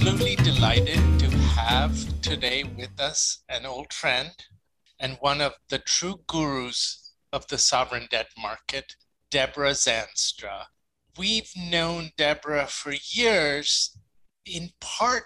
absolutely 0.00 0.36
delighted 0.36 1.20
to 1.20 1.28
have 1.28 1.94
today 2.22 2.64
with 2.64 2.98
us 2.98 3.42
an 3.50 3.66
old 3.66 3.92
friend 3.92 4.30
and 4.98 5.18
one 5.20 5.42
of 5.42 5.52
the 5.68 5.78
true 5.78 6.18
gurus 6.26 7.12
of 7.34 7.46
the 7.48 7.58
sovereign 7.58 8.08
debt 8.10 8.28
market, 8.40 8.96
Deborah 9.30 9.72
Zandstra. 9.72 10.64
We've 11.18 11.50
known 11.54 12.12
Deborah 12.16 12.66
for 12.66 12.94
years, 13.10 13.94
in 14.46 14.70
part 14.80 15.24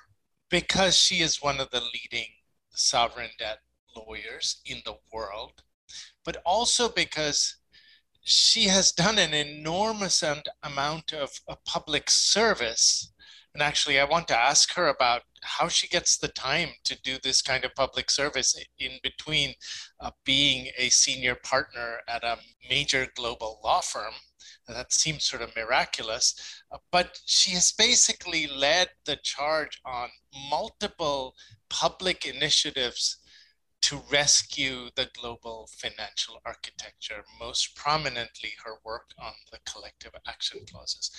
because 0.50 0.96
she 0.96 1.20
is 1.20 1.40
one 1.40 1.60
of 1.60 1.70
the 1.70 1.80
leading 1.80 2.30
sovereign 2.70 3.30
debt 3.38 3.58
lawyers 3.94 4.60
in 4.66 4.78
the 4.84 4.96
world, 5.12 5.62
but 6.24 6.42
also 6.44 6.88
because 6.88 7.58
she 8.24 8.64
has 8.64 8.90
done 8.90 9.18
an 9.18 9.34
enormous 9.34 10.24
amount 10.64 11.12
of, 11.12 11.30
of 11.46 11.64
public 11.64 12.10
service 12.10 13.12
and 13.54 13.62
actually, 13.62 14.00
I 14.00 14.04
want 14.04 14.26
to 14.28 14.36
ask 14.36 14.74
her 14.74 14.88
about 14.88 15.22
how 15.42 15.68
she 15.68 15.86
gets 15.86 16.16
the 16.16 16.28
time 16.28 16.70
to 16.84 17.00
do 17.02 17.18
this 17.22 17.40
kind 17.40 17.64
of 17.64 17.74
public 17.76 18.10
service 18.10 18.56
in 18.80 18.98
between 19.04 19.54
uh, 20.00 20.10
being 20.24 20.70
a 20.76 20.88
senior 20.88 21.36
partner 21.36 21.98
at 22.08 22.24
a 22.24 22.38
major 22.68 23.06
global 23.14 23.60
law 23.62 23.80
firm. 23.80 24.14
That 24.66 24.92
seems 24.92 25.24
sort 25.24 25.42
of 25.42 25.54
miraculous. 25.54 26.34
Uh, 26.72 26.78
but 26.90 27.20
she 27.26 27.52
has 27.52 27.70
basically 27.70 28.48
led 28.48 28.88
the 29.04 29.16
charge 29.22 29.80
on 29.84 30.08
multiple 30.50 31.34
public 31.70 32.26
initiatives 32.26 33.18
to 33.82 34.02
rescue 34.10 34.88
the 34.96 35.08
global 35.20 35.68
financial 35.76 36.40
architecture, 36.44 37.22
most 37.38 37.76
prominently 37.76 38.54
her 38.64 38.78
work 38.84 39.10
on 39.18 39.34
the 39.52 39.58
collective 39.70 40.12
action 40.26 40.60
clauses. 40.68 41.10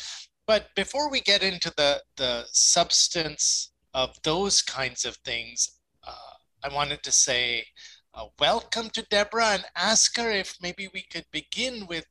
But 0.48 0.68
before 0.76 1.10
we 1.10 1.22
get 1.22 1.42
into 1.42 1.74
the, 1.76 2.02
the 2.18 2.46
substance 2.52 3.72
of 3.94 4.16
those 4.24 4.62
kinds 4.62 5.04
of 5.06 5.16
things, 5.18 5.80
uh, 6.06 6.36
I 6.64 6.74
wanted 6.74 7.02
to 7.04 7.12
say 7.12 7.66
uh, 8.14 8.26
welcome 8.40 8.90
to 8.92 9.02
Deborah 9.10 9.54
and 9.54 9.66
ask 9.76 10.18
her 10.18 10.30
if 10.30 10.56
maybe 10.62 10.88
we 10.94 11.02
could 11.02 11.26
begin 11.32 11.88
with 11.88 12.06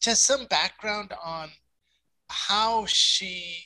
just 0.00 0.26
some 0.26 0.46
background 0.46 1.14
on 1.24 1.50
how 2.28 2.84
she 2.86 3.64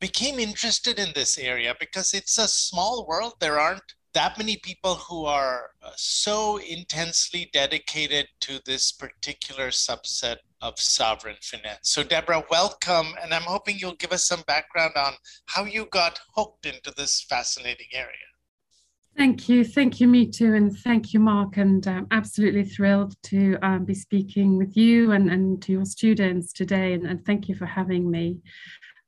became 0.00 0.38
interested 0.38 0.98
in 0.98 1.12
this 1.14 1.38
area 1.38 1.74
because 1.78 2.14
it's 2.14 2.38
a 2.38 2.48
small 2.48 3.06
world. 3.06 3.34
There 3.38 3.60
aren't 3.60 3.94
that 4.12 4.38
many 4.38 4.56
people 4.56 4.96
who 4.96 5.24
are 5.24 5.70
uh, 5.82 5.90
so 5.96 6.56
intensely 6.56 7.48
dedicated 7.52 8.26
to 8.40 8.60
this 8.64 8.90
particular 8.90 9.68
subset 9.68 10.38
of 10.62 10.78
sovereign 10.78 11.36
finance. 11.40 11.78
So, 11.82 12.02
Deborah, 12.02 12.44
welcome. 12.50 13.14
And 13.22 13.32
I'm 13.32 13.42
hoping 13.42 13.78
you'll 13.78 13.94
give 13.94 14.12
us 14.12 14.26
some 14.26 14.42
background 14.46 14.92
on 14.96 15.14
how 15.46 15.64
you 15.64 15.86
got 15.86 16.20
hooked 16.34 16.66
into 16.66 16.92
this 16.96 17.24
fascinating 17.28 17.88
area. 17.92 18.30
Thank 19.16 19.48
you. 19.48 19.64
Thank 19.64 20.00
you, 20.00 20.08
Mitu. 20.08 20.56
And 20.56 20.76
thank 20.78 21.12
you, 21.12 21.20
Mark. 21.20 21.56
And 21.56 21.86
I'm 21.86 22.06
absolutely 22.10 22.64
thrilled 22.64 23.14
to 23.24 23.58
um, 23.62 23.84
be 23.84 23.94
speaking 23.94 24.56
with 24.56 24.76
you 24.76 25.12
and, 25.12 25.30
and 25.30 25.60
to 25.62 25.72
your 25.72 25.84
students 25.84 26.52
today. 26.52 26.94
And, 26.94 27.06
and 27.06 27.24
thank 27.26 27.48
you 27.48 27.54
for 27.54 27.66
having 27.66 28.10
me. 28.10 28.38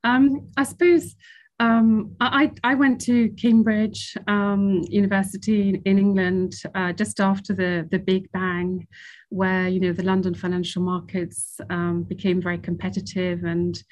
Um, 0.05 0.49
I 0.57 0.65
suppose 0.65 1.15
um, 1.61 2.17
I, 2.21 2.51
I, 2.65 2.75
went 2.75 3.01
to 3.03 3.29
Cambridge 3.31 4.17
um, 4.27 4.83
University 4.89 5.81
in 5.85 5.99
England 5.99 6.55
uh, 6.75 6.93
just 6.93 7.21
after 7.21 7.55
the, 7.55 7.87
the 7.89 8.01
Big 8.01 8.31
Bang, 8.33 8.89
where 9.33 9.69
you 9.69 9.81
know 9.81 9.93
the 9.93 10.03
London 10.03 10.35
financial 10.35 10.83
markets 10.83 11.61
um, 11.71 12.03
became 12.03 12.41
very 12.41 12.59
competitive, 12.59 13.45
and 13.45 13.83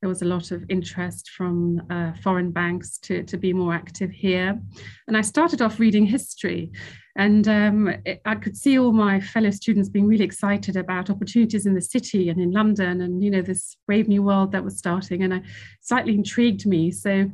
there 0.00 0.08
was 0.08 0.22
a 0.22 0.26
lot 0.26 0.50
of 0.50 0.64
interest 0.68 1.30
from 1.30 1.82
uh, 1.90 2.12
foreign 2.22 2.52
banks 2.52 2.98
to, 2.98 3.22
to 3.24 3.36
be 3.36 3.52
more 3.52 3.74
active 3.74 4.10
here. 4.10 4.60
And 5.06 5.16
I 5.16 5.22
started 5.22 5.60
off 5.60 5.80
reading 5.80 6.06
history, 6.06 6.70
and 7.16 7.48
um, 7.48 7.88
it, 8.06 8.20
I 8.24 8.36
could 8.36 8.56
see 8.56 8.78
all 8.78 8.92
my 8.92 9.18
fellow 9.18 9.50
students 9.50 9.88
being 9.88 10.06
really 10.06 10.24
excited 10.24 10.76
about 10.76 11.10
opportunities 11.10 11.66
in 11.66 11.74
the 11.74 11.80
city 11.80 12.28
and 12.28 12.40
in 12.40 12.52
London 12.52 13.00
and, 13.00 13.24
you 13.24 13.28
know, 13.28 13.42
this 13.42 13.76
brave 13.88 14.06
new 14.06 14.22
world 14.22 14.52
that 14.52 14.62
was 14.62 14.78
starting. 14.78 15.24
And 15.24 15.32
it 15.32 15.42
slightly 15.80 16.14
intrigued 16.14 16.64
me. 16.64 16.92
So 16.92 17.28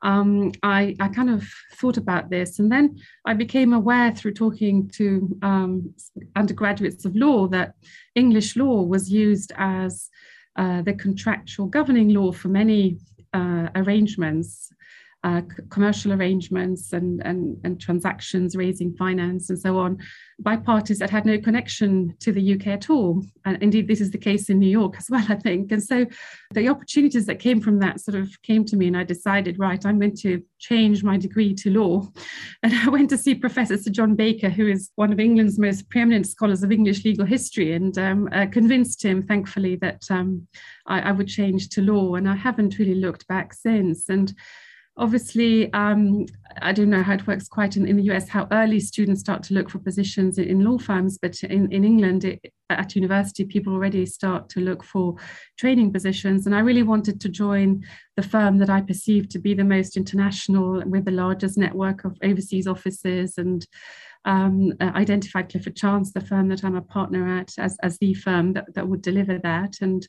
um, 0.00 0.52
I, 0.62 0.96
I 1.00 1.08
kind 1.08 1.28
of 1.28 1.46
thought 1.74 1.98
about 1.98 2.30
this. 2.30 2.58
And 2.58 2.72
then 2.72 2.96
I 3.26 3.34
became 3.34 3.74
aware 3.74 4.10
through 4.14 4.32
talking 4.32 4.88
to 4.94 5.38
um, 5.42 5.94
undergraduates 6.34 7.04
of 7.04 7.14
law 7.14 7.46
that 7.48 7.74
English 8.14 8.56
law 8.56 8.84
was 8.84 9.12
used 9.12 9.52
as 9.58 10.08
uh, 10.56 10.82
the 10.82 10.94
contractual 10.94 11.66
governing 11.66 12.10
law 12.10 12.32
for 12.32 12.48
many 12.48 12.98
uh, 13.34 13.68
arrangements 13.74 14.72
uh, 15.26 15.42
commercial 15.70 16.12
arrangements 16.12 16.92
and, 16.92 17.20
and, 17.26 17.58
and 17.64 17.80
transactions 17.80 18.54
raising 18.54 18.94
finance 18.94 19.50
and 19.50 19.58
so 19.58 19.76
on 19.76 19.98
by 20.38 20.54
parties 20.54 21.00
that 21.00 21.10
had 21.10 21.26
no 21.26 21.36
connection 21.36 22.14
to 22.20 22.30
the 22.30 22.54
UK 22.54 22.68
at 22.68 22.90
all. 22.90 23.24
And 23.44 23.60
indeed, 23.60 23.88
this 23.88 24.00
is 24.00 24.12
the 24.12 24.18
case 24.18 24.48
in 24.50 24.60
New 24.60 24.68
York 24.68 24.94
as 24.98 25.10
well, 25.10 25.24
I 25.28 25.34
think. 25.34 25.72
And 25.72 25.82
so 25.82 26.06
the 26.52 26.68
opportunities 26.68 27.26
that 27.26 27.40
came 27.40 27.60
from 27.60 27.80
that 27.80 28.00
sort 28.00 28.16
of 28.16 28.30
came 28.42 28.64
to 28.66 28.76
me, 28.76 28.86
and 28.86 28.96
I 28.96 29.02
decided, 29.02 29.58
right, 29.58 29.84
I'm 29.84 29.98
going 29.98 30.16
to 30.18 30.40
change 30.60 31.02
my 31.02 31.16
degree 31.16 31.54
to 31.54 31.70
law. 31.70 32.06
And 32.62 32.72
I 32.72 32.88
went 32.88 33.10
to 33.10 33.18
see 33.18 33.34
Professor 33.34 33.76
Sir 33.76 33.90
John 33.90 34.14
Baker, 34.14 34.48
who 34.48 34.68
is 34.68 34.90
one 34.94 35.12
of 35.12 35.18
England's 35.18 35.58
most 35.58 35.88
preeminent 35.90 36.28
scholars 36.28 36.62
of 36.62 36.70
English 36.70 37.04
legal 37.04 37.26
history, 37.26 37.72
and 37.72 37.98
um, 37.98 38.28
uh, 38.30 38.46
convinced 38.46 39.04
him, 39.04 39.24
thankfully, 39.24 39.74
that 39.76 40.02
um, 40.08 40.46
I, 40.86 41.00
I 41.00 41.12
would 41.12 41.28
change 41.28 41.70
to 41.70 41.82
law. 41.82 42.14
And 42.14 42.28
I 42.28 42.36
haven't 42.36 42.78
really 42.78 42.94
looked 42.94 43.26
back 43.26 43.54
since. 43.54 44.08
And 44.08 44.32
Obviously, 44.98 45.70
um, 45.74 46.24
I 46.62 46.72
don't 46.72 46.88
know 46.88 47.02
how 47.02 47.14
it 47.14 47.26
works 47.26 47.48
quite 47.48 47.76
in, 47.76 47.86
in, 47.86 47.96
the 47.96 48.10
US, 48.14 48.28
how 48.28 48.48
early 48.50 48.80
students 48.80 49.20
start 49.20 49.42
to 49.44 49.54
look 49.54 49.68
for 49.68 49.78
positions 49.78 50.38
in, 50.38 50.48
in 50.48 50.64
law 50.64 50.78
firms, 50.78 51.18
but 51.20 51.42
in, 51.42 51.70
in 51.70 51.84
England, 51.84 52.24
it, 52.24 52.52
at 52.70 52.96
university, 52.96 53.44
people 53.44 53.74
already 53.74 54.06
start 54.06 54.48
to 54.50 54.60
look 54.60 54.82
for 54.82 55.14
training 55.58 55.92
positions. 55.92 56.46
And 56.46 56.54
I 56.54 56.60
really 56.60 56.82
wanted 56.82 57.20
to 57.20 57.28
join 57.28 57.84
the 58.16 58.22
firm 58.22 58.56
that 58.58 58.70
I 58.70 58.80
perceived 58.80 59.30
to 59.32 59.38
be 59.38 59.52
the 59.52 59.64
most 59.64 59.96
international 59.96 60.82
with 60.86 61.04
the 61.04 61.10
largest 61.10 61.58
network 61.58 62.04
of 62.04 62.16
overseas 62.22 62.66
offices 62.66 63.36
and 63.36 63.66
um, 64.26 64.72
uh, 64.80 64.90
identified 64.94 65.48
Clifford 65.48 65.76
Chance, 65.76 66.12
the 66.12 66.20
firm 66.20 66.48
that 66.48 66.64
I'm 66.64 66.76
a 66.76 66.82
partner 66.82 67.38
at, 67.38 67.52
as, 67.58 67.76
as 67.82 67.96
the 67.98 68.12
firm 68.12 68.52
that, 68.54 68.74
that 68.74 68.86
would 68.86 69.00
deliver 69.00 69.38
that. 69.38 69.76
And 69.80 70.06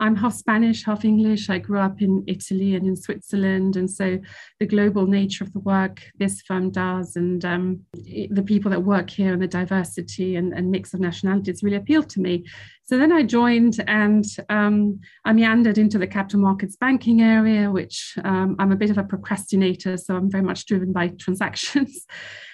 I'm 0.00 0.16
half 0.16 0.34
Spanish, 0.34 0.84
half 0.84 1.04
English. 1.04 1.48
I 1.50 1.58
grew 1.58 1.78
up 1.78 2.02
in 2.02 2.24
Italy 2.26 2.74
and 2.74 2.86
in 2.86 2.96
Switzerland. 2.96 3.76
And 3.76 3.88
so 3.88 4.18
the 4.58 4.66
global 4.66 5.06
nature 5.06 5.44
of 5.44 5.52
the 5.52 5.60
work 5.60 6.02
this 6.18 6.40
firm 6.42 6.70
does 6.70 7.16
and 7.16 7.44
um, 7.44 7.80
the 7.92 8.44
people 8.44 8.70
that 8.70 8.82
work 8.82 9.08
here 9.10 9.32
and 9.32 9.42
the 9.42 9.46
diversity 9.46 10.36
and, 10.36 10.52
and, 10.52 10.70
mix 10.70 10.94
of 10.94 11.00
nationalities 11.00 11.62
really 11.62 11.76
appealed 11.76 12.08
to 12.10 12.20
me. 12.20 12.44
So 12.84 12.96
then 12.98 13.12
I 13.12 13.22
joined 13.22 13.76
and 13.86 14.24
um, 14.48 15.00
I 15.24 15.32
meandered 15.32 15.78
into 15.78 15.98
the 15.98 16.06
capital 16.06 16.40
markets 16.40 16.76
banking 16.76 17.20
area, 17.20 17.70
which 17.70 18.14
um, 18.24 18.56
I'm 18.58 18.72
a 18.72 18.76
bit 18.76 18.90
of 18.90 18.98
a 18.98 19.04
procrastinator. 19.04 19.96
So 19.96 20.16
I'm 20.16 20.30
very 20.30 20.42
much 20.42 20.66
driven 20.66 20.92
by 20.92 21.08
transactions. 21.18 22.06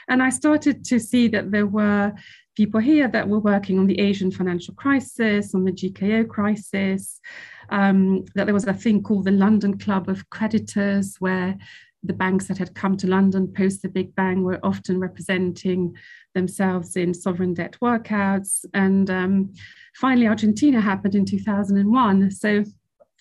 And 0.08 0.22
I 0.22 0.30
started 0.30 0.84
to 0.86 0.98
see 0.98 1.28
that 1.28 1.50
there 1.50 1.66
were 1.66 2.12
people 2.56 2.80
here 2.80 3.08
that 3.08 3.28
were 3.28 3.38
working 3.38 3.78
on 3.78 3.86
the 3.86 4.00
Asian 4.00 4.30
financial 4.30 4.74
crisis, 4.74 5.54
on 5.54 5.64
the 5.64 5.72
GKO 5.72 6.26
crisis, 6.28 7.20
um, 7.70 8.24
that 8.34 8.44
there 8.44 8.54
was 8.54 8.66
a 8.66 8.72
thing 8.72 9.02
called 9.02 9.24
the 9.24 9.30
London 9.30 9.78
Club 9.78 10.08
of 10.08 10.28
Creditors, 10.30 11.16
where 11.18 11.56
the 12.02 12.12
banks 12.12 12.46
that 12.46 12.58
had 12.58 12.74
come 12.74 12.96
to 12.96 13.06
London 13.06 13.52
post 13.52 13.82
the 13.82 13.88
Big 13.88 14.14
Bang 14.14 14.42
were 14.42 14.60
often 14.62 14.98
representing 14.98 15.94
themselves 16.34 16.96
in 16.96 17.12
sovereign 17.12 17.54
debt 17.54 17.76
workouts. 17.82 18.64
And 18.74 19.10
um, 19.10 19.54
finally, 19.94 20.28
Argentina 20.28 20.80
happened 20.80 21.14
in 21.14 21.24
2001. 21.24 22.30
So 22.30 22.64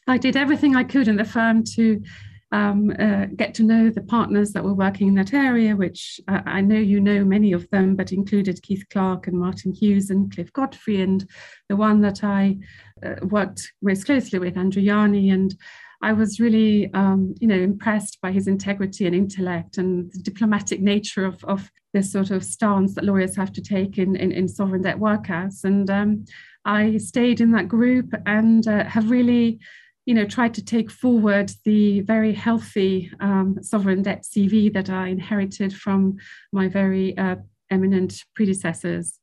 I 0.08 0.18
did 0.18 0.38
everything 0.38 0.76
I 0.76 0.84
could 0.84 1.08
in 1.08 1.16
the 1.16 1.26
firm 1.26 1.64
to 1.76 2.02
um, 2.51 2.94
uh, 3.00 3.25
get 3.36 3.53
to 3.56 3.63
know 3.63 3.89
the 3.89 4.01
partners 4.01 4.51
that 4.51 4.63
were 4.63 4.74
working 4.74 5.07
in 5.07 5.15
that 5.15 5.33
area, 5.33 5.75
which 5.75 6.19
uh, 6.27 6.42
I 6.45 6.62
know 6.62 6.77
you 6.77 7.00
know 7.00 7.24
many 7.25 7.51
of 7.53 7.69
them, 7.71 7.95
but 7.95 8.12
included 8.12 8.62
Keith 8.62 8.86
Clark 8.92 9.27
and 9.27 9.38
Martin 9.38 9.74
Hughes 9.74 10.09
and 10.09 10.33
Cliff 10.33 10.53
Godfrey, 10.53 11.01
and 11.01 11.27
the 11.69 11.75
one 11.75 12.01
that 12.01 12.24
I 12.24 12.57
uh, 13.06 13.15
worked 13.24 13.74
most 13.81 14.06
closely 14.06 14.39
with, 14.39 14.57
Andrew 14.57 14.83
Yianni. 14.83 15.33
And 15.33 15.56
I 16.01 16.13
was 16.13 16.39
really, 16.39 16.94
um, 16.94 17.33
you 17.39 17.47
know, 17.47 17.56
impressed 17.56 18.19
by 18.21 18.31
his 18.31 18.47
integrity 18.47 19.06
and 19.06 19.15
intellect 19.15 19.77
and 19.77 20.12
the 20.12 20.19
diplomatic 20.19 20.81
nature 20.81 21.25
of, 21.25 21.44
of 21.45 21.71
this 21.94 22.12
sort 22.12 22.30
of 22.30 22.44
stance 22.44 22.94
that 22.95 23.06
lawyers 23.06 23.36
have 23.36 23.53
to 23.53 23.62
take 23.62 23.97
in, 23.97 24.15
in, 24.15 24.31
in 24.31 24.47
sovereign 24.47 24.81
debt 24.83 25.00
workouts. 25.00 25.63
And 25.63 25.89
um, 25.89 26.25
I 26.65 26.97
stayed 26.97 27.42
in 27.42 27.51
that 27.51 27.68
group 27.68 28.13
and 28.25 28.68
uh, 28.68 28.83
have 28.86 29.09
really 29.09 29.59
you 30.06 30.13
know, 30.13 30.25
tried 30.25 30.54
to 30.54 30.63
take 30.63 30.92
forward 30.92 31.52
the 31.63 32.02
very 32.02 32.34
healthy 32.34 33.12
um, 33.19 33.57
sovereign 33.62 34.04
debt 34.04 34.24
CV 34.24 34.72
that 34.74 34.90
I 34.90 35.07
inherited 35.07 35.74
from 35.74 36.18
my 36.52 36.68
very 36.68 37.18
uh, 37.18 37.38
eminent 37.72 38.24
predecessors. 38.36 39.19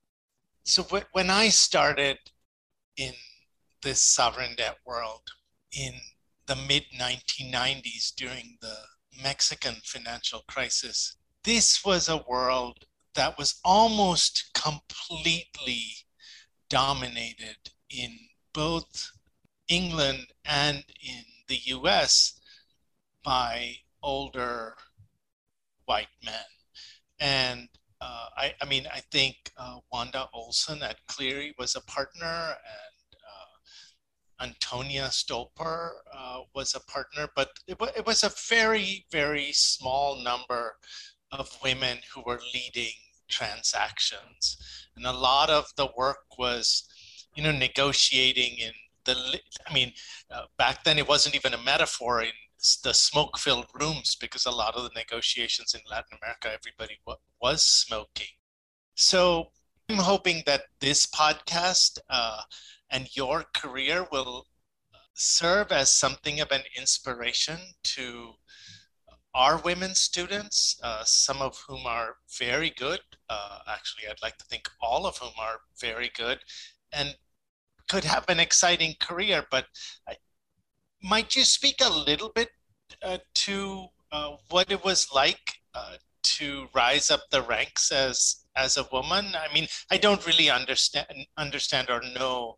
So 0.65 0.85
when 1.13 1.31
I 1.31 1.49
started 1.49 2.19
in 2.97 3.13
this 3.83 4.03
sovereign 4.03 4.55
debt 4.57 4.79
world 4.87 5.23
in 5.73 5.93
the 6.47 6.57
mid 6.57 6.85
1990s 6.99 8.15
during 8.17 8.59
the 8.61 8.75
Mexican 9.23 9.77
financial 9.85 10.43
crisis, 10.49 11.17
this 11.45 11.85
was 11.85 12.09
a 12.09 12.25
world 12.29 12.87
that 13.15 13.37
was 13.39 13.61
almost 13.65 14.51
completely 14.55 15.83
dominated 16.69 17.57
in 17.91 18.17
both 18.55 19.11
England 19.73 20.27
and 20.45 20.85
in 21.03 21.25
the 21.49 21.59
US 21.77 22.39
by 23.25 23.77
older 24.03 24.77
white 25.87 26.15
men. 26.23 26.51
And 27.19 27.69
uh, 28.01 28.27
I, 28.37 28.55
I, 28.61 28.67
mean, 28.67 28.87
I 28.93 29.01
think 29.11 29.37
uh, 29.57 29.79
Wanda 29.91 30.29
Olson 30.35 30.83
at 30.83 31.07
Cleary 31.07 31.55
was 31.59 31.75
a 31.75 31.81
partner, 31.81 32.27
and 32.27 33.17
uh, 33.31 34.45
Antonia 34.45 35.05
Stolper 35.05 35.91
uh, 36.15 36.41
was 36.55 36.75
a 36.75 36.81
partner, 36.81 37.29
but 37.35 37.51
it, 37.67 37.79
it 37.97 38.07
was 38.07 38.25
a 38.25 38.33
very, 38.49 39.07
very 39.11 39.53
small 39.53 40.23
number 40.23 40.77
of 41.31 41.57
women 41.65 41.99
who 42.13 42.23
were 42.27 42.41
leading 42.53 42.93
transactions. 43.29 44.59
And 44.97 45.07
a 45.07 45.13
lot 45.13 45.49
of 45.49 45.73
the 45.77 45.89
work 45.97 46.39
was, 46.39 46.85
you 47.35 47.43
know, 47.43 47.53
negotiating 47.53 48.59
in 48.59 48.73
the, 49.05 49.41
I 49.67 49.73
mean, 49.73 49.93
uh, 50.31 50.45
back 50.59 50.85
then 50.85 50.99
it 50.99 51.09
wasn't 51.09 51.35
even 51.35 51.55
a 51.55 51.63
metaphor 51.63 52.23
in 52.23 52.33
the 52.85 52.95
smoke 52.95 53.39
filled 53.39 53.67
rooms 53.75 54.15
because 54.15 54.47
a 54.47 54.51
lot 54.51 54.77
of 54.77 54.85
the 54.85 54.91
negotiations 54.95 55.75
in 55.75 55.81
Latin 55.91 56.19
America, 56.23 56.53
everybody 56.53 56.99
w- 57.05 57.19
was 57.41 57.65
smoking. 57.65 58.29
So 58.95 59.51
I'm 59.89 59.97
hoping 59.97 60.43
that 60.47 60.63
this 60.81 61.07
podcast 61.07 61.99
uh, 62.09 62.43
and 62.91 63.17
your 63.17 63.45
career 63.55 64.07
will 64.13 64.47
serve 65.15 65.73
as 65.73 65.93
something 65.93 66.41
of 66.41 66.51
an 66.53 66.63
inspiration 66.77 67.59
to 67.83 68.35
our 69.35 69.57
women 69.59 69.95
students, 69.95 70.79
uh, 70.83 71.03
some 71.05 71.41
of 71.41 71.59
whom 71.67 71.87
are 71.87 72.17
very 72.39 72.71
good. 72.77 73.01
Uh, 73.29 73.59
actually, 73.67 74.05
I'd 74.09 74.23
like 74.23 74.37
to 74.39 74.45
think 74.45 74.69
all 74.81 75.07
of 75.07 75.17
whom 75.19 75.33
are 75.39 75.61
very 75.81 76.11
good 76.15 76.39
and 76.93 77.17
could 77.93 78.05
have 78.05 78.25
an 78.29 78.41
exciting 78.41 78.95
career. 79.01 79.45
But 79.51 79.67
I, 80.09 80.17
might 81.03 81.37
you 81.37 81.45
speak 81.45 81.77
a 81.85 81.93
little 81.93 82.31
bit 82.35 82.49
uh, 83.03 83.19
to 83.47 83.87
uh, 84.11 84.37
what 84.49 84.73
it 84.73 84.83
was 84.83 85.09
like 85.15 85.55
uh, 85.75 85.97
to 86.23 86.69
rise 86.75 87.11
up 87.11 87.21
the 87.31 87.43
ranks 87.43 87.93
as 87.93 88.47
as 88.57 88.79
a 88.79 88.89
woman? 88.91 89.27
I 89.37 89.53
mean, 89.53 89.67
I 89.91 89.99
don't 89.99 90.27
really 90.27 90.49
understand 90.49 91.27
understand 91.37 91.91
or 91.91 92.01
know 92.19 92.57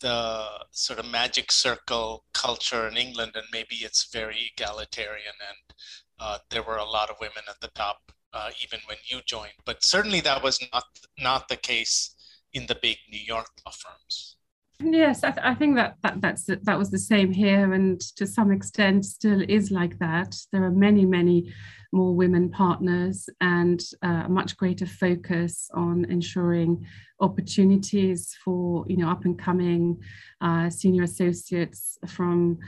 the 0.00 0.46
sort 0.70 1.00
of 1.00 1.06
magic 1.10 1.50
circle 1.50 2.24
culture 2.32 2.86
in 2.86 2.96
England, 2.96 3.32
and 3.34 3.46
maybe 3.52 3.76
it's 3.76 4.12
very 4.12 4.52
egalitarian, 4.52 5.36
and 5.50 5.76
uh, 6.20 6.38
there 6.50 6.62
were 6.62 6.76
a 6.76 6.92
lot 6.96 7.10
of 7.10 7.16
women 7.20 7.44
at 7.48 7.60
the 7.60 7.72
top 7.74 8.12
uh, 8.32 8.50
even 8.62 8.80
when 8.86 8.98
you 9.10 9.20
joined. 9.26 9.58
But 9.64 9.84
certainly 9.84 10.20
that 10.20 10.42
was 10.42 10.60
not 10.72 10.84
not 11.18 11.48
the 11.48 11.56
case 11.56 12.14
in 12.52 12.66
the 12.66 12.78
big 12.80 12.98
New 13.10 13.24
York 13.34 13.50
law 13.64 13.72
firms. 13.72 14.37
Yes, 14.80 15.24
I, 15.24 15.32
th- 15.32 15.44
I, 15.44 15.54
think 15.54 15.74
that, 15.74 15.96
that 16.02 16.20
that's 16.20 16.44
that 16.44 16.78
was 16.78 16.90
the 16.90 16.98
same 16.98 17.32
here, 17.32 17.72
and 17.72 18.00
to 18.16 18.26
some 18.26 18.52
extent 18.52 19.04
still 19.04 19.42
is 19.48 19.72
like 19.72 19.98
that. 19.98 20.36
There 20.52 20.62
are 20.62 20.70
many, 20.70 21.04
many 21.04 21.52
more 21.92 22.14
women 22.14 22.48
partners, 22.48 23.28
and 23.40 23.82
uh, 24.04 24.24
a 24.26 24.28
much 24.28 24.56
greater 24.56 24.86
focus 24.86 25.68
on 25.74 26.04
ensuring 26.04 26.86
opportunities 27.20 28.36
for 28.44 28.84
you 28.88 28.96
know 28.96 29.10
up 29.10 29.24
and 29.24 29.36
coming 29.36 30.00
uh, 30.40 30.70
senior 30.70 31.02
associates 31.02 31.98
from 32.06 32.58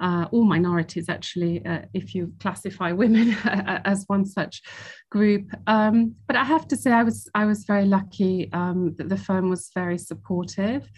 uh, 0.00 0.26
all 0.32 0.44
minorities. 0.44 1.08
Actually, 1.08 1.64
uh, 1.64 1.82
if 1.94 2.16
you 2.16 2.32
classify 2.40 2.90
women 2.90 3.30
as 3.84 4.02
one 4.08 4.26
such 4.26 4.60
group, 5.08 5.52
um, 5.68 6.16
but 6.26 6.34
I 6.34 6.42
have 6.42 6.66
to 6.66 6.76
say 6.76 6.90
I 6.90 7.04
was 7.04 7.30
I 7.32 7.44
was 7.44 7.62
very 7.62 7.84
lucky 7.84 8.50
um, 8.52 8.96
that 8.98 9.08
the 9.08 9.16
firm 9.16 9.50
was 9.50 9.70
very 9.72 9.98
supportive. 9.98 10.90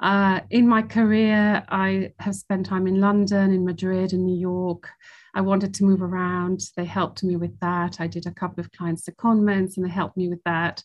Uh, 0.00 0.40
in 0.50 0.66
my 0.66 0.80
career, 0.80 1.62
I 1.68 2.12
have 2.20 2.34
spent 2.34 2.66
time 2.66 2.86
in 2.86 3.00
London, 3.00 3.52
in 3.52 3.64
Madrid, 3.64 4.12
in 4.12 4.24
New 4.24 4.38
York. 4.38 4.88
I 5.34 5.42
wanted 5.42 5.74
to 5.74 5.84
move 5.84 6.02
around. 6.02 6.60
They 6.76 6.86
helped 6.86 7.22
me 7.22 7.36
with 7.36 7.58
that. 7.60 8.00
I 8.00 8.06
did 8.06 8.26
a 8.26 8.32
couple 8.32 8.60
of 8.60 8.72
client 8.72 8.98
secondments 8.98 9.76
and 9.76 9.84
they 9.84 9.90
helped 9.90 10.16
me 10.16 10.28
with 10.28 10.42
that. 10.44 10.82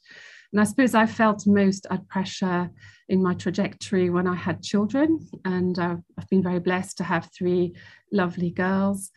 And 0.51 0.61
I 0.61 0.65
suppose 0.65 0.93
I 0.93 1.05
felt 1.05 1.47
most 1.47 1.87
at 1.89 2.07
pressure 2.07 2.69
in 3.09 3.23
my 3.23 3.33
trajectory 3.33 4.09
when 4.09 4.27
I 4.27 4.35
had 4.35 4.61
children. 4.61 5.27
And 5.45 5.79
uh, 5.79 5.95
I've 6.17 6.29
been 6.29 6.43
very 6.43 6.59
blessed 6.59 6.97
to 6.97 7.03
have 7.03 7.29
three 7.37 7.73
lovely 8.11 8.51
girls. 8.51 9.11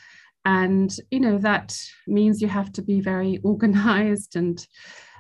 And, 0.45 0.95
you 1.11 1.21
know, 1.21 1.39
that 1.39 1.77
means 2.07 2.41
you 2.41 2.49
have 2.49 2.73
to 2.73 2.83
be 2.83 3.01
very 3.01 3.39
organized 3.45 4.37
and 4.37 4.65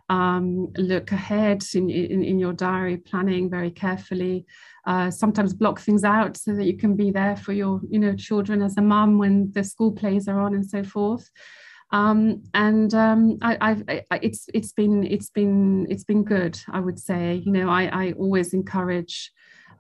um, 0.09 0.73
look 0.77 1.13
ahead 1.13 1.63
in, 1.75 1.91
in, 1.91 2.25
in, 2.25 2.39
your 2.39 2.53
diary, 2.53 2.97
planning 2.97 3.51
very 3.51 3.71
carefully. 3.71 4.47
Uh, 4.87 5.11
sometimes 5.11 5.53
block 5.53 5.81
things 5.81 6.03
out 6.03 6.37
so 6.37 6.55
that 6.55 6.65
you 6.65 6.77
can 6.77 6.97
be 6.97 7.11
there 7.11 7.37
for 7.37 7.53
your 7.53 7.81
you 7.91 7.99
know 7.99 8.15
children 8.15 8.63
as 8.63 8.77
a 8.79 8.83
mum 8.83 9.19
when 9.19 9.53
the 9.53 9.63
school 9.63 9.93
plays 9.93 10.27
are 10.27 10.41
on 10.41 10.55
and 10.55 10.69
so 10.69 10.83
forth. 10.83 11.31
Um, 11.91 12.43
and 12.55 12.93
um, 12.95 13.39
I, 13.43 13.83
I, 14.11 14.19
it's 14.23 14.47
it's 14.55 14.73
been 14.73 15.05
it's 15.05 15.31
been 15.31 15.87
it's 15.91 16.05
been 16.05 16.25
good. 16.25 16.59
I 16.71 16.81
would 16.81 16.99
say 16.99 17.43
you 17.45 17.53
know 17.53 17.69
I, 17.69 17.85
I 18.07 18.13
always 18.13 18.55
encourage 18.55 19.31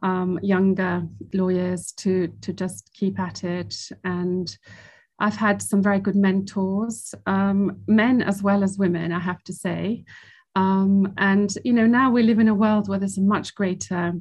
um, 0.02 0.38
younger 0.42 1.06
lawyers 1.32 1.92
to 1.98 2.28
to 2.42 2.52
just 2.52 2.90
keep 2.92 3.18
at 3.18 3.44
it 3.44 3.74
and 4.04 4.56
I've 5.18 5.36
had 5.36 5.60
some 5.60 5.82
very 5.82 6.00
good 6.00 6.16
mentors, 6.16 7.14
um, 7.26 7.80
men 7.86 8.22
as 8.22 8.42
well 8.42 8.62
as 8.62 8.78
women, 8.78 9.12
I 9.12 9.18
have 9.18 9.42
to 9.44 9.52
say. 9.52 10.04
Um, 10.54 11.12
and, 11.18 11.52
you 11.64 11.72
know, 11.72 11.86
now 11.86 12.10
we 12.10 12.22
live 12.22 12.38
in 12.38 12.48
a 12.48 12.54
world 12.54 12.88
where 12.88 12.98
there's 12.98 13.18
a 13.18 13.22
much 13.22 13.54
greater 13.54 14.14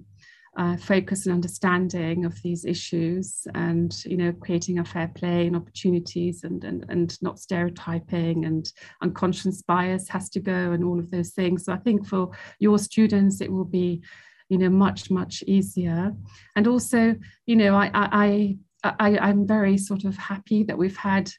uh, 0.58 0.76
focus 0.78 1.26
and 1.26 1.36
understanding 1.36 2.26
of 2.26 2.42
these 2.42 2.66
issues 2.66 3.46
and, 3.54 4.04
you 4.06 4.18
know, 4.18 4.32
creating 4.34 4.80
a 4.80 4.86
fair 4.86 5.08
play 5.10 5.46
and 5.46 5.56
opportunities 5.56 6.44
and, 6.44 6.64
and, 6.64 6.84
and 6.90 7.22
not 7.22 7.40
stereotyping 7.40 8.46
and 8.46 8.72
unconscious 9.04 9.62
bias 9.62 10.10
has 10.10 10.30
to 10.30 10.40
go 10.40 10.72
and 10.72 10.84
all 10.84 11.00
of 11.00 11.12
those 11.12 11.30
things. 11.32 11.66
So 11.66 11.74
I 11.74 11.78
think 11.78 12.08
for 12.08 12.32
your 12.60 12.80
students, 12.80 13.40
it 13.42 13.52
will 13.52 13.66
be 13.66 14.02
you 14.50 14.58
know 14.58 14.70
much 14.70 15.12
much 15.12 15.44
easier 15.46 16.14
and 16.56 16.68
also 16.68 17.14
you 17.46 17.56
know 17.58 17.76
i 17.76 17.92
i 17.94 18.58
I, 19.00 19.18
I'm 19.18 19.48
very 19.48 19.78
sort 19.78 20.04
of 20.06 20.18
happy 20.18 20.64
that 20.64 20.78
we've 20.78 20.98
had 20.98 21.32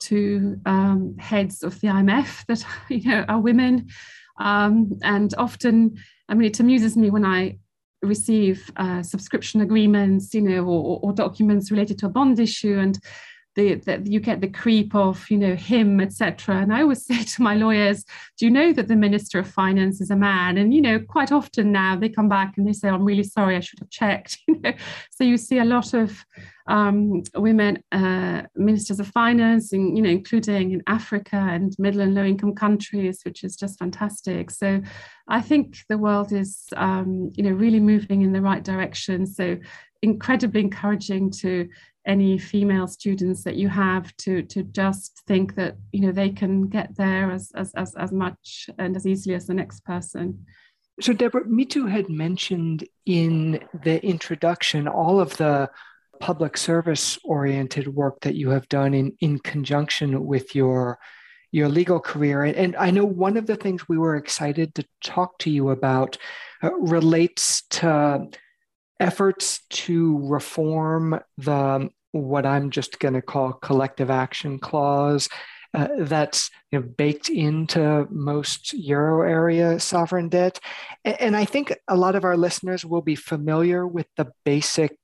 two 0.00 0.60
um, 0.64 1.16
heads 1.18 1.62
of 1.62 1.80
the 1.80 1.88
IMF 1.88 2.46
that 2.46 2.64
you 2.88 3.10
know 3.10 3.24
are 3.28 3.40
women, 3.40 3.88
um, 4.38 4.98
and 5.02 5.34
often, 5.36 5.98
I 6.28 6.34
mean, 6.34 6.48
it 6.48 6.60
amuses 6.60 6.96
me 6.96 7.10
when 7.10 7.24
I 7.24 7.58
receive 8.02 8.70
uh, 8.76 9.02
subscription 9.02 9.60
agreements, 9.60 10.32
you 10.32 10.42
know, 10.42 10.64
or, 10.64 11.00
or, 11.02 11.12
documents 11.12 11.72
related 11.72 11.98
to 11.98 12.06
a 12.06 12.10
bond 12.10 12.38
issue, 12.38 12.78
and 12.78 12.98
the, 13.58 13.74
the, 13.74 14.02
you 14.04 14.20
get 14.20 14.40
the 14.40 14.48
creep 14.48 14.94
of, 14.94 15.28
you 15.28 15.36
know, 15.36 15.56
him, 15.56 16.00
etc. 16.00 16.58
And 16.58 16.72
I 16.72 16.82
always 16.82 17.04
say 17.06 17.24
to 17.24 17.42
my 17.42 17.56
lawyers, 17.56 18.04
do 18.38 18.46
you 18.46 18.50
know 18.52 18.72
that 18.72 18.86
the 18.86 18.96
Minister 18.96 19.40
of 19.40 19.50
Finance 19.50 20.00
is 20.00 20.10
a 20.10 20.16
man? 20.16 20.56
And, 20.56 20.72
you 20.72 20.80
know, 20.80 21.00
quite 21.00 21.32
often 21.32 21.72
now 21.72 21.96
they 21.96 22.08
come 22.08 22.28
back 22.28 22.56
and 22.56 22.66
they 22.66 22.72
say, 22.72 22.88
I'm 22.88 23.04
really 23.04 23.24
sorry, 23.24 23.56
I 23.56 23.60
should 23.60 23.80
have 23.80 23.90
checked. 23.90 24.38
You 24.48 24.60
know? 24.60 24.72
So 25.10 25.24
you 25.24 25.36
see 25.36 25.58
a 25.58 25.64
lot 25.64 25.92
of 25.92 26.24
um, 26.68 27.22
women 27.34 27.82
uh, 27.92 28.42
ministers 28.56 28.98
of 28.98 29.06
finance, 29.08 29.72
in, 29.72 29.94
you 29.94 30.02
know, 30.02 30.10
including 30.10 30.72
in 30.72 30.82
Africa 30.86 31.36
and 31.36 31.74
middle 31.78 32.00
and 32.00 32.14
low 32.14 32.24
income 32.24 32.54
countries, 32.54 33.20
which 33.24 33.44
is 33.44 33.56
just 33.56 33.78
fantastic. 33.78 34.50
So 34.50 34.80
I 35.28 35.40
think 35.42 35.78
the 35.88 35.98
world 35.98 36.32
is, 36.32 36.64
um, 36.76 37.30
you 37.34 37.44
know, 37.44 37.50
really 37.50 37.80
moving 37.80 38.22
in 38.22 38.32
the 38.32 38.40
right 38.40 38.62
direction. 38.62 39.26
So 39.26 39.58
incredibly 40.02 40.60
encouraging 40.60 41.30
to 41.30 41.68
any 42.08 42.38
female 42.38 42.88
students 42.88 43.44
that 43.44 43.56
you 43.56 43.68
have 43.68 44.16
to 44.16 44.42
to 44.42 44.62
just 44.64 45.20
think 45.26 45.54
that 45.54 45.76
you 45.92 46.00
know 46.00 46.10
they 46.10 46.30
can 46.30 46.66
get 46.66 46.96
there 46.96 47.30
as 47.30 47.52
as 47.54 47.72
as, 47.74 47.94
as 47.96 48.10
much 48.10 48.70
and 48.78 48.96
as 48.96 49.06
easily 49.06 49.34
as 49.34 49.46
the 49.46 49.54
next 49.54 49.84
person. 49.84 50.46
So 51.00 51.12
deborah 51.12 51.44
mitu 51.44 51.88
had 51.88 52.08
mentioned 52.08 52.88
in 53.06 53.60
the 53.84 54.04
introduction 54.04 54.88
all 54.88 55.20
of 55.20 55.36
the 55.36 55.70
public 56.18 56.56
service 56.56 57.18
oriented 57.22 57.86
work 57.86 58.20
that 58.22 58.34
you 58.34 58.50
have 58.50 58.68
done 58.68 58.94
in 58.94 59.16
in 59.20 59.38
conjunction 59.38 60.24
with 60.24 60.54
your 60.54 60.98
your 61.52 61.68
legal 61.68 62.00
career. 62.00 62.42
And 62.44 62.74
i 62.76 62.90
know 62.90 63.04
one 63.04 63.36
of 63.36 63.46
the 63.46 63.56
things 63.56 63.88
we 63.88 63.98
were 63.98 64.16
excited 64.16 64.74
to 64.74 64.84
talk 65.04 65.38
to 65.40 65.50
you 65.50 65.70
about 65.70 66.16
uh, 66.62 66.74
relates 66.74 67.62
to 67.68 68.28
efforts 69.00 69.60
to 69.68 70.18
reform 70.26 71.20
the 71.36 71.90
what 72.18 72.46
I'm 72.46 72.70
just 72.70 72.98
going 72.98 73.14
to 73.14 73.22
call 73.22 73.52
collective 73.52 74.10
action 74.10 74.58
clause 74.58 75.28
uh, 75.74 75.88
that's 75.98 76.50
you 76.72 76.80
know, 76.80 76.86
baked 76.96 77.28
into 77.28 78.06
most 78.10 78.72
euro 78.72 79.28
area 79.28 79.78
sovereign 79.78 80.28
debt. 80.28 80.58
And, 81.04 81.20
and, 81.20 81.36
I 81.36 81.44
think 81.44 81.74
a 81.88 81.96
lot 81.96 82.14
of 82.14 82.24
our 82.24 82.36
listeners 82.36 82.84
will 82.84 83.02
be 83.02 83.14
familiar 83.14 83.86
with 83.86 84.06
the 84.16 84.32
basic, 84.44 84.96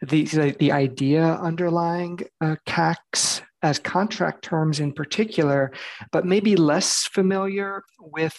the, 0.00 0.24
the, 0.24 0.52
the 0.52 0.72
idea 0.72 1.24
underlying 1.42 2.20
uh, 2.40 2.56
CACS 2.66 3.42
as 3.62 3.78
contract 3.78 4.44
terms 4.44 4.78
in 4.78 4.92
particular, 4.92 5.72
but 6.12 6.26
maybe 6.26 6.54
less 6.54 7.06
familiar 7.06 7.82
with 7.98 8.38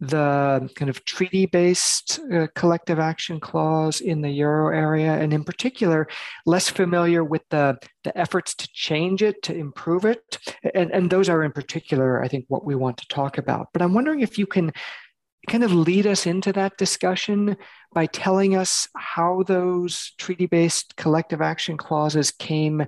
the 0.00 0.68
kind 0.74 0.90
of 0.90 1.04
treaty 1.04 1.46
based 1.46 2.20
uh, 2.32 2.46
collective 2.54 2.98
action 2.98 3.40
clause 3.40 4.00
in 4.00 4.20
the 4.20 4.30
euro 4.30 4.76
area, 4.76 5.12
and 5.12 5.32
in 5.32 5.42
particular, 5.42 6.06
less 6.44 6.68
familiar 6.68 7.24
with 7.24 7.42
the, 7.48 7.78
the 8.04 8.16
efforts 8.16 8.54
to 8.54 8.68
change 8.72 9.22
it, 9.22 9.42
to 9.42 9.54
improve 9.54 10.04
it. 10.04 10.38
And, 10.74 10.90
and 10.90 11.08
those 11.08 11.28
are 11.28 11.42
in 11.42 11.52
particular, 11.52 12.22
I 12.22 12.28
think, 12.28 12.44
what 12.48 12.64
we 12.64 12.74
want 12.74 12.98
to 12.98 13.08
talk 13.08 13.38
about. 13.38 13.68
But 13.72 13.80
I'm 13.80 13.94
wondering 13.94 14.20
if 14.20 14.38
you 14.38 14.46
can 14.46 14.72
kind 15.48 15.64
of 15.64 15.72
lead 15.72 16.06
us 16.06 16.26
into 16.26 16.52
that 16.52 16.76
discussion 16.76 17.56
by 17.94 18.06
telling 18.06 18.56
us 18.56 18.88
how 18.96 19.44
those 19.44 20.12
treaty 20.18 20.46
based 20.46 20.96
collective 20.96 21.40
action 21.40 21.76
clauses 21.76 22.30
came 22.32 22.84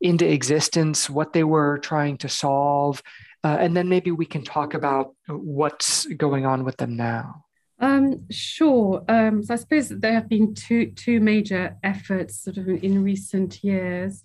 into 0.00 0.30
existence, 0.30 1.08
what 1.08 1.32
they 1.32 1.44
were 1.44 1.78
trying 1.78 2.18
to 2.18 2.28
solve, 2.28 3.02
uh, 3.44 3.58
and 3.60 3.76
then 3.76 3.88
maybe 3.88 4.10
we 4.10 4.24
can 4.24 4.42
talk 4.42 4.72
about 4.74 5.14
what's 5.28 6.06
going 6.06 6.46
on 6.46 6.64
with 6.64 6.78
them 6.78 6.96
now. 6.96 7.44
Um, 7.78 8.24
sure. 8.30 9.04
Um, 9.08 9.42
so 9.42 9.52
I 9.52 9.56
suppose 9.56 9.90
there 9.90 10.14
have 10.14 10.28
been 10.28 10.54
two 10.54 10.92
two 10.92 11.20
major 11.20 11.76
efforts 11.82 12.42
sort 12.42 12.56
of 12.56 12.68
in 12.68 13.04
recent 13.04 13.62
years. 13.62 14.22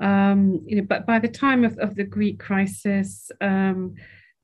Um, 0.00 0.62
you 0.66 0.76
know, 0.76 0.86
but 0.88 1.06
by 1.06 1.18
the 1.18 1.28
time 1.28 1.64
of, 1.64 1.78
of 1.78 1.94
the 1.94 2.04
Greek 2.04 2.38
crisis, 2.38 3.30
um, 3.40 3.94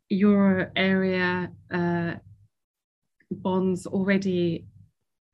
euro 0.08 0.70
area 0.76 1.50
uh, 1.72 2.14
bonds 3.30 3.86
already 3.86 4.66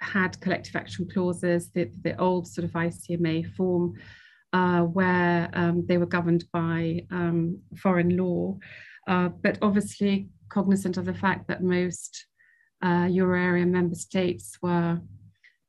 had 0.01 0.41
collective 0.41 0.75
action 0.75 1.09
clauses. 1.13 1.71
The, 1.71 1.91
the 2.03 2.19
old 2.19 2.49
sort 2.49 2.65
of 2.65 2.73
ICMA 2.73 3.55
form 3.55 3.95
uh, 4.53 4.81
where 4.81 5.51
um, 5.55 5.85
they 5.87 5.99
were 5.99 6.07
governed 6.07 6.45
by 6.53 7.01
um, 7.11 7.59
foreign 7.77 8.17
law, 8.17 8.57
uh, 9.09 9.29
but 9.43 9.59
obviously 9.63 10.29
cognizant 10.49 10.97
of 10.97 11.07
the 11.07 11.15
fact 11.15 11.49
that 11.49 11.63
most 11.63 12.27
uh, 12.85 13.07
euro 13.11 13.41
area 13.41 13.65
member 13.65 13.95
states 13.95 14.59
were 14.61 15.01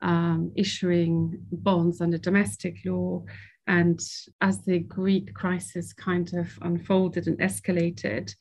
um, 0.02 0.52
issuing 0.56 1.40
bonds 1.52 2.02
under 2.02 2.18
domestic 2.18 2.78
law. 2.86 3.24
And 3.68 4.00
as 4.42 4.62
the 4.63 4.80
Greek 4.80 5.34
crisis 5.34 5.94
kind 5.94 6.34
of 6.34 6.60
unfolded 6.62 7.28
and 7.28 7.40
escalated, 7.40 8.34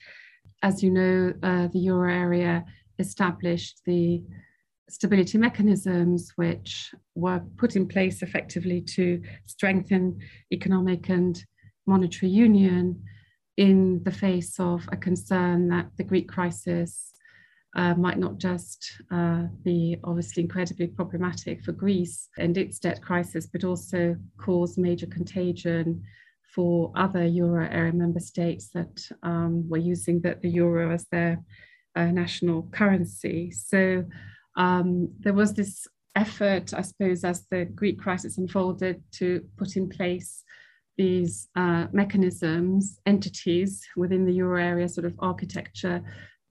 as 0.63 0.83
you 0.83 0.91
know, 0.91 1.33
uh, 1.43 1.69
the 1.69 1.79
euro 1.79 2.13
area 2.13 2.65
established 2.99 3.81
the 3.87 4.25
stability 4.89 5.39
mechanisms 5.39 6.33
which 6.37 6.95
were 7.15 7.41
put 7.57 7.77
in 7.77 7.87
place 7.87 8.23
effectively 8.23 8.81
to 8.81 9.23
strengthen 9.47 10.19
economic 10.53 11.09
and 11.09 11.45
monetary 11.87 12.31
union 12.31 13.03
in 13.57 14.03
the 14.05 14.11
face 14.11 14.59
of 14.59 14.89
a 14.93 14.97
concern 14.97 15.69
that 15.69 15.87
the 15.97 16.05
Greek 16.05 16.29
crisis 16.29 17.13
uh, 17.75 17.95
might 17.95 18.19
not 18.19 18.39
just 18.39 18.93
uh, 19.11 19.45
be 19.63 19.97
obviously 20.05 20.43
incredibly 20.43 20.87
problematic 20.87 21.63
for 21.65 21.73
Greece 21.73 22.29
and 22.39 22.57
its 22.59 22.79
debt 22.79 23.01
crisis, 23.03 23.47
but 23.47 23.65
also 23.65 24.15
cause 24.39 24.77
major 24.77 25.07
contagion 25.07 26.03
for 26.55 26.93
other 26.97 27.25
euro 27.25 27.67
area 27.71 27.93
member 27.93 28.21
states 28.21 28.69
that 28.75 29.03
um, 29.23 29.67
were 29.71 29.79
using 29.79 30.21
the, 30.21 30.37
the 30.43 30.51
euro 30.51 30.93
as 30.93 31.07
their 31.11 31.41
uh, 31.97 32.07
national 32.07 32.69
currency. 32.73 33.51
So 33.51 34.05
um, 34.57 35.13
there 35.21 35.33
was 35.33 35.55
this 35.55 35.87
effort, 36.15 36.75
I 36.75 36.83
suppose, 36.83 37.25
as 37.25 37.47
the 37.51 37.65
Greek 37.65 37.99
crisis 37.99 38.39
unfolded, 38.39 39.03
to 39.13 39.43
put 39.57 39.77
in 39.77 39.89
place 39.89 40.45
these 40.99 41.49
uh, 41.57 41.87
mechanisms, 41.93 43.01
entities 43.07 43.83
within 43.97 44.27
the 44.27 44.33
euro 44.33 44.63
area 44.63 44.89
sort 44.89 45.07
of 45.07 45.15
architecture 45.19 46.03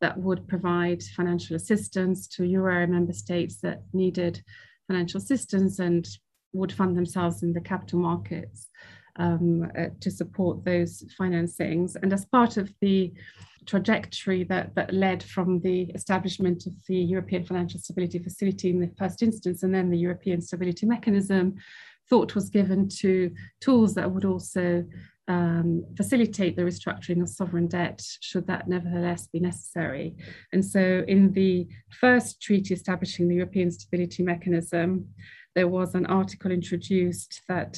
that 0.02 0.18
would 0.18 0.48
provide 0.48 1.04
financial 1.16 1.56
assistance 1.56 2.28
to 2.28 2.44
euro 2.44 2.74
area 2.74 2.88
member 2.88 3.14
states 3.14 3.58
that 3.62 3.84
needed 3.94 4.42
financial 4.88 5.20
assistance 5.20 5.78
and 5.80 6.08
would 6.54 6.74
fund 6.74 6.98
themselves 6.98 7.44
in 7.44 7.54
the 7.54 7.62
capital 7.62 8.00
markets 8.00 8.68
um, 9.18 9.70
uh, 9.78 9.86
to 10.00 10.10
support 10.10 10.66
those 10.66 11.04
financings. 11.20 11.96
And 12.02 12.12
as 12.12 12.26
part 12.26 12.58
of 12.58 12.74
the 12.82 13.14
trajectory 13.66 14.44
that, 14.46 14.76
that 14.76 14.94
led 14.94 15.22
from 15.24 15.60
the 15.62 15.84
establishment 15.94 16.66
of 16.66 16.74
the 16.88 16.96
European 16.96 17.46
Financial 17.46 17.80
Stability 17.80 18.20
Facility 18.20 18.70
in 18.70 18.80
the 18.80 18.92
first 18.98 19.22
instance 19.22 19.64
and 19.64 19.74
then 19.74 19.90
the 19.90 19.98
European 19.98 20.42
Stability 20.42 20.86
Mechanism, 20.86 21.56
thought 22.10 22.36
was 22.36 22.50
given 22.50 22.90
to 22.90 23.32
tools 23.62 23.94
that 23.96 24.12
would 24.12 24.26
also 24.26 24.86
um, 25.28 25.86
facilitate 25.96 26.56
the 26.58 26.62
restructuring 26.64 27.22
of 27.22 27.30
sovereign 27.30 27.68
debt 27.68 28.02
should 28.20 28.46
that 28.48 28.68
nevertheless 28.68 29.28
be 29.28 29.40
necessary. 29.40 30.16
And 30.52 30.66
so 30.66 31.04
in 31.08 31.32
the 31.32 31.68
first 31.90 32.42
treaty 32.42 32.74
establishing 32.74 33.28
the 33.28 33.36
European 33.36 33.72
Stability 33.72 34.24
Mechanism, 34.24 35.08
there 35.56 35.70
was 35.70 35.96
an 35.96 36.06
article 36.06 36.52
introduced 36.52 37.42
that 37.48 37.78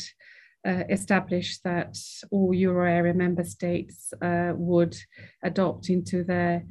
uh, 0.65 0.83
established 0.89 1.61
that 1.63 1.97
all 2.31 2.53
euro 2.53 2.89
area 2.89 3.13
member 3.13 3.43
states 3.43 4.13
uh, 4.21 4.53
would 4.55 4.95
adopt 5.43 5.89
into 5.89 6.23
their 6.23 6.63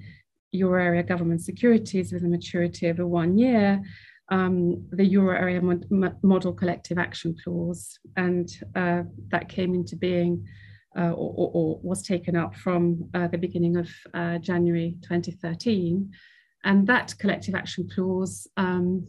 euro 0.52 0.82
area 0.82 1.02
government 1.02 1.40
securities 1.40 2.12
with 2.12 2.24
a 2.24 2.28
maturity 2.28 2.88
over 2.88 3.06
one 3.06 3.38
year 3.38 3.82
um, 4.30 4.86
the 4.90 5.04
euro 5.04 5.36
area 5.36 5.60
mod 5.60 5.86
model 6.22 6.52
collective 6.54 6.98
action 6.98 7.36
clause. 7.42 7.98
And 8.16 8.48
uh, 8.74 9.02
that 9.28 9.48
came 9.48 9.74
into 9.74 9.96
being 9.96 10.46
uh, 10.96 11.10
or, 11.10 11.34
or, 11.36 11.50
or, 11.54 11.80
was 11.82 12.02
taken 12.02 12.36
up 12.36 12.54
from 12.54 13.08
uh, 13.14 13.26
the 13.28 13.38
beginning 13.38 13.76
of 13.76 13.88
January 14.42 14.96
2013 15.02 16.10
and 16.64 16.86
that 16.86 17.14
collective 17.18 17.54
action 17.54 17.88
clause, 17.92 18.46
um, 18.56 19.06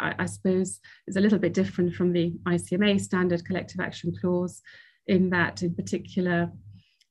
I, 0.00 0.14
I, 0.18 0.26
suppose, 0.26 0.80
is 1.06 1.16
a 1.16 1.20
little 1.20 1.38
bit 1.38 1.54
different 1.54 1.94
from 1.94 2.12
the 2.12 2.32
ICMA 2.46 3.00
standard 3.00 3.44
collective 3.44 3.80
action 3.80 4.12
clause 4.20 4.60
in 5.06 5.30
that, 5.30 5.62
in 5.62 5.74
particular, 5.74 6.50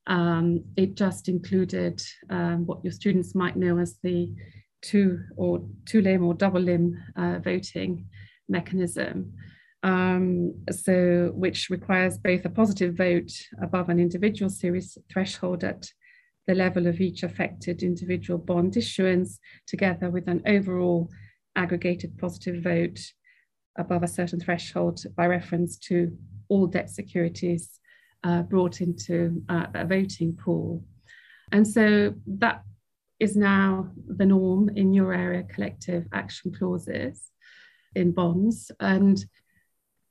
um, 0.06 0.64
it 0.76 0.96
just 0.96 1.28
included 1.28 2.02
um, 2.28 2.66
what 2.66 2.84
your 2.84 2.92
students 2.92 3.34
might 3.34 3.56
know 3.56 3.78
as 3.78 3.98
the 4.02 4.30
two 4.82 5.20
or 5.36 5.66
two 5.86 6.00
limb 6.00 6.24
or 6.24 6.34
double 6.34 6.60
limb 6.60 6.98
uh, 7.16 7.38
voting 7.38 8.06
mechanism. 8.48 9.32
Um, 9.82 10.54
so 10.70 11.32
which 11.34 11.70
requires 11.70 12.18
both 12.18 12.44
a 12.44 12.50
positive 12.50 12.96
vote 12.96 13.32
above 13.62 13.88
an 13.88 13.98
individual 13.98 14.50
series 14.50 14.98
threshold 15.10 15.64
at 15.64 15.86
the 16.50 16.56
level 16.56 16.88
of 16.88 17.00
each 17.00 17.22
affected 17.22 17.84
individual 17.84 18.36
bond 18.36 18.76
issuance, 18.76 19.38
together 19.68 20.10
with 20.10 20.26
an 20.26 20.42
overall 20.48 21.08
aggregated 21.54 22.18
positive 22.18 22.60
vote 22.60 22.98
above 23.78 24.02
a 24.02 24.08
certain 24.08 24.40
threshold 24.40 25.00
by 25.16 25.26
reference 25.26 25.78
to 25.78 26.10
all 26.48 26.66
debt 26.66 26.90
securities 26.90 27.78
uh, 28.24 28.42
brought 28.42 28.80
into 28.80 29.40
uh, 29.48 29.66
a 29.74 29.84
voting 29.84 30.36
pool. 30.44 30.82
And 31.52 31.64
so 31.68 32.14
that 32.26 32.64
is 33.20 33.36
now 33.36 33.92
the 34.08 34.26
norm 34.26 34.70
in 34.70 34.92
euro 34.92 35.16
area 35.16 35.44
collective 35.44 36.08
action 36.12 36.52
clauses 36.52 37.30
in 37.94 38.10
bonds. 38.10 38.72
And 38.80 39.24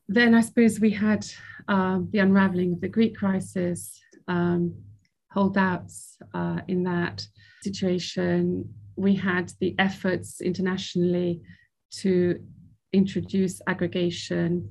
then 0.08 0.34
I 0.34 0.39
suppose 0.39 0.79
we 0.79 0.91
had 0.91 1.25
um, 1.67 2.08
the 2.13 2.19
unraveling 2.19 2.72
of 2.72 2.79
the 2.79 2.88
Greek 2.88 3.17
crisis, 3.17 4.00
um, 4.29 4.74
holdouts 5.31 6.17
uh, 6.33 6.62
in 6.67 6.83
that 6.83 7.25
situation. 7.62 8.74
We 8.95 9.15
had 9.15 9.51
the 9.59 9.75
efforts 9.77 10.41
internationally 10.41 11.41
to 12.01 12.39
introduce 12.93 13.62
aggregation 13.67 14.69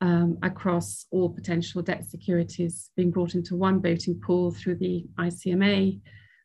um, 0.00 0.38
across 0.42 1.06
all 1.10 1.28
potential 1.30 1.82
debt 1.82 2.04
securities 2.08 2.90
being 2.96 3.10
brought 3.10 3.34
into 3.34 3.56
one 3.56 3.82
voting 3.82 4.20
pool 4.24 4.52
through 4.52 4.76
the 4.76 5.04
ICMA 5.18 6.00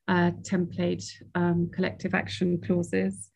uh, 0.07 0.31
template 0.41 1.05
um, 1.35 1.69
collective 1.73 2.13
action 2.13 2.59
clauses. 2.65 3.29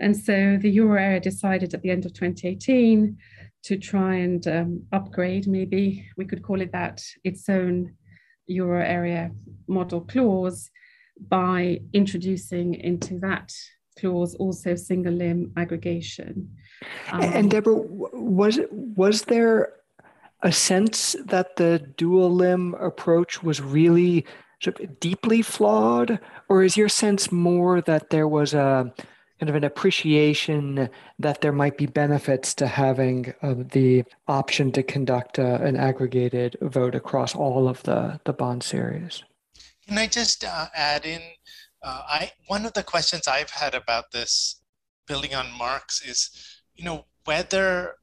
And 0.00 0.16
so 0.16 0.58
the 0.60 0.70
euro 0.70 1.00
area 1.00 1.20
decided 1.20 1.72
at 1.72 1.82
the 1.82 1.90
end 1.90 2.04
of 2.04 2.12
2018 2.12 3.16
to 3.64 3.78
try 3.78 4.16
and 4.16 4.46
um, 4.46 4.82
upgrade, 4.92 5.46
maybe 5.46 6.06
we 6.16 6.24
could 6.24 6.42
call 6.42 6.60
it 6.60 6.72
that, 6.72 7.02
its 7.22 7.48
own 7.48 7.94
euro 8.46 8.80
area 8.80 9.30
model 9.66 10.00
clause 10.00 10.70
by 11.28 11.80
introducing 11.92 12.74
into 12.74 13.18
that 13.20 13.52
clause 13.98 14.34
also 14.34 14.74
single 14.74 15.12
limb 15.12 15.52
aggregation. 15.56 16.50
Um, 17.12 17.22
and 17.22 17.50
Deborah, 17.50 17.76
was 17.76 18.58
was 18.70 19.22
there 19.22 19.74
a 20.42 20.52
sense 20.52 21.16
that 21.24 21.56
the 21.56 21.78
dual 21.96 22.30
limb 22.30 22.74
approach 22.74 23.42
was 23.42 23.60
really 23.60 24.26
sort 24.60 24.80
of 24.80 25.00
deeply 25.00 25.42
flawed, 25.42 26.18
or 26.48 26.62
is 26.62 26.76
your 26.76 26.88
sense 26.88 27.32
more 27.32 27.80
that 27.82 28.10
there 28.10 28.28
was 28.28 28.54
a 28.54 28.92
kind 29.40 29.50
of 29.50 29.56
an 29.56 29.64
appreciation 29.64 30.88
that 31.18 31.40
there 31.40 31.52
might 31.52 31.76
be 31.76 31.86
benefits 31.86 32.54
to 32.54 32.66
having 32.66 33.34
uh, 33.42 33.54
the 33.56 34.04
option 34.28 34.70
to 34.72 34.82
conduct 34.82 35.38
uh, 35.38 35.58
an 35.62 35.76
aggregated 35.76 36.56
vote 36.62 36.94
across 36.94 37.34
all 37.34 37.68
of 37.68 37.82
the, 37.82 38.20
the 38.24 38.32
bond 38.32 38.62
series. 38.62 39.24
Can 39.86 39.98
I 39.98 40.06
just 40.06 40.44
uh, 40.44 40.66
add 40.74 41.04
in? 41.04 41.20
Uh, 41.82 42.02
I 42.08 42.32
one 42.46 42.64
of 42.64 42.72
the 42.72 42.82
questions 42.82 43.28
I've 43.28 43.50
had 43.50 43.74
about 43.74 44.12
this, 44.12 44.62
building 45.06 45.34
on 45.34 45.52
Mark's, 45.58 46.00
is, 46.00 46.30
you 46.74 46.84
know, 46.84 47.04
whether, 47.24 47.96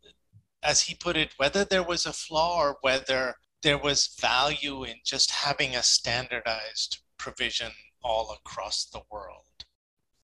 as 0.62 0.82
he 0.82 0.96
put 0.96 1.18
it, 1.18 1.34
whether 1.38 1.66
there 1.66 1.84
was 1.84 2.06
a 2.06 2.14
flaw 2.14 2.60
or 2.62 2.78
whether 2.82 3.36
there 3.64 3.78
was 3.78 4.16
value 4.20 4.84
in 4.84 4.96
just 5.04 5.32
having 5.32 5.76
a 5.76 5.84
standardized 5.84 7.00
provision 7.18 7.72
all 8.04 8.32
across 8.32 8.86
the 8.86 9.02
world. 9.10 9.46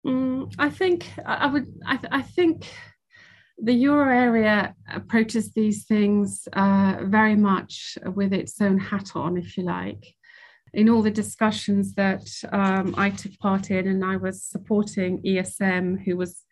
Mm, 0.07 0.53
I 0.59 0.69
think 0.71 1.09
I 1.25 1.47
would. 1.47 1.73
I, 1.87 1.99
I, 2.11 2.23
think 2.23 2.67
the 3.59 3.73
euro 3.73 4.13
area 4.13 4.75
approaches 4.93 5.53
these 5.53 5.85
things 5.85 6.49
uh, 6.55 6.97
very 7.05 7.37
much 7.37 7.97
with 8.15 8.33
its 8.33 8.61
own 8.61 8.79
hat 8.79 9.13
on, 9.15 9.37
if 9.37 9.57
you 9.57 9.63
like. 9.63 10.05
In 10.75 10.89
all 10.89 11.03
the 11.03 11.11
discussions 11.11 11.95
that 11.95 12.27
um, 12.51 12.95
I 12.97 13.11
took 13.11 13.39
part 13.39 13.71
in, 13.71 13.87
and 13.87 14.05
I 14.05 14.17
was 14.17 14.43
supporting 14.43 15.23
ESM, 15.23 16.05
who 16.05 16.17
was 16.17 16.45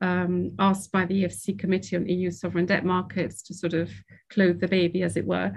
um, 0.00 0.52
asked 0.58 0.90
by 0.90 1.04
the 1.04 1.24
EFC 1.24 1.56
Committee 1.56 1.96
on 1.96 2.08
EU 2.08 2.30
sovereign 2.30 2.66
debt 2.66 2.84
markets 2.84 3.42
to 3.42 3.54
sort 3.54 3.74
of 3.74 3.90
clothe 4.30 4.60
the 4.60 4.68
baby, 4.68 5.02
as 5.02 5.16
it 5.16 5.26
were. 5.26 5.52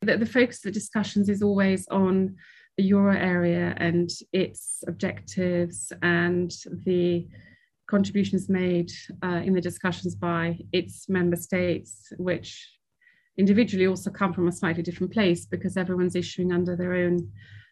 The, 0.00 0.16
the 0.16 0.26
focus 0.26 0.58
of 0.58 0.62
the 0.64 0.70
discussions 0.70 1.28
is 1.28 1.42
always 1.42 1.86
on 1.88 2.36
euro 2.82 3.16
area 3.16 3.74
and 3.78 4.10
its 4.32 4.84
objectives 4.86 5.92
and 6.02 6.52
the 6.84 7.26
contributions 7.88 8.48
made 8.48 8.90
uh, 9.22 9.40
in 9.44 9.52
the 9.52 9.60
discussions 9.60 10.14
by 10.14 10.58
its 10.72 11.08
member 11.08 11.36
states, 11.36 12.12
which 12.18 12.68
individually 13.38 13.86
also 13.86 14.10
come 14.10 14.32
from 14.32 14.48
a 14.48 14.52
slightly 14.52 14.82
different 14.82 15.12
place 15.12 15.46
because 15.46 15.76
everyone's 15.76 16.16
issuing 16.16 16.52
under 16.52 16.74
their 16.76 16.94
own 16.94 17.30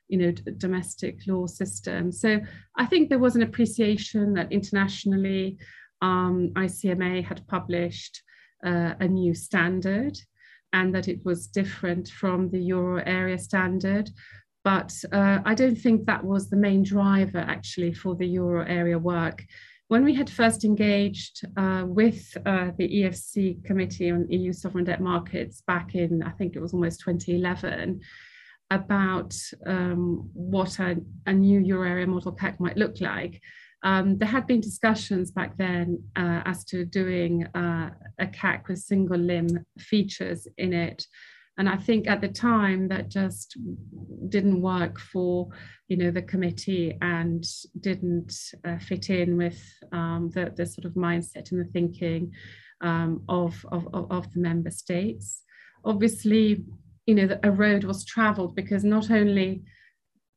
you 0.08 0.18
know 0.18 0.30
domestic 0.58 1.20
law 1.26 1.46
system. 1.46 2.12
So 2.12 2.40
i 2.76 2.87
think 2.87 3.08
there 3.08 3.18
was 3.18 3.37
an 3.37 3.42
appreciation 3.42 4.34
that 4.34 4.52
internationally 4.52 5.58
um, 6.02 6.50
icma 6.56 7.25
had 7.25 7.46
published 7.49 8.23
uh, 8.66 8.94
a 9.00 9.08
new 9.08 9.34
standard 9.34 10.18
and 10.73 10.94
that 10.94 11.08
it 11.08 11.25
was 11.25 11.46
different 11.46 12.08
from 12.08 12.50
the 12.50 12.61
euro 12.61 13.02
area 13.06 13.38
standard 13.38 14.11
but 14.64 14.92
uh, 15.12 15.40
I 15.44 15.54
don't 15.54 15.76
think 15.76 16.06
that 16.06 16.25
was 16.25 16.49
the 16.49 16.56
main 16.56 16.83
driver 16.83 17.38
actually 17.38 17.92
for 17.92 18.14
the 18.16 18.26
euro 18.26 18.64
area 18.66 18.99
work. 18.99 19.44
When 19.88 20.04
we 20.04 20.14
had 20.14 20.30
first 20.30 20.64
engaged 20.64 21.44
uh, 21.59 21.85
with 21.87 22.35
uh, 22.47 22.71
the 22.78 22.88
EFC 22.88 23.62
Committee 23.64 24.11
on 24.11 24.30
EU 24.30 24.52
Sovereign 24.54 24.85
Debt 24.85 25.02
Markets 25.02 25.62
back 25.66 25.94
in, 25.94 26.23
I 26.23 26.30
think 26.30 26.56
it 26.56 26.61
was 26.61 26.73
almost 26.73 27.00
2011, 27.00 28.00
about 28.71 29.37
um, 29.66 30.28
what 30.33 30.78
a, 30.80 30.97
a, 31.26 31.33
new 31.33 31.61
euro 31.61 31.87
area 31.87 32.06
model 32.06 32.33
pack 32.33 32.59
might 32.59 32.78
look 32.78 32.99
like, 33.00 33.40
um, 33.83 34.16
there 34.16 34.28
had 34.28 34.47
been 34.47 34.62
discussions 34.62 35.30
back 35.30 35.59
then 35.59 36.02
uh, 36.16 36.40
as 36.47 36.64
to 36.64 36.87
doing 36.87 37.47
uh, 37.54 37.90
a 38.18 38.26
CAC 38.26 38.66
with 38.66 38.78
single 38.78 39.18
limb 39.18 39.64
features 39.78 40.49
in 40.56 40.73
it 40.73 41.06
and 41.56 41.68
I 41.68 41.76
think 41.76 42.06
at 42.08 42.20
the 42.20 42.28
time 42.28 42.88
that 42.88 43.08
just 43.08 43.56
didn't 44.28 44.61
work 44.61 44.99
for 44.99 45.49
you 45.88 45.96
know 45.96 46.11
the 46.11 46.23
committee 46.23 46.96
and 47.00 47.44
didn't 47.80 48.34
uh, 48.64 48.78
fit 48.78 49.11
in 49.11 49.37
with 49.37 49.62
um, 49.92 50.30
the, 50.34 50.52
the 50.56 50.66
sort 50.66 50.84
of 50.84 50.94
mindset 50.94 51.52
and 51.52 51.61
the 51.61 51.70
thinking 51.73 52.32
um, 52.80 53.23
of, 53.28 53.64
of, 53.70 53.88
of 53.92 54.32
the 54.32 54.40
member 54.40 54.70
states. 54.70 55.42
Obviously, 55.84 56.64
you 57.06 57.14
know, 57.14 57.38
a 57.42 57.50
road 57.50 57.84
was 57.84 58.04
traveled 58.04 58.54
because 58.54 58.84
not 58.84 59.11
only 59.11 59.62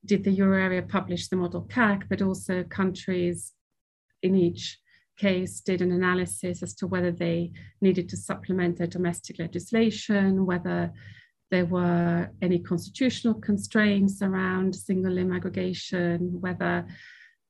did 0.06 0.24
the 0.24 0.32
euro 0.32 0.62
area 0.62 0.82
publish 0.82 1.28
the 1.28 1.36
model 1.36 1.68
CAC, 1.70 2.04
but 2.10 2.22
also 2.22 2.63
countries 2.63 3.54
in 4.24 4.36
each 4.36 4.80
case 5.18 5.62
did 5.62 5.82
an 5.82 5.92
analysis 5.92 6.64
as 6.64 6.74
to 6.76 6.88
whether 6.88 7.12
they 7.12 7.52
needed 7.82 8.08
to 8.10 8.18
supplement 8.18 8.78
their 8.78 8.88
domestic 8.88 9.40
legislation, 9.40 10.46
whether 10.46 10.92
there 11.50 11.66
were 11.66 12.30
any 12.42 12.60
constitutional 12.60 13.34
constraints 13.34 14.22
around 14.22 14.76
single 14.76 15.14
limb 15.14 15.34
aggregation, 15.34 16.42
whether 16.42 16.86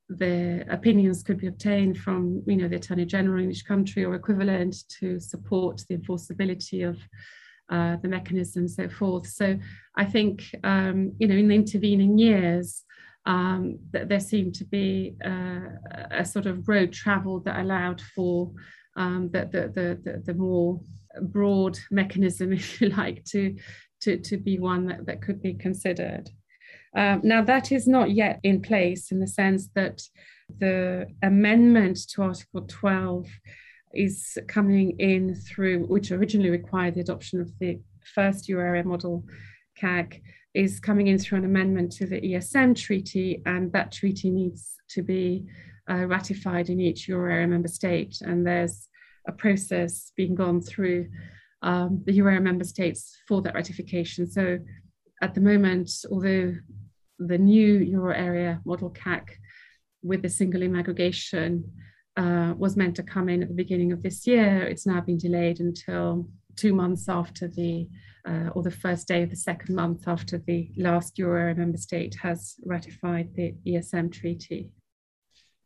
the 0.10 0.66
opinions 0.70 1.24
could 1.24 1.38
be 1.38 1.48
obtained 1.48 1.98
from 1.98 2.42
you 2.48 2.56
know, 2.56 2.68
the 2.68 2.78
Attorney 2.78 3.06
General 3.06 3.44
in 3.44 3.52
each 3.52 3.66
country 3.66 4.06
or 4.06 4.16
equivalent 4.16 4.88
to 5.00 5.20
support 5.20 5.84
the 5.90 5.98
enforceability 5.98 6.88
of 6.88 6.98
uh, 7.70 7.98
the 8.02 8.08
mechanism 8.08 8.68
so 8.68 8.88
forth. 8.88 9.28
So 9.28 9.60
I 9.96 10.06
think, 10.06 10.44
um, 10.64 11.12
you 11.20 11.28
know, 11.28 11.36
in 11.36 11.50
the 11.50 11.56
intervening 11.56 12.18
years, 12.18 12.84
um, 13.28 13.78
that 13.92 14.08
there 14.08 14.22
seemed 14.22 14.56
to 14.56 14.64
be 14.64 15.16
uh, 15.24 15.60
a 16.12 16.24
sort 16.24 16.46
of 16.46 16.68
road 16.68 16.94
travel 16.94 17.42
that 17.42 17.60
allowed 17.60 18.02
for 18.16 18.54
um, 18.96 19.30
the, 19.34 19.42
the, 19.52 20.02
the, 20.02 20.24
the, 20.26 20.34
more 20.34 20.80
broad 21.22 21.78
mechanism, 21.92 22.54
if 22.54 22.80
you 22.80 22.88
like, 22.90 23.26
to, 23.26 23.56
to, 24.02 24.18
to 24.18 24.38
be 24.38 24.60
one 24.60 24.88
that, 24.88 25.06
that 25.06 25.22
could 25.22 25.42
be 25.42 25.54
considered. 25.54 26.30
Um, 26.96 27.20
now, 27.22 27.44
that 27.44 27.74
is 27.74 27.86
not 27.86 28.12
yet 28.12 28.40
in 28.44 28.62
place 28.62 29.12
in 29.12 29.20
the 29.20 29.28
sense 29.28 29.68
that 29.76 30.02
the 30.58 31.08
amendment 31.22 32.00
to 32.14 32.24
Article 32.24 32.62
12 32.62 33.28
is 33.94 34.38
coming 34.48 34.98
in 35.00 35.36
through, 35.36 35.86
which 35.88 36.12
originally 36.12 36.50
required 36.50 36.96
the 36.96 37.02
adoption 37.02 37.42
of 37.42 37.52
the 37.60 37.82
first 38.16 38.48
euro 38.48 38.66
area 38.66 38.86
model 38.86 39.26
CAC, 39.78 40.22
is 40.58 40.80
coming 40.80 41.06
in 41.06 41.20
through 41.20 41.38
an 41.38 41.46
amendment 41.46 41.92
to 41.92 42.08
the 42.08 42.20
ESM 42.20 42.76
treaty, 42.76 43.44
and 43.46 43.72
that 43.74 43.92
treaty 43.92 44.32
needs 44.32 44.74
to 44.90 45.04
be 45.04 45.46
uh, 45.88 46.08
ratified 46.08 46.70
in 46.70 46.80
each 46.80 47.08
euro 47.08 47.32
area 47.32 47.48
member 47.48 47.68
state. 47.68 48.18
And 48.22 48.46
there's 48.46 48.90
a 49.28 49.32
process 49.32 50.12
being 50.18 50.34
gone 50.34 50.62
through 50.62 51.10
um, 51.62 52.02
the 52.06 52.14
euro 52.14 52.32
area 52.32 52.42
member 52.42 52.64
states 52.64 53.16
for 53.28 53.44
that 53.44 53.54
ratification. 53.54 54.26
So 54.26 54.58
at 55.22 55.36
the 55.36 55.42
moment, 55.42 55.92
although 56.10 56.56
the 57.20 57.38
new 57.38 57.76
euro 57.76 58.16
area 58.16 58.60
model 58.66 58.90
CAC 58.90 59.28
with 60.02 60.24
the 60.24 60.30
single 60.30 60.62
limb 60.62 60.76
aggregation 60.76 61.72
uh, 62.16 62.56
was 62.58 62.76
meant 62.76 62.96
to 62.96 63.04
come 63.04 63.30
in 63.30 63.44
at 63.44 63.50
the 63.50 63.54
beginning 63.64 63.92
of 63.92 64.02
this 64.02 64.26
year, 64.26 64.64
it's 64.64 64.88
now 64.88 65.02
been 65.02 65.20
delayed 65.20 65.60
until 65.60 66.28
two 66.56 66.74
months 66.74 67.08
after 67.08 67.48
the 67.48 67.88
uh, 68.28 68.50
or 68.54 68.64
the 68.64 68.72
first 68.72 69.08
day 69.08 69.24
of 69.24 69.30
the 69.30 69.36
second 69.36 69.74
month 69.76 70.08
after 70.08 70.38
the 70.38 70.70
last 70.76 71.18
euro 71.18 71.40
area 71.40 71.56
member 71.56 71.78
state 71.78 72.16
has 72.22 72.56
ratified 72.66 73.34
the 73.36 73.56
ESM 73.66 74.12
treaty. 74.12 74.70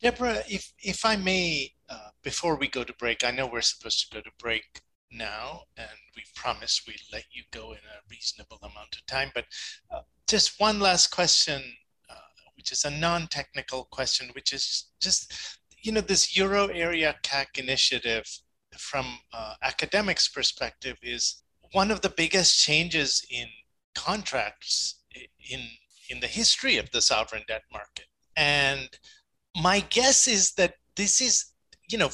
Deborah, 0.01 0.41
if, 0.49 0.73
if 0.79 1.05
I 1.05 1.15
may, 1.15 1.71
uh, 1.89 2.09
before 2.23 2.55
we 2.55 2.67
go 2.67 2.83
to 2.83 2.93
break, 2.93 3.23
I 3.23 3.31
know 3.31 3.47
we're 3.47 3.61
supposed 3.61 4.09
to 4.09 4.15
go 4.15 4.21
to 4.21 4.31
break 4.39 4.63
now, 5.11 5.63
and 5.77 5.87
we 6.15 6.23
promised 6.35 6.87
we'd 6.87 7.01
let 7.11 7.25
you 7.31 7.43
go 7.51 7.71
in 7.71 7.77
a 7.77 8.01
reasonable 8.09 8.57
amount 8.61 8.95
of 8.95 9.05
time, 9.05 9.31
but 9.35 9.45
uh, 9.91 10.01
just 10.27 10.59
one 10.59 10.79
last 10.79 11.07
question, 11.07 11.61
uh, 12.09 12.13
which 12.55 12.71
is 12.71 12.85
a 12.85 12.89
non-technical 12.89 13.87
question, 13.91 14.29
which 14.33 14.53
is 14.53 14.91
just, 14.99 15.33
you 15.81 15.91
know, 15.91 16.01
this 16.01 16.35
Euro 16.37 16.67
area 16.67 17.15
CAC 17.23 17.57
initiative 17.57 18.25
from 18.77 19.05
uh, 19.33 19.55
academics 19.61 20.27
perspective 20.29 20.97
is 21.03 21.43
one 21.71 21.91
of 21.91 22.01
the 22.01 22.09
biggest 22.09 22.59
changes 22.61 23.25
in 23.29 23.47
contracts 23.95 25.01
in 25.49 25.61
in 26.09 26.19
the 26.19 26.27
history 26.27 26.77
of 26.77 26.91
the 26.91 27.01
sovereign 27.01 27.43
debt 27.47 27.63
market. 27.71 28.05
And 28.35 28.89
my 29.61 29.81
guess 29.89 30.27
is 30.27 30.53
that 30.53 30.75
this 30.95 31.21
is 31.21 31.45
you 31.89 31.97
know 31.97 32.09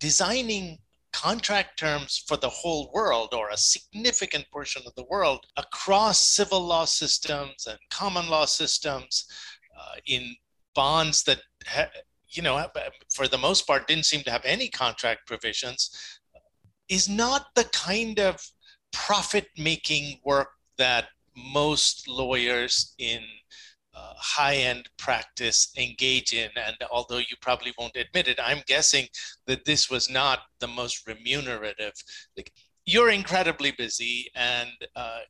designing 0.00 0.78
contract 1.12 1.78
terms 1.78 2.22
for 2.28 2.36
the 2.36 2.48
whole 2.48 2.90
world 2.92 3.32
or 3.32 3.48
a 3.48 3.56
significant 3.56 4.44
portion 4.52 4.82
of 4.86 4.94
the 4.96 5.04
world 5.04 5.46
across 5.56 6.20
civil 6.20 6.60
law 6.60 6.84
systems 6.84 7.66
and 7.66 7.78
common 7.90 8.28
law 8.28 8.44
systems 8.44 9.26
uh, 9.78 9.94
in 10.06 10.34
bonds 10.74 11.22
that 11.22 11.40
ha- 11.66 11.88
you 12.28 12.42
know 12.42 12.62
for 13.14 13.26
the 13.28 13.38
most 13.38 13.66
part 13.66 13.88
didn't 13.88 14.04
seem 14.04 14.20
to 14.22 14.30
have 14.30 14.44
any 14.44 14.68
contract 14.68 15.26
provisions 15.26 16.20
is 16.90 17.08
not 17.08 17.46
the 17.54 17.64
kind 17.64 18.20
of 18.20 18.46
profit 18.92 19.48
making 19.56 20.20
work 20.24 20.48
that 20.78 21.06
most 21.36 22.08
lawyers 22.08 22.94
in 22.98 23.20
uh, 23.94 24.12
high 24.16 24.56
end 24.56 24.88
practice 24.98 25.72
engage 25.78 26.32
in. 26.32 26.50
And 26.56 26.76
although 26.90 27.18
you 27.18 27.36
probably 27.40 27.72
won't 27.78 27.96
admit 27.96 28.28
it, 28.28 28.38
I'm 28.42 28.62
guessing 28.66 29.06
that 29.46 29.64
this 29.64 29.90
was 29.90 30.10
not 30.10 30.40
the 30.60 30.68
most 30.68 31.06
remunerative. 31.06 31.92
Like, 32.36 32.52
you're 32.84 33.10
incredibly 33.10 33.72
busy 33.72 34.30
and 34.34 34.70
uh, 34.94 35.20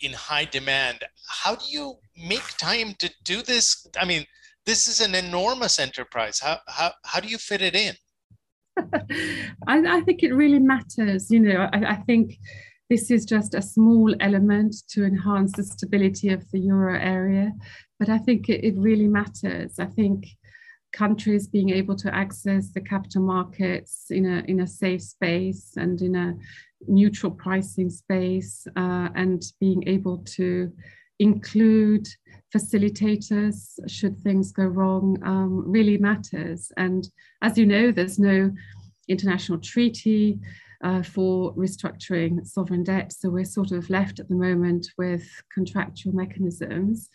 in 0.00 0.12
high 0.12 0.44
demand. 0.44 0.98
How 1.28 1.54
do 1.56 1.64
you 1.68 1.94
make 2.16 2.56
time 2.58 2.94
to 2.98 3.10
do 3.24 3.42
this? 3.42 3.86
I 3.98 4.04
mean, 4.04 4.24
this 4.66 4.86
is 4.86 5.00
an 5.00 5.14
enormous 5.14 5.78
enterprise. 5.78 6.40
How, 6.40 6.58
how, 6.68 6.92
how 7.04 7.20
do 7.20 7.28
you 7.28 7.38
fit 7.38 7.62
it 7.62 7.74
in? 7.74 7.94
I, 9.66 9.96
I, 9.96 10.00
think 10.02 10.22
it 10.22 10.34
really 10.34 10.58
matters. 10.58 11.30
You 11.30 11.40
know, 11.40 11.68
I, 11.72 11.92
I, 11.92 11.96
think 11.96 12.38
this 12.90 13.10
is 13.10 13.24
just 13.24 13.54
a 13.54 13.62
small 13.62 14.14
element 14.20 14.74
to 14.88 15.04
enhance 15.04 15.52
the 15.52 15.64
stability 15.64 16.28
of 16.30 16.44
the 16.50 16.60
euro 16.60 16.98
area, 16.98 17.52
but 17.98 18.08
I 18.08 18.18
think 18.18 18.48
it, 18.48 18.64
it 18.64 18.74
really 18.76 19.08
matters. 19.08 19.78
I 19.78 19.86
think 19.86 20.26
countries 20.92 21.48
being 21.48 21.70
able 21.70 21.96
to 21.96 22.14
access 22.14 22.70
the 22.70 22.80
capital 22.80 23.22
markets 23.22 24.06
in 24.10 24.26
a 24.26 24.44
in 24.46 24.60
a 24.60 24.66
safe 24.66 25.02
space 25.02 25.72
and 25.76 26.00
in 26.00 26.14
a 26.14 26.34
neutral 26.86 27.32
pricing 27.32 27.90
space, 27.90 28.66
uh, 28.76 29.08
and 29.14 29.42
being 29.60 29.86
able 29.88 30.18
to 30.18 30.72
include 31.18 32.06
facilitators 32.54 33.78
should 33.88 34.18
things 34.18 34.52
go 34.52 34.64
wrong 34.64 35.18
um, 35.24 35.64
really 35.66 35.98
matters. 35.98 36.70
And 36.76 37.08
as 37.42 37.56
you 37.58 37.66
know, 37.66 37.90
there's 37.90 38.18
no 38.18 38.52
international 39.08 39.58
treaty 39.58 40.40
uh, 40.82 41.02
for 41.02 41.54
restructuring 41.54 42.46
sovereign 42.46 42.84
debt. 42.84 43.12
So 43.12 43.30
we're 43.30 43.44
sort 43.44 43.72
of 43.72 43.90
left 43.90 44.20
at 44.20 44.28
the 44.28 44.34
moment 44.34 44.88
with 44.98 45.28
contractual 45.52 46.14
mechanisms 46.14 47.10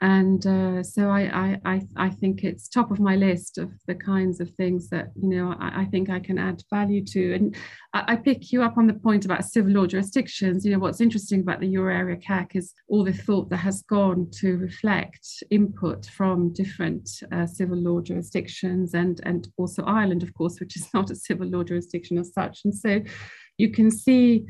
and 0.00 0.46
uh, 0.46 0.82
so 0.84 1.10
I, 1.10 1.58
I, 1.64 1.80
I 1.96 2.08
think 2.08 2.44
it's 2.44 2.68
top 2.68 2.92
of 2.92 3.00
my 3.00 3.16
list 3.16 3.58
of 3.58 3.72
the 3.88 3.96
kinds 3.96 4.38
of 4.38 4.48
things 4.50 4.88
that 4.90 5.08
you 5.20 5.28
know 5.28 5.56
I, 5.58 5.80
I 5.80 5.84
think 5.86 6.08
I 6.08 6.20
can 6.20 6.38
add 6.38 6.62
value 6.70 7.04
to. 7.06 7.34
And 7.34 7.56
I, 7.92 8.12
I, 8.12 8.16
pick 8.16 8.52
you 8.52 8.62
up 8.62 8.78
on 8.78 8.86
the 8.86 8.94
point 8.94 9.24
about 9.24 9.44
civil 9.44 9.72
law 9.72 9.86
jurisdictions. 9.86 10.64
You 10.64 10.70
know 10.70 10.78
what's 10.78 11.00
interesting 11.00 11.40
about 11.40 11.58
the 11.58 11.66
Euro 11.68 11.92
area 11.92 12.16
CAC 12.16 12.54
is 12.54 12.74
all 12.86 13.02
the 13.02 13.12
thought 13.12 13.50
that 13.50 13.56
has 13.56 13.82
gone 13.82 14.30
to 14.34 14.56
reflect 14.58 15.26
input 15.50 16.06
from 16.06 16.52
different 16.52 17.10
uh, 17.32 17.46
civil 17.46 17.78
law 17.78 18.00
jurisdictions 18.00 18.94
and 18.94 19.20
and 19.24 19.48
also 19.56 19.82
Ireland, 19.82 20.22
of 20.22 20.32
course, 20.34 20.60
which 20.60 20.76
is 20.76 20.86
not 20.94 21.10
a 21.10 21.16
civil 21.16 21.48
law 21.48 21.64
jurisdiction 21.64 22.18
as 22.18 22.32
such. 22.32 22.60
And 22.64 22.74
so 22.74 23.00
you 23.56 23.72
can 23.72 23.90
see 23.90 24.46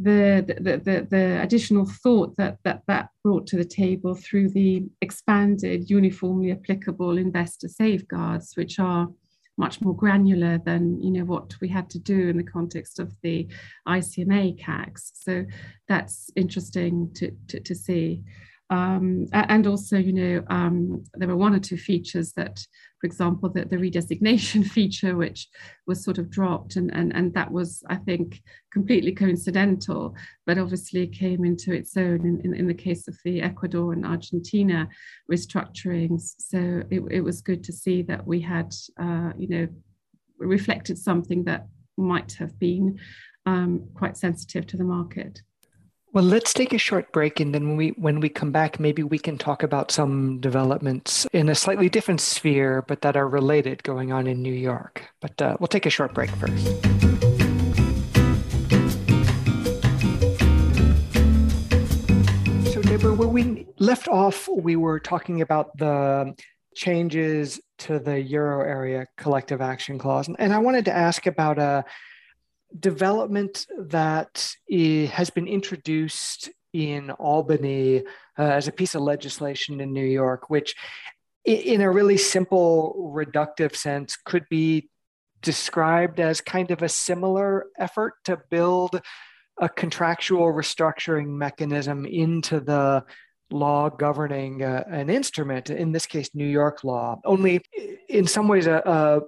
the, 0.00 0.44
the, 0.60 1.06
the, 1.10 1.42
additional 1.42 1.84
thought 1.84 2.36
that, 2.36 2.58
that 2.64 2.82
that 2.86 3.08
brought 3.24 3.46
to 3.48 3.56
the 3.56 3.64
table 3.64 4.14
through 4.14 4.48
the 4.50 4.84
expanded 5.00 5.90
uniformly 5.90 6.52
applicable 6.52 7.18
investor 7.18 7.68
safeguards, 7.68 8.52
which 8.56 8.78
are 8.78 9.08
much 9.56 9.80
more 9.80 9.94
granular 9.94 10.58
than 10.58 11.02
you 11.02 11.10
know 11.10 11.24
what 11.24 11.52
we 11.60 11.68
had 11.68 11.90
to 11.90 11.98
do 11.98 12.28
in 12.28 12.36
the 12.36 12.44
context 12.44 13.00
of 13.00 13.12
the 13.22 13.48
ICMA 13.88 14.62
CACs. 14.62 15.10
So 15.14 15.44
that's 15.88 16.30
interesting 16.36 17.10
to, 17.14 17.32
to, 17.48 17.60
to 17.60 17.74
see. 17.74 18.22
Um, 18.70 19.26
and 19.32 19.66
also, 19.66 19.96
you 19.96 20.12
know, 20.12 20.44
um, 20.48 21.02
there 21.14 21.28
were 21.28 21.36
one 21.36 21.54
or 21.54 21.58
two 21.58 21.78
features 21.78 22.32
that, 22.34 22.58
for 23.00 23.06
example, 23.06 23.48
the, 23.48 23.64
the 23.64 23.76
redesignation 23.76 24.66
feature, 24.70 25.16
which 25.16 25.48
was 25.86 26.04
sort 26.04 26.18
of 26.18 26.30
dropped, 26.30 26.76
and, 26.76 26.94
and, 26.94 27.14
and 27.14 27.32
that 27.34 27.50
was, 27.50 27.82
I 27.88 27.96
think, 27.96 28.42
completely 28.70 29.12
coincidental, 29.12 30.14
but 30.46 30.58
obviously 30.58 31.06
came 31.06 31.44
into 31.44 31.72
its 31.72 31.96
own 31.96 32.26
in, 32.26 32.40
in, 32.44 32.54
in 32.54 32.66
the 32.66 32.74
case 32.74 33.08
of 33.08 33.16
the 33.24 33.40
Ecuador 33.40 33.94
and 33.94 34.04
Argentina 34.04 34.86
restructurings. 35.32 36.34
So 36.38 36.82
it, 36.90 37.02
it 37.10 37.20
was 37.22 37.40
good 37.40 37.64
to 37.64 37.72
see 37.72 38.02
that 38.02 38.26
we 38.26 38.40
had, 38.40 38.74
uh, 39.00 39.32
you 39.38 39.48
know, 39.48 39.68
reflected 40.38 40.98
something 40.98 41.44
that 41.44 41.66
might 41.96 42.32
have 42.34 42.58
been 42.58 42.98
um, 43.46 43.88
quite 43.94 44.16
sensitive 44.16 44.66
to 44.66 44.76
the 44.76 44.84
market. 44.84 45.40
Well, 46.14 46.24
let's 46.24 46.54
take 46.54 46.72
a 46.72 46.78
short 46.78 47.12
break, 47.12 47.38
and 47.38 47.54
then 47.54 47.68
when 47.68 47.76
we 47.76 47.88
when 47.90 48.18
we 48.20 48.30
come 48.30 48.50
back, 48.50 48.80
maybe 48.80 49.02
we 49.02 49.18
can 49.18 49.36
talk 49.36 49.62
about 49.62 49.90
some 49.90 50.40
developments 50.40 51.26
in 51.34 51.50
a 51.50 51.54
slightly 51.54 51.90
different 51.90 52.22
sphere, 52.22 52.82
but 52.88 53.02
that 53.02 53.14
are 53.14 53.28
related 53.28 53.82
going 53.82 54.10
on 54.10 54.26
in 54.26 54.40
New 54.40 54.54
York. 54.54 55.02
But 55.20 55.42
uh, 55.42 55.58
we'll 55.60 55.68
take 55.68 55.84
a 55.84 55.90
short 55.90 56.14
break 56.14 56.30
first. 56.30 56.64
So, 62.72 62.80
Deborah, 62.80 63.12
where 63.12 63.28
we 63.28 63.66
left 63.78 64.08
off, 64.08 64.48
we 64.48 64.76
were 64.76 64.98
talking 64.98 65.42
about 65.42 65.76
the 65.76 66.34
changes 66.74 67.60
to 67.80 67.98
the 67.98 68.18
euro 68.18 68.66
area 68.66 69.06
collective 69.18 69.60
action 69.60 69.98
clause, 69.98 70.30
and 70.38 70.54
I 70.54 70.58
wanted 70.58 70.86
to 70.86 70.96
ask 70.96 71.26
about 71.26 71.58
a 71.58 71.84
development 72.78 73.66
that 73.78 74.54
has 74.70 75.30
been 75.30 75.46
introduced 75.46 76.50
in 76.72 77.10
Albany 77.10 78.04
uh, 78.38 78.42
as 78.42 78.68
a 78.68 78.72
piece 78.72 78.94
of 78.94 79.02
legislation 79.02 79.80
in 79.80 79.92
New 79.92 80.04
York, 80.04 80.50
which, 80.50 80.74
in 81.44 81.80
a 81.80 81.90
really 81.90 82.18
simple, 82.18 83.12
reductive 83.14 83.74
sense, 83.74 84.16
could 84.16 84.46
be 84.50 84.88
described 85.40 86.20
as 86.20 86.40
kind 86.40 86.70
of 86.70 86.82
a 86.82 86.88
similar 86.88 87.66
effort 87.78 88.14
to 88.24 88.38
build 88.50 89.00
a 89.60 89.68
contractual 89.68 90.52
restructuring 90.52 91.26
mechanism 91.26 92.04
into 92.04 92.60
the 92.60 93.04
law 93.50 93.88
governing 93.88 94.62
uh, 94.62 94.84
an 94.88 95.08
instrument, 95.08 95.70
in 95.70 95.90
this 95.92 96.06
case, 96.06 96.30
New 96.34 96.46
York 96.46 96.84
law, 96.84 97.18
only 97.24 97.62
in 98.08 98.26
some 98.26 98.46
ways 98.46 98.66
a, 98.66 98.82
a 98.84 99.20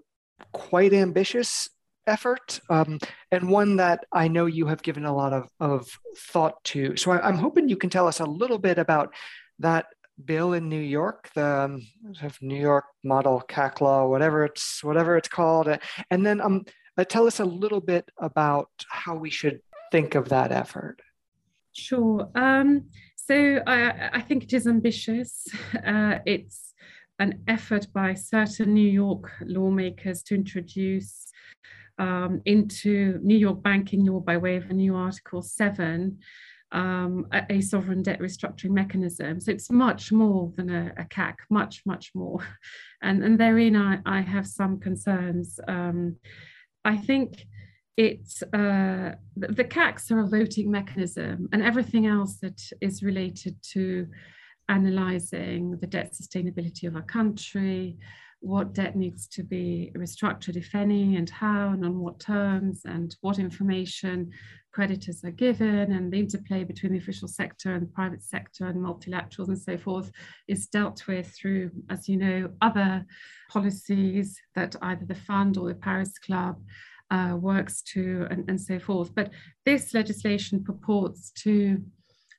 quite 0.52 0.92
ambitious 0.92 1.70
effort 2.10 2.60
um, 2.68 2.98
and 3.30 3.48
one 3.48 3.76
that 3.76 4.04
I 4.12 4.28
know 4.28 4.46
you 4.46 4.66
have 4.66 4.82
given 4.82 5.04
a 5.04 5.14
lot 5.14 5.32
of, 5.32 5.48
of 5.60 5.88
thought 6.16 6.62
to. 6.64 6.96
So 6.96 7.12
I, 7.12 7.28
am 7.28 7.36
hoping 7.36 7.68
you 7.68 7.76
can 7.76 7.90
tell 7.90 8.08
us 8.08 8.20
a 8.20 8.24
little 8.24 8.58
bit 8.58 8.78
about 8.78 9.14
that 9.60 9.86
bill 10.24 10.52
in 10.52 10.68
New 10.68 10.80
York, 10.80 11.30
the 11.34 11.46
um, 11.46 11.86
New 12.40 12.60
York 12.60 12.84
Model 13.04 13.42
CAC 13.48 13.80
Law, 13.80 14.06
whatever 14.06 14.44
it's 14.44 14.84
whatever 14.84 15.16
it's 15.16 15.28
called, 15.28 15.68
and 16.10 16.26
then 16.26 16.40
um, 16.40 16.64
uh, 16.98 17.04
tell 17.04 17.26
us 17.26 17.40
a 17.40 17.44
little 17.44 17.80
bit 17.80 18.10
about 18.18 18.70
how 18.90 19.14
we 19.14 19.30
should 19.30 19.60
think 19.92 20.14
of 20.14 20.28
that 20.28 20.52
effort. 20.52 21.00
Sure. 21.72 22.28
Um, 22.34 22.86
so 23.16 23.60
I, 23.66 24.10
I, 24.14 24.20
think 24.20 24.44
it 24.44 24.52
is 24.52 24.66
ambitious. 24.66 25.46
Uh, 25.86 26.18
it's 26.26 26.74
an 27.20 27.42
effort 27.46 27.86
by 27.92 28.14
certain 28.14 28.74
New 28.74 28.90
York 28.90 29.30
lawmakers 29.42 30.22
to 30.24 30.34
introduce 30.34 31.29
um, 32.00 32.40
into 32.46 33.20
New 33.22 33.36
York 33.36 33.62
banking 33.62 34.06
law 34.06 34.20
by 34.20 34.38
way 34.38 34.56
of 34.56 34.70
a 34.70 34.72
new 34.72 34.96
Article 34.96 35.42
7, 35.42 36.18
um, 36.72 37.26
a, 37.32 37.60
sovereign 37.60 38.02
debt 38.02 38.20
restructuring 38.20 38.70
mechanism. 38.70 39.38
So 39.38 39.52
it's 39.52 39.70
much 39.70 40.10
more 40.10 40.50
than 40.56 40.70
a, 40.70 40.92
a 40.96 41.04
CAC, 41.04 41.34
much, 41.50 41.82
much 41.84 42.10
more. 42.14 42.40
And, 43.02 43.24
and 43.24 43.40
therein 43.40 43.76
I, 43.76 44.00
I 44.04 44.20
have 44.20 44.46
some 44.46 44.78
concerns. 44.78 45.58
Um, 45.66 46.16
I 46.84 46.98
think 46.98 47.46
it's 47.96 48.42
uh, 48.42 49.14
the, 49.36 49.48
the 49.48 49.64
CACs 49.64 50.10
are 50.10 50.20
a 50.20 50.26
voting 50.26 50.70
mechanism 50.70 51.48
and 51.50 51.62
everything 51.62 52.06
else 52.06 52.36
that 52.42 52.60
is 52.82 53.02
related 53.02 53.56
to 53.72 54.06
analyzing 54.68 55.78
the 55.80 55.86
debt 55.86 56.12
sustainability 56.12 56.86
of 56.86 56.94
a 56.94 57.00
country, 57.00 57.96
what 58.40 58.72
debt 58.72 58.96
needs 58.96 59.26
to 59.28 59.42
be 59.42 59.92
restructured, 59.96 60.56
if 60.56 60.74
any, 60.74 61.16
and 61.16 61.28
how, 61.28 61.68
and 61.68 61.84
on 61.84 62.00
what 62.00 62.18
terms, 62.18 62.82
and 62.84 63.14
what 63.20 63.38
information 63.38 64.30
creditors 64.72 65.22
are 65.24 65.30
given, 65.30 65.92
and 65.92 66.12
the 66.12 66.18
interplay 66.18 66.64
between 66.64 66.92
the 66.92 66.98
official 66.98 67.28
sector 67.28 67.74
and 67.74 67.82
the 67.82 67.92
private 67.92 68.22
sector 68.22 68.66
and 68.66 68.78
multilaterals 68.78 69.48
and 69.48 69.58
so 69.58 69.76
forth 69.76 70.10
is 70.48 70.68
dealt 70.68 71.06
with 71.06 71.28
through, 71.28 71.70
as 71.90 72.08
you 72.08 72.16
know, 72.16 72.50
other 72.62 73.04
policies 73.50 74.38
that 74.54 74.74
either 74.82 75.04
the 75.04 75.14
fund 75.14 75.58
or 75.58 75.68
the 75.68 75.74
Paris 75.74 76.18
Club 76.18 76.62
uh, 77.10 77.36
works 77.38 77.82
to, 77.82 78.26
and, 78.30 78.48
and 78.48 78.60
so 78.60 78.78
forth. 78.78 79.14
But 79.14 79.32
this 79.66 79.92
legislation 79.92 80.64
purports 80.64 81.30
to, 81.42 81.82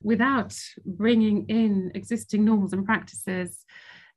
without 0.02 0.58
bringing 0.84 1.46
in 1.48 1.92
existing 1.94 2.44
norms 2.44 2.72
and 2.72 2.84
practices, 2.84 3.64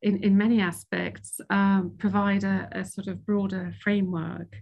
in, 0.01 0.23
in 0.23 0.37
many 0.37 0.61
aspects, 0.61 1.39
um, 1.49 1.93
provide 1.97 2.43
a, 2.43 2.67
a, 2.71 2.85
sort 2.85 3.07
of 3.07 3.25
broader 3.25 3.73
framework. 3.81 4.55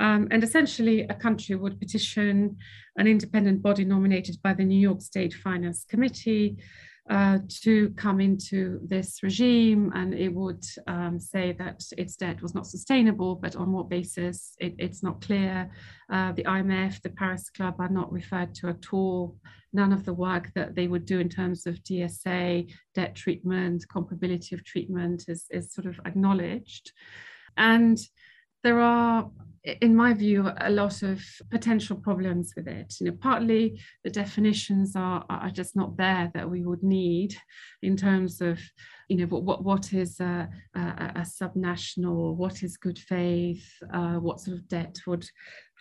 Um, 0.00 0.28
and 0.30 0.44
essentially, 0.44 1.02
a 1.02 1.14
country 1.14 1.56
would 1.56 1.80
petition 1.80 2.56
an 2.98 3.06
independent 3.06 3.62
body 3.62 3.84
nominated 3.84 4.36
by 4.42 4.52
the 4.52 4.64
New 4.64 4.78
York 4.78 5.00
State 5.00 5.34
Finance 5.34 5.86
Committee 5.88 6.56
uh, 7.08 7.38
to 7.48 7.90
come 7.90 8.20
into 8.20 8.80
this 8.84 9.22
regime, 9.22 9.92
and 9.94 10.12
it 10.12 10.32
would 10.32 10.64
um, 10.88 11.20
say 11.20 11.52
that 11.52 11.80
its 11.96 12.16
debt 12.16 12.42
was 12.42 12.54
not 12.54 12.66
sustainable, 12.66 13.36
but 13.36 13.54
on 13.54 13.72
what 13.72 13.88
basis, 13.88 14.54
it, 14.58 14.74
it's 14.78 15.02
not 15.02 15.20
clear. 15.20 15.70
Uh, 16.10 16.32
the 16.32 16.42
IMF, 16.42 17.00
the 17.02 17.10
Paris 17.10 17.48
Club 17.50 17.76
are 17.78 17.88
not 17.88 18.12
referred 18.12 18.54
to 18.56 18.68
at 18.68 18.92
all. 18.92 19.36
None 19.72 19.92
of 19.92 20.04
the 20.04 20.14
work 20.14 20.50
that 20.54 20.74
they 20.74 20.88
would 20.88 21.06
do 21.06 21.20
in 21.20 21.28
terms 21.28 21.66
of 21.66 21.82
DSA, 21.84 22.72
debt 22.94 23.14
treatment, 23.14 23.84
comparability 23.88 24.52
of 24.52 24.64
treatment 24.64 25.26
is, 25.28 25.46
is 25.50 25.72
sort 25.72 25.86
of 25.86 26.00
acknowledged. 26.06 26.92
And 27.56 27.98
there 28.66 28.80
are 28.80 29.30
in 29.82 29.96
my 29.96 30.12
view, 30.12 30.48
a 30.58 30.70
lot 30.70 31.02
of 31.02 31.20
potential 31.50 31.96
problems 31.96 32.52
with 32.56 32.68
it. 32.68 32.94
You 33.00 33.06
know, 33.06 33.16
partly 33.20 33.80
the 34.04 34.10
definitions 34.10 34.94
are, 34.94 35.24
are 35.28 35.50
just 35.50 35.74
not 35.74 35.96
there 35.96 36.30
that 36.34 36.48
we 36.48 36.64
would 36.64 36.84
need 36.84 37.36
in 37.82 37.96
terms 37.96 38.40
of 38.40 38.60
you 39.08 39.16
know, 39.18 39.26
what 39.26 39.44
what, 39.44 39.64
what 39.64 39.92
is 39.92 40.20
a, 40.20 40.48
a, 40.74 40.80
a 41.16 41.20
subnational, 41.20 42.36
what 42.36 42.62
is 42.62 42.76
good 42.76 42.98
faith, 42.98 43.68
uh, 43.92 44.14
what 44.14 44.40
sort 44.40 44.56
of 44.56 44.68
debt 44.68 44.96
would 45.06 45.28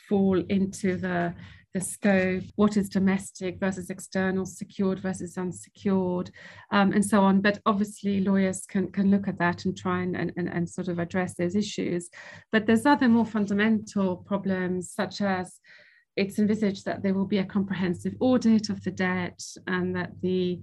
fall 0.10 0.44
into 0.50 0.98
the 0.98 1.34
the 1.76 1.82
scope, 1.82 2.44
what 2.56 2.78
is 2.78 2.88
domestic 2.88 3.60
versus 3.60 3.90
external, 3.90 4.46
secured 4.46 4.98
versus 4.98 5.38
unsecured, 5.38 6.32
um, 6.72 6.94
and 6.94 7.04
so 7.04 7.20
on. 7.20 7.42
But 7.42 7.60
obviously, 7.66 8.22
lawyers 8.22 8.66
can, 8.66 8.90
can 8.94 9.12
look 9.12 9.28
at 9.28 9.38
that 9.40 9.66
and 9.66 9.78
try 9.78 10.02
and, 10.02 10.16
and, 10.16 10.32
and 10.38 10.70
sort 10.70 10.88
of 10.88 11.00
address 11.00 11.36
those 11.36 11.54
issues. 11.54 12.10
But 12.50 12.66
there's 12.66 12.86
other 12.86 13.10
more 13.10 13.26
fundamental 13.26 14.16
problems, 14.16 14.94
such 14.94 15.20
as 15.20 15.60
it's 16.16 16.40
envisaged 16.40 16.86
that 16.86 17.04
there 17.04 17.14
will 17.14 17.26
be 17.26 17.40
a 17.40 17.46
comprehensive 17.46 18.16
audit 18.22 18.70
of 18.70 18.82
the 18.86 18.92
debt 18.92 19.44
and 19.68 19.94
that 19.98 20.12
the 20.22 20.62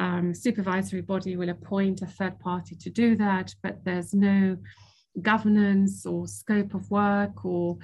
um, 0.00 0.34
supervisory 0.34 1.02
body 1.02 1.36
will 1.36 1.50
appoint 1.50 2.02
a 2.02 2.06
third 2.06 2.36
party 2.40 2.74
to 2.74 2.90
do 2.90 3.14
that, 3.14 3.54
but 3.62 3.84
there's 3.84 4.12
no 4.12 4.56
governance 5.22 6.04
or 6.04 6.26
scope 6.26 6.74
of 6.74 6.90
work 6.90 7.44
or 7.44 7.78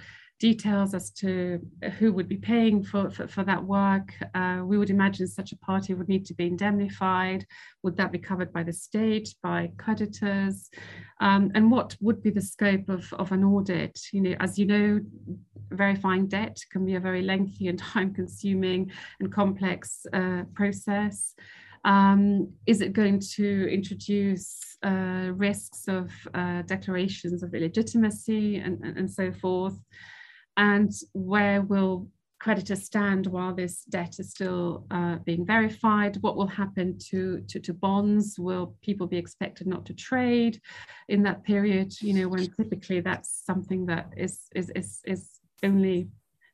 details 0.50 0.92
as 0.92 1.10
to 1.10 1.58
who 1.98 2.12
would 2.12 2.28
be 2.28 2.36
paying 2.36 2.82
for, 2.82 3.10
for, 3.10 3.26
for 3.26 3.44
that 3.44 3.64
work. 3.64 4.08
Uh, 4.34 4.60
we 4.62 4.76
would 4.76 4.90
imagine 4.90 5.26
such 5.26 5.52
a 5.52 5.56
party 5.56 5.94
would 5.94 6.12
need 6.14 6.26
to 6.26 6.34
be 6.34 6.46
indemnified. 6.46 7.46
Would 7.82 7.96
that 7.96 8.12
be 8.12 8.18
covered 8.18 8.52
by 8.52 8.62
the 8.62 8.72
state, 8.88 9.28
by 9.42 9.70
creditors? 9.78 10.68
Um, 11.22 11.50
and 11.54 11.70
what 11.70 11.96
would 12.02 12.22
be 12.22 12.28
the 12.28 12.42
scope 12.42 12.90
of, 12.90 13.10
of 13.14 13.32
an 13.32 13.42
audit? 13.42 13.98
You 14.12 14.20
know, 14.20 14.36
as 14.38 14.58
you 14.58 14.66
know, 14.66 15.00
verifying 15.70 16.26
debt 16.26 16.56
can 16.70 16.84
be 16.84 16.96
a 16.96 17.00
very 17.08 17.22
lengthy 17.22 17.68
and 17.68 17.78
time 17.92 18.12
consuming 18.12 18.92
and 19.20 19.32
complex 19.32 20.04
uh, 20.12 20.42
process. 20.54 21.34
Um, 21.86 22.52
is 22.66 22.82
it 22.82 22.92
going 22.92 23.18
to 23.36 23.48
introduce 23.78 24.76
uh, 24.82 25.30
risks 25.46 25.88
of 25.88 26.10
uh, 26.34 26.60
declarations 26.62 27.42
of 27.42 27.54
illegitimacy 27.54 28.56
and, 28.56 28.74
and, 28.84 28.98
and, 28.98 29.10
so 29.10 29.32
forth? 29.32 29.78
And 30.56 30.92
where 31.12 31.62
will 31.62 32.08
creditors 32.40 32.84
stand 32.84 33.26
while 33.26 33.54
this 33.54 33.84
debt 33.84 34.16
is 34.18 34.30
still 34.30 34.86
uh, 34.90 35.16
being 35.24 35.46
verified? 35.46 36.18
What 36.20 36.36
will 36.36 36.46
happen 36.46 36.98
to, 37.10 37.40
to, 37.48 37.58
to, 37.58 37.72
bonds? 37.72 38.38
Will 38.38 38.76
people 38.82 39.06
be 39.06 39.16
expected 39.16 39.66
not 39.66 39.86
to 39.86 39.94
trade 39.94 40.60
in 41.08 41.22
that 41.22 41.42
period? 41.42 41.94
You 42.00 42.12
know, 42.14 42.28
when 42.28 42.46
typically 42.52 43.00
that's 43.00 43.42
something 43.46 43.86
that 43.86 44.12
is, 44.16 44.42
is, 44.54 44.70
is, 44.76 45.00
is 45.06 45.40
only 45.62 46.08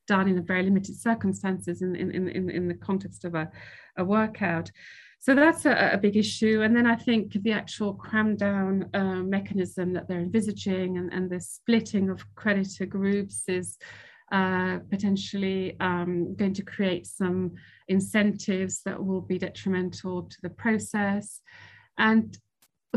done 0.06 0.28
in 0.28 0.44
very 0.44 0.62
limited 0.62 0.96
circumstances 0.96 1.82
in, 1.82 1.96
in, 1.96 2.28
in, 2.28 2.50
in 2.50 2.68
the 2.68 2.74
context 2.74 3.24
of 3.24 3.34
a, 3.34 3.50
a 3.96 4.04
workout. 4.04 4.70
So 5.22 5.34
that's 5.34 5.66
a, 5.66 5.90
a, 5.92 5.98
big 5.98 6.16
issue. 6.16 6.62
And 6.62 6.74
then 6.74 6.86
I 6.86 6.96
think 6.96 7.34
the 7.42 7.52
actual 7.52 7.92
cram 7.92 8.36
down 8.36 8.88
uh, 8.94 9.16
mechanism 9.16 9.92
that 9.92 10.08
they're 10.08 10.20
envisaging 10.20 10.96
and, 10.96 11.12
and 11.12 11.28
the 11.28 11.40
splitting 11.40 12.08
of 12.08 12.24
creditor 12.36 12.86
groups 12.86 13.44
is 13.46 13.76
uh, 14.32 14.78
potentially 14.88 15.76
um, 15.78 16.34
going 16.36 16.54
to 16.54 16.62
create 16.62 17.06
some 17.06 17.52
incentives 17.88 18.80
that 18.86 19.04
will 19.04 19.20
be 19.20 19.38
detrimental 19.38 20.22
to 20.22 20.36
the 20.42 20.48
process. 20.48 21.42
And 21.98 22.38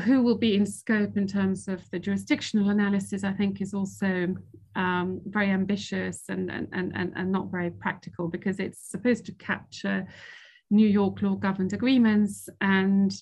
who 0.04 0.24
will 0.24 0.38
be 0.38 0.56
in 0.56 0.66
scope 0.66 1.18
in 1.18 1.28
terms 1.28 1.68
of 1.68 1.88
the 1.92 2.00
jurisdictional 2.00 2.70
analysis, 2.70 3.26
I 3.26 3.34
think 3.34 3.62
is 3.62 3.74
also 3.74 4.34
um, 4.76 5.22
very 5.26 5.50
ambitious 5.50 6.24
and, 6.30 6.50
and, 6.50 6.70
and, 6.72 7.14
and 7.16 7.32
not 7.32 7.52
very 7.52 7.70
practical 7.70 8.30
because 8.30 8.60
it's 8.60 8.80
supposed 8.90 9.26
to 9.26 9.34
capture 9.34 10.08
New 10.74 10.88
York 10.88 11.22
law 11.22 11.36
governed 11.36 11.74
agreements 11.74 12.50
and 12.60 13.14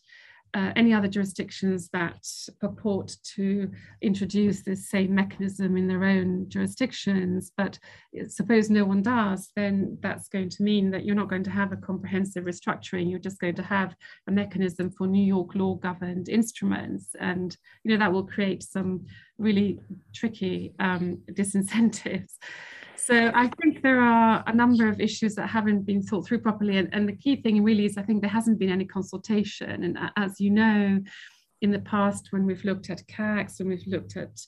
uh, 0.53 0.71
any 0.75 0.93
other 0.93 1.07
jurisdictions 1.07 1.89
that 1.93 2.27
purport 2.59 3.15
to 3.23 3.71
introduce 4.01 4.61
this 4.61 4.89
same 4.89 5.15
mechanism 5.15 5.77
in 5.77 5.87
their 5.87 6.03
own 6.03 6.49
jurisdictions, 6.49 7.51
but 7.55 7.79
suppose 8.27 8.69
no 8.69 8.83
one 8.83 9.01
does, 9.01 9.49
then 9.55 9.97
that's 10.01 10.27
going 10.27 10.49
to 10.49 10.63
mean 10.63 10.91
that 10.91 11.05
you're 11.05 11.15
not 11.15 11.29
going 11.29 11.43
to 11.43 11.49
have 11.49 11.71
a 11.71 11.77
comprehensive 11.77 12.43
restructuring. 12.43 13.09
You're 13.09 13.19
just 13.19 13.39
going 13.39 13.55
to 13.55 13.63
have 13.63 13.95
a 14.27 14.31
mechanism 14.31 14.91
for 14.91 15.07
New 15.07 15.23
York 15.23 15.55
law 15.55 15.75
governed 15.75 16.27
instruments. 16.27 17.15
And, 17.19 17.55
you 17.83 17.91
know, 17.91 18.03
that 18.03 18.11
will 18.11 18.27
create 18.27 18.61
some 18.61 19.05
really 19.37 19.79
tricky 20.13 20.73
um, 20.79 21.21
disincentives. 21.31 22.33
So 23.05 23.31
I 23.33 23.49
think 23.59 23.81
there 23.81 24.01
are 24.01 24.43
a 24.45 24.53
number 24.53 24.87
of 24.87 25.01
issues 25.01 25.35
that 25.35 25.47
haven't 25.47 25.83
been 25.83 26.03
thought 26.03 26.27
through 26.27 26.39
properly. 26.39 26.77
And, 26.77 26.89
and 26.93 27.09
the 27.09 27.15
key 27.15 27.35
thing 27.37 27.63
really 27.63 27.85
is 27.85 27.97
I 27.97 28.03
think 28.03 28.21
there 28.21 28.29
hasn't 28.29 28.59
been 28.59 28.69
any 28.69 28.85
consultation. 28.85 29.83
And 29.83 29.97
as 30.17 30.39
you 30.39 30.51
know, 30.51 30.99
in 31.61 31.71
the 31.71 31.79
past, 31.79 32.27
when 32.31 32.45
we've 32.45 32.63
looked 32.63 32.89
at 32.89 33.05
CACs, 33.07 33.59
when 33.59 33.69
we've 33.69 33.87
looked 33.87 34.17
at 34.17 34.39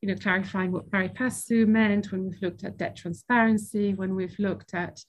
you 0.00 0.08
know, 0.08 0.14
clarifying 0.14 0.72
what 0.72 0.90
pari 0.90 1.08
passu 1.08 1.66
meant, 1.66 2.12
when 2.12 2.28
we've 2.28 2.42
looked 2.42 2.64
at 2.64 2.78
debt 2.78 2.96
transparency, 2.96 3.94
when 3.94 4.14
we've 4.14 4.38
looked 4.38 4.74
at, 4.74 5.00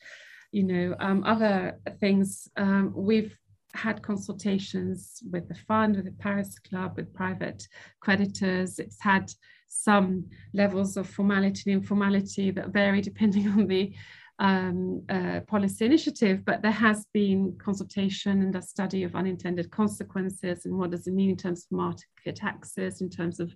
you 0.51 0.63
know, 0.63 0.95
um, 0.99 1.23
other 1.25 1.77
things, 1.99 2.47
um, 2.57 2.91
we've 2.95 3.35
had 3.75 4.01
consultations 4.01 5.21
with 5.31 5.47
the 5.47 5.55
fund, 5.67 5.95
with 5.95 6.05
the 6.05 6.11
Paris 6.13 6.57
Club, 6.67 6.93
with 6.95 7.13
private 7.13 7.67
creditors. 7.99 8.79
It's 8.79 9.01
had 9.01 9.31
some 9.69 10.25
levels 10.53 10.97
of 10.97 11.07
formality 11.07 11.71
and 11.71 11.81
informality 11.81 12.51
that 12.51 12.69
vary 12.69 13.01
depending 13.01 13.47
on 13.47 13.67
the 13.67 13.93
um, 14.39 15.03
uh, 15.09 15.41
policy 15.47 15.85
initiative, 15.85 16.45
but 16.45 16.61
there 16.61 16.71
has 16.71 17.05
been 17.13 17.57
consultation 17.57 18.41
and 18.41 18.55
a 18.55 18.61
study 18.61 19.03
of 19.03 19.15
unintended 19.15 19.69
consequences 19.69 20.65
and 20.65 20.77
what 20.77 20.91
does 20.91 21.07
it 21.07 21.13
mean 21.13 21.31
in 21.31 21.37
terms 21.37 21.65
of 21.65 21.77
market 21.77 22.43
access, 22.43 23.01
in 23.01 23.09
terms 23.09 23.39
of 23.39 23.53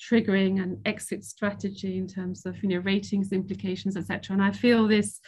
triggering 0.00 0.62
an 0.62 0.80
exit 0.86 1.24
strategy, 1.24 1.98
in 1.98 2.08
terms 2.08 2.46
of 2.46 2.60
you 2.62 2.70
know 2.70 2.78
ratings 2.78 3.32
implications, 3.32 3.96
etc. 3.96 4.34
And 4.34 4.42
I 4.42 4.50
feel 4.50 4.88
this 4.88 5.20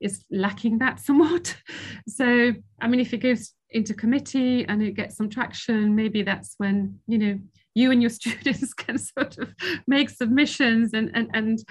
is 0.00 0.24
lacking 0.30 0.78
that 0.78 1.00
somewhat. 1.00 1.56
So 2.08 2.52
I 2.80 2.88
mean, 2.88 3.00
if 3.00 3.14
it 3.14 3.18
goes 3.18 3.54
into 3.70 3.94
committee 3.94 4.66
and 4.66 4.82
it 4.82 4.96
gets 4.96 5.16
some 5.16 5.30
traction, 5.30 5.94
maybe 5.94 6.22
that's 6.22 6.54
when 6.58 6.98
you 7.06 7.18
know 7.18 7.38
you 7.74 7.90
and 7.90 8.02
your 8.02 8.10
students 8.20 8.72
can 8.74 8.98
sort 8.98 9.38
of 9.38 9.54
make 9.86 10.10
submissions 10.10 10.92
and, 10.92 11.10
and, 11.14 11.30
and 11.34 11.64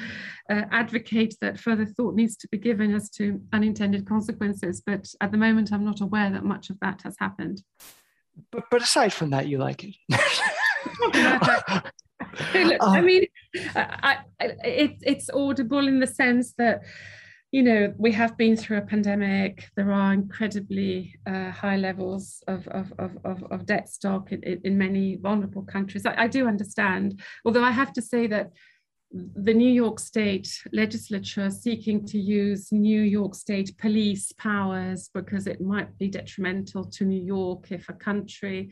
uh, 0.50 0.64
advocate 0.72 1.36
that 1.42 1.60
further 1.60 1.86
thought 1.86 2.16
needs 2.16 2.36
to 2.38 2.48
be 2.50 2.58
given 2.58 2.94
as 2.94 3.10
to 3.12 3.42
unintended 3.54 4.06
consequences. 4.08 4.82
But 4.86 5.08
at 5.22 5.32
the 5.32 5.38
moment, 5.38 5.72
I'm 5.72 5.86
not 5.86 6.02
aware 6.02 6.30
that 6.32 6.44
much 6.44 6.70
of 6.70 6.80
that 6.82 7.02
has 7.04 7.16
happened. 7.20 7.64
But, 8.52 8.64
but 8.72 8.82
aside 8.82 9.14
from 9.14 9.32
that, 9.32 9.48
you 9.48 9.58
like 9.58 9.84
it. 9.84 9.96
Look, 12.54 12.82
I 12.82 13.00
um, 13.00 13.06
mean, 13.06 13.26
I, 13.76 14.20
I, 14.40 14.46
it, 14.64 14.98
it's 15.02 15.30
audible 15.30 15.88
in 15.88 16.00
the 16.00 16.08
sense 16.08 16.54
that 16.58 16.82
you 17.52 17.64
know, 17.64 17.94
we 17.98 18.14
have 18.14 18.38
been 18.38 18.56
through 18.56 18.78
a 18.78 18.82
pandemic. 18.82 19.70
There 19.76 19.92
are 19.92 20.14
incredibly 20.14 21.16
uh, 21.28 21.52
high 21.52 21.76
levels 21.76 22.42
of, 22.48 22.66
of, 22.70 22.94
of, 22.98 23.44
of, 23.52 23.66
debt 23.66 23.90
stock 23.90 24.32
in, 24.32 24.42
in 24.64 24.78
many 24.78 25.18
vulnerable 25.18 25.64
countries. 25.64 26.06
I, 26.06 26.16
I 26.24 26.28
do 26.28 26.48
understand, 26.48 27.20
although 27.44 27.64
I 27.64 27.72
have 27.72 27.92
to 27.94 28.02
say 28.02 28.26
that 28.28 28.52
the 29.12 29.54
New 29.54 29.70
York 29.70 30.00
State 30.00 30.64
legislature 30.72 31.50
seeking 31.50 32.06
to 32.06 32.18
use 32.18 32.72
New 32.72 33.02
York 33.02 33.36
State 33.36 33.78
police 33.78 34.32
powers 34.32 35.10
because 35.14 35.48
it 35.48 35.60
might 35.60 35.98
be 35.98 36.08
detrimental 36.08 36.86
to 36.86 37.04
New 37.04 37.22
York 37.22 37.72
if 37.72 37.90
a 37.90 37.94
country 37.94 38.70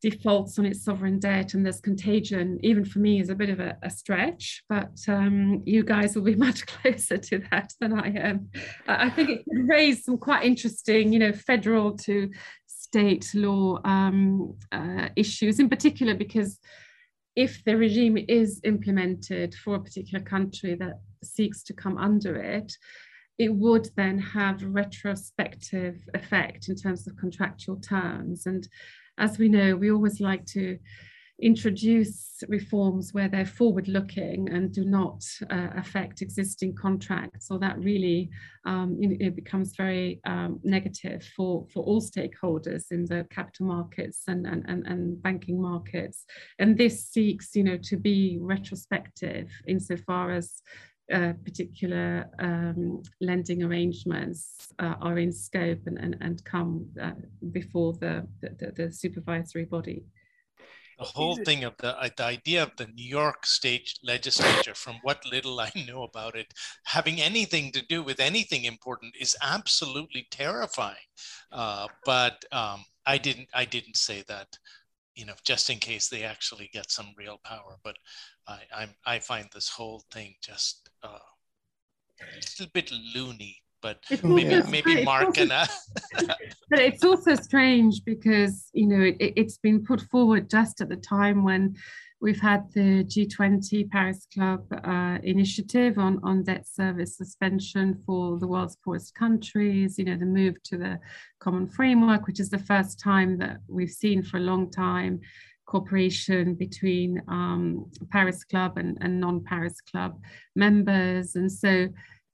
defaults 0.00 0.58
on 0.58 0.66
its 0.66 0.84
sovereign 0.84 1.18
debt 1.18 1.54
and 1.54 1.64
there's 1.64 1.80
contagion, 1.80 2.58
even 2.62 2.84
for 2.84 3.00
me, 3.00 3.20
is 3.20 3.28
a 3.28 3.34
bit 3.34 3.50
of 3.50 3.60
a, 3.60 3.76
a 3.82 3.90
stretch. 3.90 4.62
But 4.68 4.98
um, 5.08 5.62
you 5.66 5.84
guys 5.84 6.14
will 6.14 6.22
be 6.22 6.34
much 6.46 6.66
closer 6.66 7.18
to 7.18 7.42
that 7.50 7.72
than 7.80 7.92
I 7.92 8.08
am. 8.08 8.48
I 8.88 9.10
think 9.10 9.30
it 9.30 9.44
could 9.44 9.68
raise 9.68 10.04
some 10.04 10.18
quite 10.18 10.44
interesting, 10.44 11.12
you 11.12 11.18
know, 11.18 11.32
federal 11.32 11.96
to 11.98 12.30
state 12.66 13.30
law 13.34 13.78
um, 13.84 14.54
uh, 14.72 15.08
issues, 15.16 15.60
in 15.60 15.68
particular 15.68 16.14
because 16.14 16.58
if 17.36 17.62
the 17.64 17.76
regime 17.76 18.18
is 18.28 18.60
implemented 18.64 19.54
for 19.54 19.76
a 19.76 19.80
particular 19.80 20.24
country 20.24 20.74
that 20.74 21.00
seeks 21.22 21.62
to 21.64 21.72
come 21.72 21.96
under 21.96 22.36
it, 22.36 22.72
it 23.38 23.54
would 23.54 23.88
then 23.96 24.18
have 24.18 24.62
retrospective 24.62 25.96
effect 26.14 26.68
in 26.68 26.74
terms 26.74 27.06
of 27.06 27.16
contractual 27.16 27.76
terms. 27.76 28.44
And 28.46 28.68
as 29.20 29.38
we 29.38 29.48
know, 29.48 29.76
we 29.76 29.92
always 29.92 30.18
like 30.20 30.44
to 30.46 30.78
introduce 31.42 32.42
reforms 32.48 33.12
where 33.12 33.28
they're 33.28 33.46
forward 33.46 33.88
looking 33.88 34.48
and 34.50 34.72
do 34.72 34.84
not 34.84 35.24
uh, 35.50 35.68
affect 35.76 36.22
existing 36.22 36.74
contracts. 36.74 37.48
So 37.48 37.58
that 37.58 37.78
really 37.78 38.30
um, 38.66 38.98
it 39.00 39.34
becomes 39.36 39.74
very 39.76 40.20
um, 40.26 40.60
negative 40.62 41.26
for, 41.36 41.66
for 41.72 41.82
all 41.82 42.00
stakeholders 42.00 42.90
in 42.90 43.06
the 43.06 43.26
capital 43.30 43.66
markets 43.66 44.22
and, 44.26 44.46
and, 44.46 44.64
and, 44.68 44.86
and 44.86 45.22
banking 45.22 45.60
markets. 45.60 46.24
And 46.58 46.76
this 46.76 47.08
seeks 47.08 47.54
you 47.54 47.64
know 47.64 47.78
to 47.84 47.96
be 47.96 48.38
retrospective 48.40 49.50
insofar 49.66 50.32
as 50.32 50.62
uh, 51.12 51.32
particular 51.44 52.30
um, 52.38 53.02
lending 53.20 53.62
arrangements 53.62 54.68
uh, 54.78 54.94
are 55.00 55.18
in 55.18 55.32
scope 55.32 55.80
and, 55.86 55.98
and, 55.98 56.16
and 56.20 56.44
come 56.44 56.86
uh, 57.00 57.12
before 57.50 57.92
the, 57.94 58.26
the, 58.40 58.72
the, 58.76 58.92
supervisory 58.92 59.64
body. 59.64 60.04
the 60.98 61.04
whole 61.04 61.36
thing 61.36 61.64
of 61.64 61.74
the, 61.78 61.98
uh, 61.98 62.08
the 62.16 62.24
idea 62.24 62.62
of 62.62 62.70
the 62.76 62.86
New 62.86 63.08
York 63.08 63.46
state 63.46 63.98
legislature, 64.02 64.74
from 64.74 64.96
what 65.02 65.24
little 65.26 65.58
I 65.60 65.70
know 65.86 66.04
about 66.04 66.36
it, 66.36 66.52
having 66.84 67.20
anything 67.20 67.72
to 67.72 67.82
do 67.86 68.02
with 68.02 68.20
anything 68.20 68.64
important 68.64 69.14
is 69.18 69.36
absolutely 69.42 70.26
terrifying. 70.30 71.08
Uh, 71.50 71.88
but 72.04 72.44
um, 72.52 72.84
I 73.06 73.18
didn't 73.18 73.48
I 73.54 73.64
didn't 73.64 73.96
say 73.96 74.22
that, 74.28 74.58
you 75.14 75.26
know, 75.26 75.34
just 75.44 75.70
in 75.70 75.78
case 75.78 76.08
they 76.08 76.22
actually 76.22 76.70
get 76.72 76.90
some 76.90 77.14
real 77.16 77.38
power. 77.44 77.78
But 77.82 77.96
I 78.46 78.60
I'm, 78.74 78.90
I 79.06 79.18
find 79.18 79.48
this 79.52 79.68
whole 79.68 80.02
thing 80.10 80.34
just 80.42 80.90
uh, 81.02 81.18
a 82.20 82.36
little 82.36 82.66
bit 82.72 82.90
loony 83.14 83.62
but 83.82 83.98
it's 84.10 84.22
maybe 84.22 84.62
maybe 84.68 85.04
Mark 85.04 85.38
and 85.38 85.52
I. 85.52 85.66
but 86.70 86.78
it's 86.78 87.04
also 87.04 87.34
strange 87.34 88.02
because 88.04 88.68
you 88.72 88.86
know 88.86 89.12
it, 89.18 89.38
has 89.38 89.58
been 89.58 89.84
put 89.84 90.00
forward 90.02 90.50
just 90.50 90.80
at 90.80 90.88
the 90.88 90.96
time 90.96 91.44
when 91.44 91.76
we've 92.20 92.40
had 92.40 92.70
the 92.72 93.04
G20 93.04 93.90
Paris 93.90 94.26
Club 94.32 94.64
uh, 94.84 95.18
initiative 95.22 95.98
on 95.98 96.20
on 96.22 96.42
debt 96.42 96.66
service 96.68 97.16
suspension 97.16 98.02
for 98.04 98.38
the 98.38 98.46
world's 98.46 98.76
poorest 98.76 99.14
countries. 99.14 99.98
You 99.98 100.04
know 100.04 100.16
the 100.16 100.26
move 100.26 100.62
to 100.64 100.76
the 100.76 100.98
common 101.38 101.66
framework, 101.66 102.26
which 102.26 102.40
is 102.40 102.50
the 102.50 102.58
first 102.58 103.00
time 103.00 103.38
that 103.38 103.58
we've 103.68 103.90
seen 103.90 104.22
for 104.22 104.36
a 104.36 104.40
long 104.40 104.70
time 104.70 105.20
cooperation 105.66 106.54
between 106.54 107.22
um, 107.28 107.88
Paris 108.10 108.42
Club 108.42 108.76
and, 108.76 108.98
and 109.00 109.20
non-Paris 109.20 109.80
Club 109.80 110.20
members, 110.56 111.36
and 111.36 111.50
so 111.50 111.88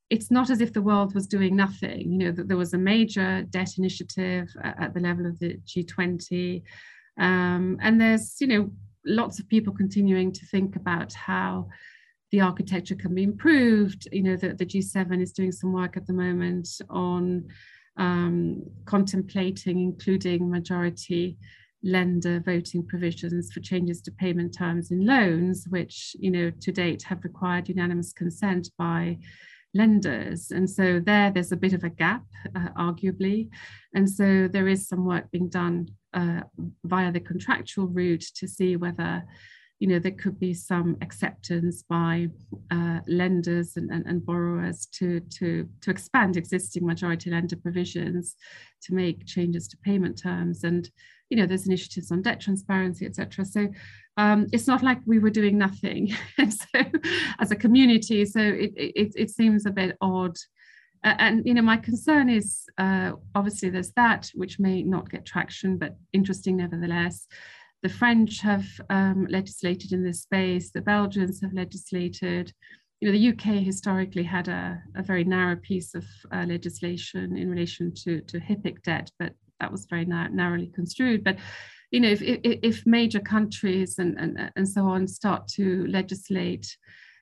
it's 0.09 0.31
not 0.31 0.51
as 0.51 0.61
if 0.61 0.73
the 0.73 0.83
world 0.83 1.15
was 1.15 1.27
doing 1.27 1.57
nothing. 1.57 2.13
You 2.13 2.19
know, 2.19 2.33
that 2.33 2.49
there 2.49 2.57
was 2.57 2.75
a 2.75 2.79
major 2.79 3.43
debt 3.51 3.77
initiative 3.77 4.49
at 4.63 4.95
the 4.95 5.01
level 5.01 5.27
of 5.27 5.39
the 5.39 5.59
G20. 5.67 6.63
Um, 7.19 7.79
and 7.81 8.01
there's, 8.01 8.37
you 8.41 8.47
know, 8.47 8.71
lots 9.07 9.39
of 9.39 9.49
people 9.49 9.73
continuing 9.73 10.33
to 10.33 10.47
think 10.47 10.77
about 10.77 11.13
how 11.13 11.69
the 12.33 12.41
architecture 12.41 12.97
can 12.97 13.15
be 13.15 13.23
improved. 13.23 14.09
You 14.13 14.23
know, 14.23 14.37
that 14.37 14.59
the 14.59 14.67
G7 14.67 15.23
is 15.23 15.33
doing 15.33 15.53
some 15.53 15.73
work 15.73 15.97
at 15.97 16.07
the 16.07 16.13
moment 16.13 16.69
on 16.91 17.49
um, 17.97 18.63
contemplating 18.85 19.81
including 19.81 20.51
majority 20.51 21.39
lender 21.83 22.41
voting 22.45 22.85
provisions 22.85 23.53
for 23.53 23.61
changes 23.61 24.01
to 24.03 24.11
payment 24.11 24.55
terms 24.57 24.91
in 24.91 25.07
loans, 25.07 25.67
which, 25.69 26.17
you 26.19 26.31
know, 26.31 26.51
to 26.61 26.73
date 26.73 27.03
have 27.05 27.23
required 27.23 27.69
unanimous 27.69 28.13
consent 28.13 28.69
by 28.77 29.19
lenders. 29.75 30.51
And 30.51 30.69
so 30.69 31.01
there, 31.01 31.31
there's 31.31 31.53
a 31.53 31.57
bit 31.57 31.75
of 31.75 31.85
a 31.85 31.91
gap, 31.91 32.25
uh, 32.55 32.69
arguably. 32.79 33.49
And 33.95 34.11
so 34.11 34.49
there 34.49 34.69
is 34.69 34.89
some 34.89 35.05
work 35.05 35.31
being 35.31 35.49
done 35.49 35.89
uh, 36.17 36.41
via 36.85 37.13
the 37.13 37.21
contractual 37.21 37.87
route 37.87 38.25
to 38.35 38.49
see 38.49 38.75
whether 38.75 39.23
you 39.79 39.89
know, 39.89 39.99
there 39.99 40.13
could 40.13 40.41
be 40.41 40.55
some 40.55 40.97
acceptance 41.03 41.83
by 41.83 42.29
uh, 42.71 43.01
lenders 43.07 43.77
and, 43.77 43.91
and, 43.91 44.07
and, 44.07 44.25
borrowers 44.25 44.87
to, 44.87 45.21
to, 45.21 45.69
to 45.83 45.91
expand 45.91 46.37
existing 46.37 46.87
majority 46.87 47.31
lender 47.31 47.57
provisions 47.57 48.37
to 48.83 48.95
make 48.95 49.27
changes 49.27 49.69
to 49.69 49.77
payment 49.79 50.19
terms. 50.19 50.65
And, 50.65 50.89
you 51.29 51.37
know, 51.37 51.45
there's 51.45 51.67
initiatives 51.67 52.11
on 52.11 52.23
debt 52.23 52.41
transparency, 52.41 53.05
etc. 53.05 53.45
So 53.45 53.69
um, 54.17 54.47
it's 54.51 54.67
not 54.67 54.83
like 54.83 54.99
we 55.05 55.19
were 55.19 55.31
doing 55.31 55.59
nothing 55.59 56.15
so, 56.49 56.83
as 57.39 57.51
a 57.51 57.57
community. 57.57 58.25
So 58.25 58.41
it, 58.41 58.73
it, 58.77 59.13
it 59.15 59.31
seems 59.31 59.67
a 59.67 59.71
bit 59.71 59.97
odd. 60.01 60.37
And 61.07 61.47
you 61.47 61.55
know, 61.55 61.63
my 61.63 61.77
concern 61.77 62.29
is 62.29 62.65
uh, 62.79 63.13
obviously 63.35 63.71
there's 63.71 63.93
that 63.93 64.29
which 64.35 64.59
may 64.59 64.83
not 64.83 65.09
get 65.09 65.25
traction, 65.25 65.79
but 65.79 65.97
interesting 66.13 66.57
nevertheless. 66.57 67.27
The 67.83 67.89
French 67.89 68.41
have 68.41 68.67
um, 68.91 69.27
legislated 69.31 69.93
in 69.93 70.03
this 70.03 70.23
space. 70.23 70.73
The 70.73 70.81
Belgians 70.81 71.41
have 71.43 71.53
legislated. 71.53 72.53
You 73.01 73.09
know, 73.09 73.13
the 73.13 73.29
UK 73.29 73.63
historically 73.63 74.25
had 74.25 74.49
a, 74.49 74.83
a 74.97 75.03
very 75.03 75.23
narrow 75.23 75.55
piece 75.55 75.95
of 75.95 76.05
uh, 76.33 76.45
legislation 76.49 77.37
in 77.37 77.49
relation 77.49 77.95
to, 78.03 78.21
to 78.23 78.41
HIPC 78.41 78.83
debt, 78.83 79.11
but 79.21 79.35
that 79.61 79.71
was 79.71 79.87
very 79.89 80.05
narrowly 80.05 80.73
construed. 80.75 81.23
But 81.23 81.37
you 81.93 82.01
know, 82.01 82.09
if, 82.09 82.21
if, 82.21 82.41
if 82.43 82.87
major 82.87 83.21
countries 83.21 83.99
and, 83.99 84.19
and, 84.19 84.51
and 84.57 84.69
so 84.69 84.87
on 84.87 85.07
start 85.07 85.47
to 85.49 85.87
legislate 85.87 86.77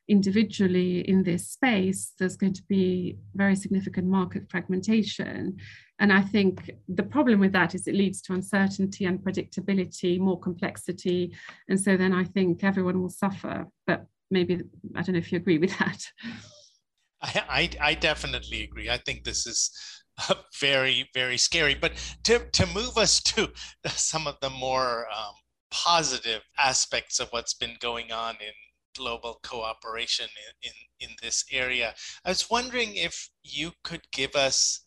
individually 0.08 1.00
in 1.08 1.22
this 1.22 1.48
space, 1.48 2.12
there's 2.18 2.36
going 2.36 2.52
to 2.52 2.62
be 2.68 3.18
very 3.34 3.56
significant 3.56 4.06
market 4.06 4.50
fragmentation. 4.50 5.56
And 5.98 6.12
I 6.12 6.20
think 6.20 6.72
the 6.88 7.02
problem 7.02 7.40
with 7.40 7.52
that 7.52 7.74
is 7.74 7.86
it 7.86 7.94
leads 7.94 8.20
to 8.22 8.34
uncertainty, 8.34 9.06
unpredictability, 9.06 10.18
more 10.18 10.38
complexity. 10.38 11.32
And 11.68 11.80
so 11.80 11.96
then 11.96 12.12
I 12.12 12.24
think 12.24 12.64
everyone 12.64 13.00
will 13.00 13.10
suffer. 13.10 13.66
But 13.86 14.06
maybe, 14.30 14.60
I 14.96 15.02
don't 15.02 15.14
know 15.14 15.18
if 15.18 15.32
you 15.32 15.38
agree 15.38 15.58
with 15.58 15.76
that. 15.78 16.04
I, 17.22 17.70
I, 17.80 17.90
I 17.90 17.94
definitely 17.94 18.64
agree. 18.64 18.90
I 18.90 18.98
think 18.98 19.24
this 19.24 19.46
is 19.46 19.70
very, 20.60 21.08
very 21.14 21.38
scary. 21.38 21.74
But 21.74 21.92
to, 22.24 22.40
to 22.40 22.66
move 22.66 22.98
us 22.98 23.22
to 23.22 23.50
some 23.86 24.26
of 24.26 24.36
the 24.40 24.50
more 24.50 25.06
um, 25.16 25.34
positive 25.70 26.42
aspects 26.58 27.20
of 27.20 27.28
what's 27.30 27.54
been 27.54 27.76
going 27.80 28.12
on 28.12 28.34
in 28.34 28.52
global 28.96 29.40
cooperation 29.42 30.26
in, 30.62 30.70
in, 30.70 31.08
in 31.10 31.16
this 31.22 31.44
area, 31.52 31.94
I 32.24 32.30
was 32.30 32.50
wondering 32.50 32.96
if 32.96 33.30
you 33.42 33.72
could 33.82 34.02
give 34.12 34.34
us 34.34 34.84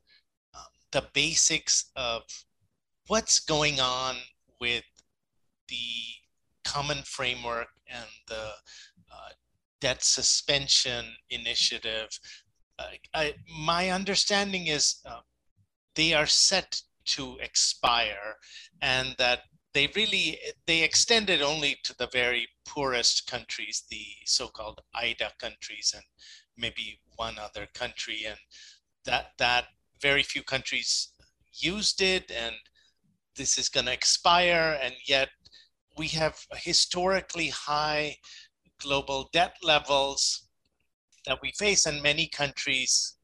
um, 0.56 0.62
the 0.92 1.08
basics 1.14 1.92
of 1.96 2.24
what's 3.08 3.40
going 3.40 3.80
on 3.80 4.16
with 4.60 4.84
the 5.68 5.76
common 6.64 7.04
framework 7.04 7.68
and 7.88 8.06
the 8.28 8.50
uh, 9.12 9.30
debt 9.82 10.04
suspension 10.04 11.06
initiative. 11.30 12.10
I, 13.14 13.34
my 13.60 13.90
understanding 13.90 14.68
is 14.68 14.98
uh, 15.06 15.22
they 15.96 16.14
are 16.14 16.28
set 16.28 16.82
to 17.06 17.38
expire 17.42 18.36
and 18.82 19.16
that 19.18 19.42
they 19.78 19.88
really 19.96 20.40
they 20.66 20.82
extended 20.82 21.40
only 21.44 21.78
to 21.84 21.96
the 22.00 22.10
very 22.12 22.48
poorest 22.66 23.30
countries 23.30 23.84
the 23.92 24.06
so-called 24.26 24.82
IDA 24.96 25.30
countries 25.38 25.94
and 25.96 26.04
maybe 26.58 27.00
one 27.16 27.38
other 27.38 27.68
country 27.76 28.26
and 28.28 28.40
that 29.06 29.34
that 29.38 29.66
very 30.02 30.24
few 30.24 30.42
countries 30.42 31.10
used 31.54 32.02
it 32.02 32.32
and 32.32 32.56
this 33.36 33.60
is 33.60 33.70
going 33.70 33.86
to 33.86 33.94
expire 33.94 34.80
and 34.82 34.96
yet 35.08 35.30
we 35.96 36.08
have 36.08 36.40
historically 36.56 37.50
high 37.50 38.18
global 38.82 39.30
debt 39.32 39.58
levels 39.62 40.48
that 41.28 41.38
we 41.44 41.52
face 41.52 41.86
in 41.86 42.02
many 42.02 42.26
countries 42.26 43.18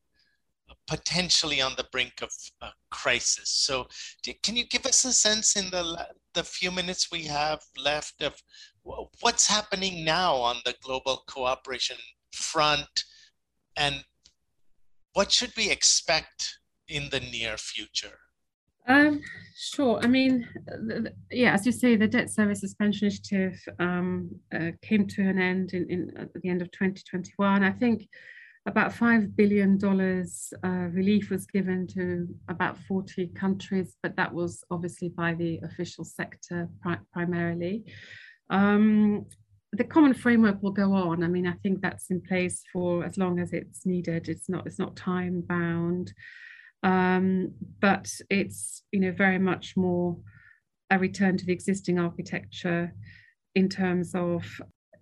potentially 0.88 1.62
on 1.62 1.74
the 1.78 1.88
brink 1.92 2.22
of 2.22 2.32
a 2.62 2.70
crisis. 2.92 3.50
So 3.50 3.88
can 4.44 4.56
you 4.56 4.66
give 4.66 4.86
us 4.86 5.06
a 5.06 5.14
sense 5.14 5.56
in 5.56 5.70
the, 5.72 6.08
the 6.34 6.44
few 6.44 6.72
minutes 6.72 7.12
we 7.12 7.24
have 7.24 7.62
left 7.78 8.22
of 8.22 8.42
what's 9.22 9.48
happening 9.48 10.04
now 10.04 10.36
on 10.36 10.58
the 10.66 10.76
global 10.82 11.24
cooperation 11.28 11.98
front 12.32 13.04
and 13.76 14.04
what 15.14 15.32
should 15.32 15.56
we 15.56 15.70
expect 15.70 16.60
in 16.88 17.10
the 17.10 17.20
near 17.20 17.58
future? 17.58 18.18
Um, 18.88 19.22
sure. 19.56 20.00
I 20.04 20.08
mean, 20.08 20.46
yeah, 21.32 21.54
as 21.54 21.66
you 21.66 21.72
say, 21.72 21.96
the 21.96 22.08
debt 22.08 22.30
service 22.30 22.60
suspension 22.60 23.06
initiative 23.06 23.58
um, 23.80 24.30
uh, 24.54 24.72
came 24.82 25.08
to 25.08 25.22
an 25.22 25.40
end 25.40 25.74
in, 25.74 25.90
in, 25.90 26.12
at 26.18 26.34
the 26.34 26.50
end 26.50 26.62
of 26.62 26.70
2021. 26.72 27.64
I 27.64 27.72
think 27.72 28.08
about 28.66 28.94
$5 28.94 29.36
billion 29.36 29.78
uh, 30.64 30.68
relief 30.92 31.30
was 31.30 31.46
given 31.46 31.86
to 31.88 32.28
about 32.48 32.78
40 32.78 33.28
countries, 33.36 33.98
but 34.02 34.16
that 34.16 34.34
was 34.34 34.64
obviously 34.72 35.10
by 35.10 35.34
the 35.34 35.60
official 35.64 36.06
sector 36.06 36.70
pri 36.82 36.98
primarily. 37.12 37.84
Um, 38.50 39.26
the 39.74 39.84
common 39.84 40.14
framework 40.14 40.62
will 40.62 40.72
go 40.72 40.94
on. 40.94 41.24
I 41.24 41.28
mean, 41.28 41.48
I 41.48 41.54
think 41.64 41.82
that's 41.82 42.10
in 42.10 42.22
place 42.22 42.64
for 42.72 43.04
as 43.04 43.18
long 43.18 43.40
as 43.40 43.52
it's 43.52 43.86
needed. 43.86 44.30
It's 44.30 44.48
not, 44.48 44.66
it's 44.66 44.80
not 44.80 44.96
time 44.96 45.42
bound. 45.42 46.14
Um, 46.84 47.54
but 47.80 48.10
it's 48.30 48.84
you 48.92 49.00
know 49.00 49.14
very 49.14 49.40
much 49.40 49.76
more 49.78 50.18
a 50.90 51.00
return 51.00 51.38
to 51.38 51.46
the 51.46 51.54
existing 51.54 51.98
architecture 51.98 52.94
in 53.56 53.70
terms 53.70 54.14
of 54.14 54.46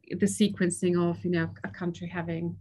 the 0.10 0.28
sequencing 0.28 0.96
of 1.10 1.24
you 1.26 1.32
know 1.32 1.50
a 1.64 1.70
country 1.70 2.08
having 2.08 2.56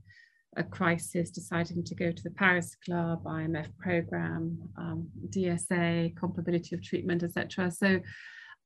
a 0.57 0.65
crisis, 0.65 1.31
deciding 1.31 1.85
to 1.85 1.95
go 1.95 2.11
to 2.11 2.23
the 2.23 2.31
Paris 2.31 2.77
Club, 2.85 3.23
IMF 3.25 3.69
program, 3.79 4.59
um, 4.77 5.09
DSA, 5.29 6.15
comparability 6.15 6.73
of 6.73 6.83
treatment, 6.83 7.23
etc. 7.23 7.71
So 7.71 8.01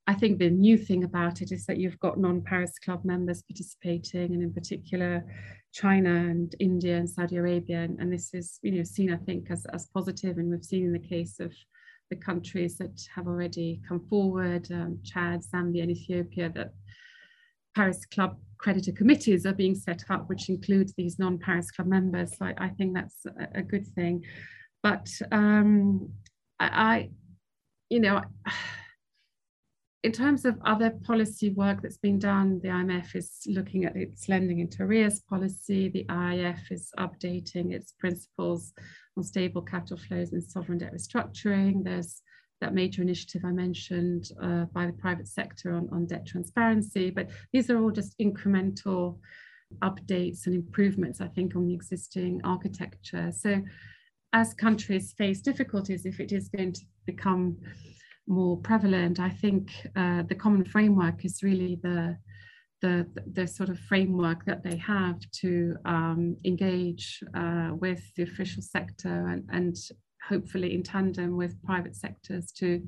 I 0.06 0.14
think 0.14 0.38
the 0.38 0.50
new 0.50 0.76
thing 0.76 1.04
about 1.04 1.40
it 1.40 1.50
is 1.52 1.66
that 1.66 1.78
you've 1.78 2.00
got 2.00 2.18
non-Paris 2.18 2.78
Club 2.78 3.04
members 3.04 3.42
participating, 3.42 4.34
and 4.34 4.42
in 4.42 4.52
particular, 4.52 5.24
China 5.72 6.10
and 6.10 6.54
India 6.60 6.96
and 6.96 7.08
Saudi 7.08 7.36
Arabia. 7.36 7.82
And, 7.82 7.98
and, 7.98 8.12
this 8.12 8.34
is, 8.34 8.58
you 8.62 8.72
know, 8.72 8.82
seen, 8.82 9.12
I 9.12 9.16
think, 9.16 9.50
as, 9.50 9.66
as 9.72 9.88
positive. 9.94 10.38
And 10.38 10.50
we've 10.50 10.64
seen 10.64 10.84
in 10.84 10.92
the 10.92 10.98
case 10.98 11.40
of 11.40 11.52
the 12.10 12.16
countries 12.16 12.76
that 12.78 13.00
have 13.14 13.26
already 13.26 13.80
come 13.88 14.06
forward, 14.08 14.70
um, 14.72 14.98
Chad, 15.02 15.40
Zambia, 15.42 15.82
and 15.82 15.90
Ethiopia, 15.90 16.50
that 16.54 16.74
Paris 17.74 18.06
Club 18.06 18.38
creditor 18.58 18.92
committees 18.92 19.44
are 19.44 19.52
being 19.52 19.74
set 19.74 20.04
up, 20.08 20.28
which 20.28 20.48
includes 20.48 20.94
these 20.96 21.18
non-Paris 21.18 21.70
Club 21.70 21.88
members. 21.88 22.36
So 22.38 22.46
I, 22.46 22.54
I 22.58 22.68
think 22.70 22.94
that's 22.94 23.26
a, 23.26 23.58
a, 23.58 23.62
good 23.62 23.86
thing. 23.88 24.24
But 24.82 25.08
um, 25.32 26.10
I, 26.58 26.66
I, 26.66 27.10
you 27.90 28.00
know, 28.00 28.22
in 30.02 30.12
terms 30.12 30.44
of 30.44 30.58
other 30.64 30.90
policy 30.90 31.50
work 31.50 31.82
that's 31.82 31.98
been 31.98 32.18
done, 32.18 32.60
the 32.62 32.68
IMF 32.68 33.14
is 33.14 33.40
looking 33.46 33.84
at 33.84 33.96
its 33.96 34.28
lending 34.28 34.60
into 34.60 34.82
arrears 34.82 35.20
policy. 35.20 35.88
The 35.88 36.04
IIF 36.04 36.70
is 36.70 36.90
updating 36.98 37.72
its 37.72 37.92
principles 37.98 38.72
on 39.16 39.24
stable 39.24 39.62
capital 39.62 39.96
flows 39.96 40.32
and 40.32 40.42
sovereign 40.42 40.78
debt 40.78 40.94
restructuring. 40.94 41.84
There's 41.84 42.22
that 42.64 42.74
major 42.74 43.02
initiative 43.02 43.42
I 43.44 43.52
mentioned 43.52 44.30
uh, 44.42 44.64
by 44.76 44.86
the 44.86 44.94
private 44.94 45.28
sector 45.28 45.74
on, 45.74 45.88
on 45.92 46.06
debt 46.06 46.26
transparency. 46.26 47.10
But 47.10 47.28
these 47.52 47.68
are 47.68 47.78
all 47.78 47.90
just 47.90 48.18
incremental 48.18 49.18
updates 49.82 50.46
and 50.46 50.54
improvements, 50.54 51.20
I 51.20 51.28
think, 51.28 51.56
on 51.56 51.66
the 51.66 51.74
existing 51.74 52.40
architecture. 52.42 53.32
So 53.36 53.62
as 54.32 54.54
countries 54.54 55.12
face 55.12 55.40
difficulties, 55.42 56.06
if 56.06 56.20
it 56.20 56.32
is 56.32 56.48
going 56.48 56.72
to 56.72 56.80
become 57.04 57.58
more 58.26 58.56
prevalent, 58.56 59.20
I 59.20 59.28
think 59.28 59.70
uh, 59.94 60.22
the 60.22 60.34
common 60.34 60.64
framework 60.64 61.26
is 61.26 61.42
really 61.42 61.78
the, 61.82 62.16
the, 62.80 63.06
the 63.30 63.46
sort 63.46 63.68
of 63.68 63.78
framework 63.78 64.46
that 64.46 64.62
they 64.64 64.76
have 64.78 65.20
to 65.42 65.76
um, 65.84 66.38
engage 66.46 67.22
uh, 67.34 67.72
with 67.74 68.02
the 68.16 68.22
official 68.22 68.62
sector 68.62 69.26
and, 69.28 69.44
and 69.52 69.76
hopefully 70.28 70.74
in 70.74 70.82
tandem 70.82 71.36
with 71.36 71.62
private 71.64 71.96
sectors 71.96 72.52
to 72.52 72.82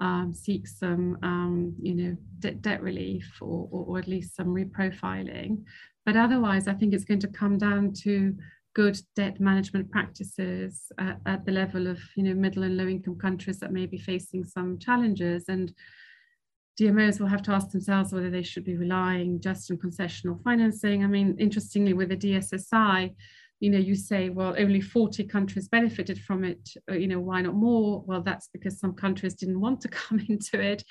um, 0.00 0.34
seek 0.34 0.66
some, 0.66 1.18
um, 1.22 1.74
you 1.80 1.94
know, 1.94 2.16
de 2.40 2.52
debt 2.52 2.82
relief 2.82 3.38
or, 3.40 3.68
or, 3.70 3.84
or, 3.86 3.98
at 3.98 4.08
least 4.08 4.36
some 4.36 4.48
reprofiling. 4.48 5.62
But 6.04 6.16
otherwise, 6.16 6.68
I 6.68 6.74
think 6.74 6.92
it's 6.92 7.04
going 7.04 7.20
to 7.20 7.28
come 7.28 7.56
down 7.56 7.92
to 8.02 8.34
good 8.74 9.00
debt 9.14 9.40
management 9.40 9.90
practices 9.90 10.92
at, 10.98 11.18
at 11.24 11.46
the 11.46 11.52
level 11.52 11.86
of, 11.86 11.98
you 12.14 12.24
know, 12.24 12.34
middle 12.34 12.62
and 12.62 12.76
low 12.76 12.86
income 12.86 13.18
countries 13.18 13.58
that 13.60 13.72
may 13.72 13.86
be 13.86 13.96
facing 13.96 14.44
some 14.44 14.78
challenges. 14.78 15.44
And 15.48 15.72
DMOs 16.78 17.18
will 17.18 17.26
have 17.26 17.42
to 17.44 17.52
ask 17.52 17.70
themselves 17.70 18.12
whether 18.12 18.28
they 18.28 18.42
should 18.42 18.64
be 18.64 18.76
relying 18.76 19.40
just 19.40 19.70
on 19.70 19.78
concessional 19.78 20.42
financing. 20.44 21.04
I 21.04 21.06
mean, 21.06 21.36
interestingly, 21.38 21.94
with 21.94 22.10
the 22.10 22.16
DSSI, 22.16 23.14
you 23.60 23.70
know, 23.70 23.78
you 23.78 23.94
say, 23.94 24.28
well, 24.28 24.54
only 24.58 24.80
40 24.80 25.24
countries 25.24 25.68
benefited 25.68 26.18
from 26.20 26.44
it, 26.44 26.68
uh, 26.90 26.94
you 26.94 27.06
know, 27.06 27.20
why 27.20 27.40
not 27.40 27.54
more? 27.54 28.02
Well, 28.06 28.22
that's 28.22 28.48
because 28.52 28.78
some 28.78 28.94
countries 28.94 29.34
didn't 29.34 29.60
want 29.60 29.80
to 29.82 29.88
come 30.02 30.20
into 30.28 30.60
it 30.60 30.82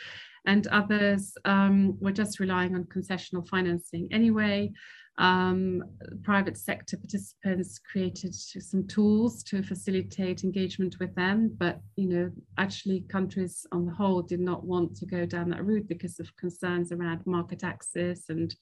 and 0.45 0.67
others 0.67 1.33
um, 1.45 1.97
were 1.99 2.11
just 2.11 2.39
relying 2.39 2.75
on 2.75 2.85
concessional 2.85 3.47
financing 3.47 4.07
anyway. 4.11 4.71
Um, 5.17 5.81
private 6.23 6.57
sector 6.57 6.97
participants 6.97 7.79
created 7.79 8.35
some 8.35 8.85
tools 8.85 9.43
to 9.43 9.63
facilitate 9.63 10.43
engagement 10.43 10.97
with 10.99 11.15
them, 11.15 11.55
but 11.57 11.79
you 11.95 12.09
know, 12.09 12.31
actually 12.57 13.05
countries 13.09 13.65
on 13.71 13.85
the 13.85 13.93
whole 13.93 14.21
did 14.21 14.41
not 14.41 14.65
want 14.65 14.95
to 14.97 15.05
go 15.05 15.25
down 15.25 15.49
that 15.51 15.63
route 15.63 15.87
because 15.87 16.19
of 16.19 16.35
concerns 16.35 16.91
around 16.91 17.25
market 17.25 17.63
access 17.63 18.23
and 18.27 18.53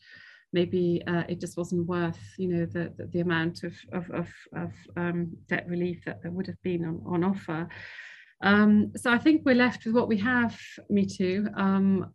maybe 0.54 1.02
uh, 1.08 1.24
it 1.28 1.40
just 1.40 1.58
wasn't 1.58 1.88
worth 1.88 2.20
you 2.38 2.48
know 2.48 2.66
the 2.66 2.94
the, 2.98 3.06
the 3.08 3.20
amount 3.20 3.64
of 3.64 3.74
of, 3.92 4.10
of, 4.12 4.28
of 4.56 4.72
um, 4.96 5.32
debt 5.48 5.68
relief 5.68 6.04
that 6.06 6.22
there 6.22 6.32
would 6.32 6.48
have 6.48 6.62
been 6.64 6.86
on, 6.86 7.02
on 7.06 7.24
offer. 7.24 7.68
Um, 8.42 8.92
so 8.98 9.10
I 9.10 9.18
think 9.18 9.44
we're 9.46 9.56
left 9.56 9.86
with 9.86 9.96
what 9.96 10.10
we 10.10 10.18
have, 10.18 10.60
Mitu. 10.92 11.48
Um, 11.58 12.12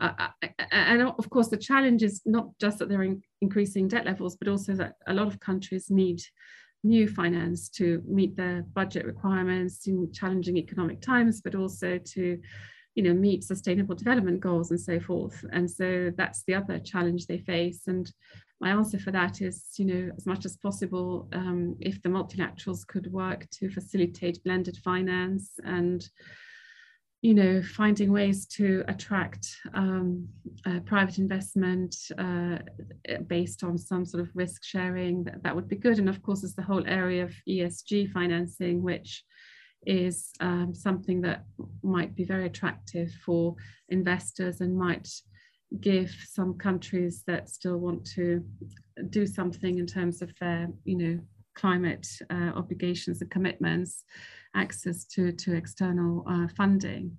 and 0.70 1.02
of 1.02 1.30
course, 1.30 1.48
the 1.48 1.56
challenge 1.56 2.02
is 2.02 2.20
not 2.26 2.50
just 2.60 2.78
that 2.78 2.90
they're 2.90 3.02
in 3.02 3.22
increasing 3.40 3.88
debt 3.88 4.04
levels, 4.04 4.36
but 4.36 4.46
also 4.46 4.74
that 4.74 4.96
a 5.06 5.14
lot 5.14 5.26
of 5.26 5.40
countries 5.40 5.90
need 5.90 6.20
new 6.84 7.08
finance 7.08 7.68
to 7.68 8.02
meet 8.06 8.36
their 8.36 8.62
budget 8.74 9.06
requirements 9.06 9.86
in 9.86 10.12
challenging 10.12 10.58
economic 10.58 11.00
times, 11.00 11.40
but 11.40 11.54
also 11.54 11.98
to 11.98 12.38
you 12.98 13.04
know, 13.04 13.14
meet 13.14 13.44
sustainable 13.44 13.94
development 13.94 14.40
goals 14.40 14.72
and 14.72 14.80
so 14.80 14.98
forth. 14.98 15.44
And 15.52 15.70
so 15.70 16.10
that's 16.16 16.42
the 16.42 16.54
other 16.56 16.80
challenge 16.80 17.26
they 17.26 17.38
face. 17.38 17.82
And 17.86 18.12
my 18.60 18.70
answer 18.70 18.98
for 18.98 19.12
that 19.12 19.40
is, 19.40 19.66
you 19.76 19.84
know, 19.84 20.10
as 20.16 20.26
much 20.26 20.44
as 20.44 20.56
possible, 20.56 21.28
um, 21.32 21.76
if 21.78 22.02
the 22.02 22.08
multilaterals 22.08 22.84
could 22.84 23.06
work 23.12 23.48
to 23.50 23.70
facilitate 23.70 24.42
blended 24.42 24.78
finance 24.78 25.60
and, 25.64 26.08
you 27.22 27.34
know, 27.34 27.62
finding 27.62 28.10
ways 28.10 28.46
to 28.46 28.82
attract 28.88 29.46
um, 29.74 30.26
uh, 30.66 30.80
private 30.80 31.18
investment 31.18 31.94
uh, 32.18 32.58
based 33.28 33.62
on 33.62 33.78
some 33.78 34.04
sort 34.04 34.24
of 34.24 34.34
risk 34.34 34.64
sharing, 34.64 35.22
that, 35.22 35.40
that 35.44 35.54
would 35.54 35.68
be 35.68 35.76
good. 35.76 36.00
And 36.00 36.08
of 36.08 36.20
course, 36.20 36.40
there's 36.40 36.56
the 36.56 36.62
whole 36.62 36.84
area 36.84 37.22
of 37.22 37.32
ESG 37.48 38.10
financing, 38.10 38.82
which 38.82 39.22
is 39.86 40.30
um, 40.40 40.74
something 40.74 41.20
that 41.22 41.44
might 41.82 42.14
be 42.14 42.24
very 42.24 42.46
attractive 42.46 43.10
for 43.24 43.54
investors 43.88 44.60
and 44.60 44.76
might 44.76 45.08
give 45.80 46.10
some 46.28 46.54
countries 46.54 47.22
that 47.26 47.48
still 47.48 47.78
want 47.78 48.04
to 48.04 48.42
do 49.10 49.26
something 49.26 49.78
in 49.78 49.86
terms 49.86 50.22
of 50.22 50.30
their, 50.40 50.68
you 50.84 50.96
know, 50.96 51.20
climate 51.54 52.06
uh, 52.30 52.52
obligations 52.54 53.20
and 53.20 53.30
commitments, 53.30 54.04
access 54.54 55.04
to, 55.04 55.32
to 55.32 55.54
external 55.54 56.24
uh, 56.28 56.46
funding 56.56 57.16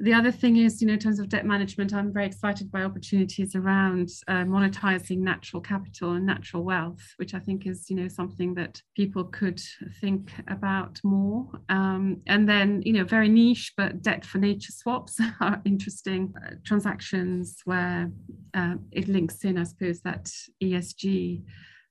the 0.00 0.14
other 0.14 0.30
thing 0.30 0.56
is, 0.56 0.80
you 0.80 0.86
know, 0.86 0.92
in 0.92 0.98
terms 1.00 1.18
of 1.18 1.28
debt 1.28 1.44
management, 1.44 1.92
I'm 1.92 2.12
very 2.12 2.26
excited 2.26 2.70
by 2.70 2.82
opportunities 2.82 3.56
around 3.56 4.10
uh, 4.28 4.44
monetizing 4.44 5.18
natural 5.18 5.60
capital 5.60 6.12
and 6.12 6.24
natural 6.24 6.62
wealth, 6.62 7.02
which 7.16 7.34
I 7.34 7.40
think 7.40 7.66
is, 7.66 7.90
you 7.90 7.96
know, 7.96 8.06
something 8.06 8.54
that 8.54 8.80
people 8.96 9.24
could 9.24 9.60
think 10.00 10.32
about 10.46 11.00
more. 11.02 11.48
Um, 11.68 12.22
and 12.28 12.48
then, 12.48 12.80
you 12.84 12.92
know, 12.92 13.02
very 13.02 13.28
niche, 13.28 13.72
but 13.76 14.00
debt 14.00 14.24
for 14.24 14.38
nature 14.38 14.70
swaps 14.70 15.18
are 15.40 15.60
interesting 15.64 16.32
uh, 16.46 16.54
transactions 16.64 17.56
where 17.64 18.12
uh, 18.54 18.76
it 18.92 19.08
links 19.08 19.44
in, 19.44 19.58
I 19.58 19.64
suppose, 19.64 20.00
that 20.02 20.30
ESG 20.62 21.42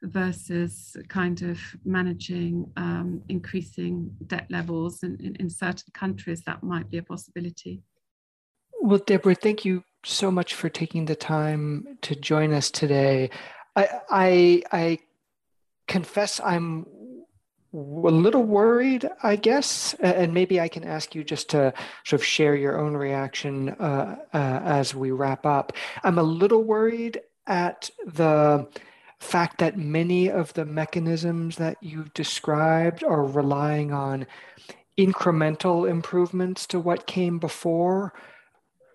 versus 0.03 0.95
kind 1.09 1.41
of 1.41 1.59
managing 1.83 2.71
um, 2.77 3.21
increasing 3.27 4.15
debt 4.27 4.45
levels 4.49 5.03
in, 5.03 5.17
in, 5.19 5.35
in 5.37 5.49
certain 5.49 5.91
countries 5.93 6.43
that 6.45 6.63
might 6.63 6.89
be 6.89 6.99
a 6.99 7.03
possibility. 7.03 7.81
Well, 8.87 8.99
Deborah, 8.99 9.35
thank 9.35 9.65
you 9.65 9.83
so 10.05 10.31
much 10.31 10.53
for 10.53 10.69
taking 10.69 11.03
the 11.03 11.15
time 11.17 11.97
to 12.03 12.15
join 12.15 12.53
us 12.53 12.71
today. 12.71 13.31
I, 13.75 13.89
I, 14.09 14.63
I 14.71 14.99
confess 15.89 16.39
I'm 16.39 16.85
a 17.73 17.77
little 17.77 18.43
worried, 18.43 19.09
I 19.21 19.35
guess, 19.35 19.93
and 19.95 20.33
maybe 20.33 20.61
I 20.61 20.69
can 20.69 20.85
ask 20.85 21.13
you 21.13 21.25
just 21.25 21.49
to 21.49 21.73
sort 22.05 22.21
of 22.21 22.25
share 22.25 22.55
your 22.55 22.79
own 22.79 22.95
reaction 22.95 23.71
uh, 23.71 24.19
uh, 24.33 24.61
as 24.63 24.95
we 24.95 25.11
wrap 25.11 25.45
up. 25.45 25.73
I'm 26.05 26.17
a 26.17 26.23
little 26.23 26.63
worried 26.63 27.19
at 27.45 27.89
the 28.05 28.69
fact 29.19 29.57
that 29.57 29.77
many 29.77 30.31
of 30.31 30.53
the 30.53 30.63
mechanisms 30.63 31.57
that 31.57 31.75
you've 31.81 32.13
described 32.13 33.03
are 33.03 33.25
relying 33.25 33.91
on 33.91 34.27
incremental 34.97 35.89
improvements 35.89 36.65
to 36.67 36.79
what 36.79 37.05
came 37.05 37.37
before 37.37 38.13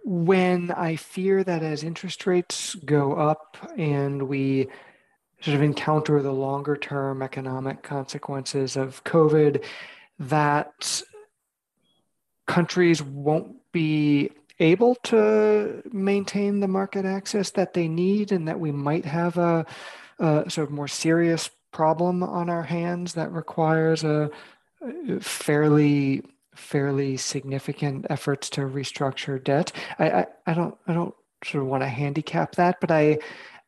when 0.05 0.70
I 0.72 0.96
fear 0.96 1.44
that 1.44 1.62
as 1.62 1.84
interest 1.84 2.26
rates 2.26 2.74
go 2.74 3.14
up 3.14 3.57
and 3.76 4.28
we 4.28 4.68
sort 5.40 5.57
of 5.57 5.62
encounter 5.62 6.22
the 6.22 6.32
longer 6.32 6.76
term 6.76 7.22
economic 7.22 7.82
consequences 7.82 8.76
of 8.76 9.03
COVID, 9.05 9.64
that 10.18 11.03
countries 12.46 13.03
won't 13.03 13.57
be 13.72 14.30
able 14.59 14.94
to 14.96 15.82
maintain 15.92 16.61
the 16.61 16.68
market 16.68 17.05
access 17.05 17.50
that 17.50 17.74
they 17.74 17.88
need, 17.88 18.30
and 18.30 18.46
that 18.46 18.61
we 18.61 18.70
might 18.70 19.05
have 19.05 19.36
a, 19.38 19.66
a 20.18 20.48
sort 20.48 20.68
of 20.68 20.70
more 20.70 20.88
serious 20.88 21.50
problem 21.72 22.22
on 22.22 22.48
our 22.48 22.62
hands 22.62 23.14
that 23.14 23.32
requires 23.32 24.05
a 24.05 24.30
fairly 25.20 26.22
fairly 26.55 27.16
significant 27.16 28.07
efforts 28.11 28.50
to 28.50 28.62
restructure 28.62 29.42
debt. 29.42 29.72
I, 29.98 30.11
I, 30.11 30.26
I 30.46 30.55
don't 30.55 30.76
I 30.86 30.92
don't 30.92 31.14
sort 31.44 31.62
of 31.62 31.68
want 31.68 31.82
to 31.82 31.88
handicap 31.88 32.55
that, 32.57 32.80
but 32.80 32.90
I 32.90 33.18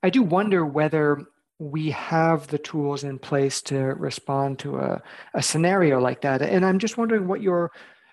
I 0.03 0.11
do 0.11 0.23
wonder 0.23 0.67
whether 0.67 1.25
we 1.59 1.91
have 1.91 2.49
the 2.49 2.59
tools 2.59 3.05
in 3.05 3.19
place 3.19 3.63
to 3.63 3.79
respond 3.79 4.59
to 4.59 4.77
a, 4.79 5.03
a 5.35 5.43
scenario 5.43 6.01
like 6.01 6.21
that. 6.23 6.43
And 6.43 6.65
I'm 6.65 6.79
just 6.79 6.99
wondering 6.99 7.27
what 7.27 7.41
your 7.41 7.71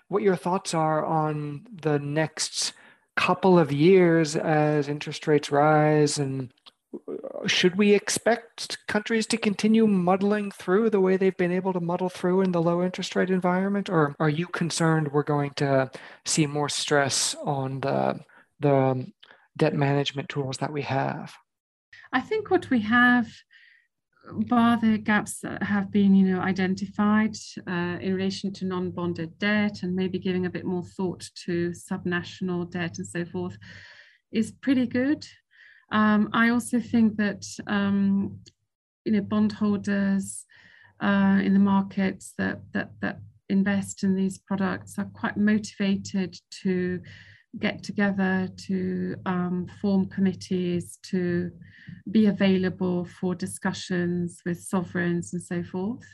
what 0.08 0.22
your 0.22 0.36
thoughts 0.36 0.74
are 0.74 1.04
on 1.04 1.66
the 1.82 1.98
next 1.98 2.74
couple 3.16 3.58
of 3.58 3.72
years 3.72 4.36
as 4.36 4.88
interest 4.88 5.26
rates 5.26 5.50
rise 5.50 6.18
and 6.18 6.52
should 7.46 7.76
we 7.76 7.94
expect 7.94 8.78
countries 8.86 9.26
to 9.26 9.36
continue 9.36 9.86
muddling 9.86 10.50
through 10.50 10.90
the 10.90 11.00
way 11.00 11.16
they've 11.16 11.36
been 11.36 11.52
able 11.52 11.72
to 11.72 11.80
muddle 11.80 12.08
through 12.08 12.42
in 12.42 12.52
the 12.52 12.62
low 12.62 12.82
interest 12.82 13.16
rate 13.16 13.30
environment, 13.30 13.88
or 13.88 14.14
are 14.18 14.28
you 14.28 14.46
concerned 14.46 15.12
we're 15.12 15.22
going 15.22 15.50
to 15.56 15.90
see 16.24 16.46
more 16.46 16.68
stress 16.68 17.34
on 17.44 17.80
the 17.80 18.20
the 18.60 19.06
debt 19.56 19.74
management 19.74 20.28
tools 20.28 20.58
that 20.58 20.72
we 20.72 20.82
have? 20.82 21.34
I 22.12 22.20
think 22.20 22.50
what 22.50 22.70
we 22.70 22.80
have, 22.80 23.28
bar 24.30 24.78
the 24.80 24.98
gaps 24.98 25.40
that 25.40 25.62
have 25.62 25.90
been, 25.90 26.14
you 26.14 26.28
know, 26.28 26.40
identified 26.40 27.34
uh, 27.66 27.98
in 28.00 28.14
relation 28.14 28.52
to 28.54 28.64
non-bonded 28.64 29.38
debt 29.38 29.82
and 29.82 29.94
maybe 29.94 30.18
giving 30.18 30.46
a 30.46 30.50
bit 30.50 30.64
more 30.64 30.84
thought 30.84 31.28
to 31.44 31.70
subnational 31.70 32.70
debt 32.70 32.98
and 32.98 33.06
so 33.06 33.24
forth, 33.24 33.56
is 34.30 34.52
pretty 34.52 34.86
good. 34.86 35.26
Um, 35.92 36.30
I 36.32 36.48
also 36.48 36.80
think 36.80 37.16
that 37.18 37.44
um, 37.66 38.38
you 39.04 39.12
know 39.12 39.20
bondholders 39.20 40.44
uh, 41.00 41.40
in 41.44 41.52
the 41.52 41.60
markets 41.60 42.32
that 42.38 42.60
that 42.72 42.90
that 43.00 43.20
invest 43.48 44.02
in 44.02 44.14
these 44.14 44.38
products 44.38 44.98
are 44.98 45.10
quite 45.12 45.36
motivated 45.36 46.36
to 46.62 47.00
get 47.58 47.82
together 47.82 48.48
to 48.56 49.14
um, 49.26 49.66
form 49.80 50.06
committees 50.06 50.98
to 51.02 51.50
be 52.10 52.26
available 52.26 53.04
for 53.04 53.34
discussions 53.34 54.40
with 54.46 54.58
sovereigns 54.58 55.34
and 55.34 55.42
so 55.42 55.62
forth. 55.62 56.06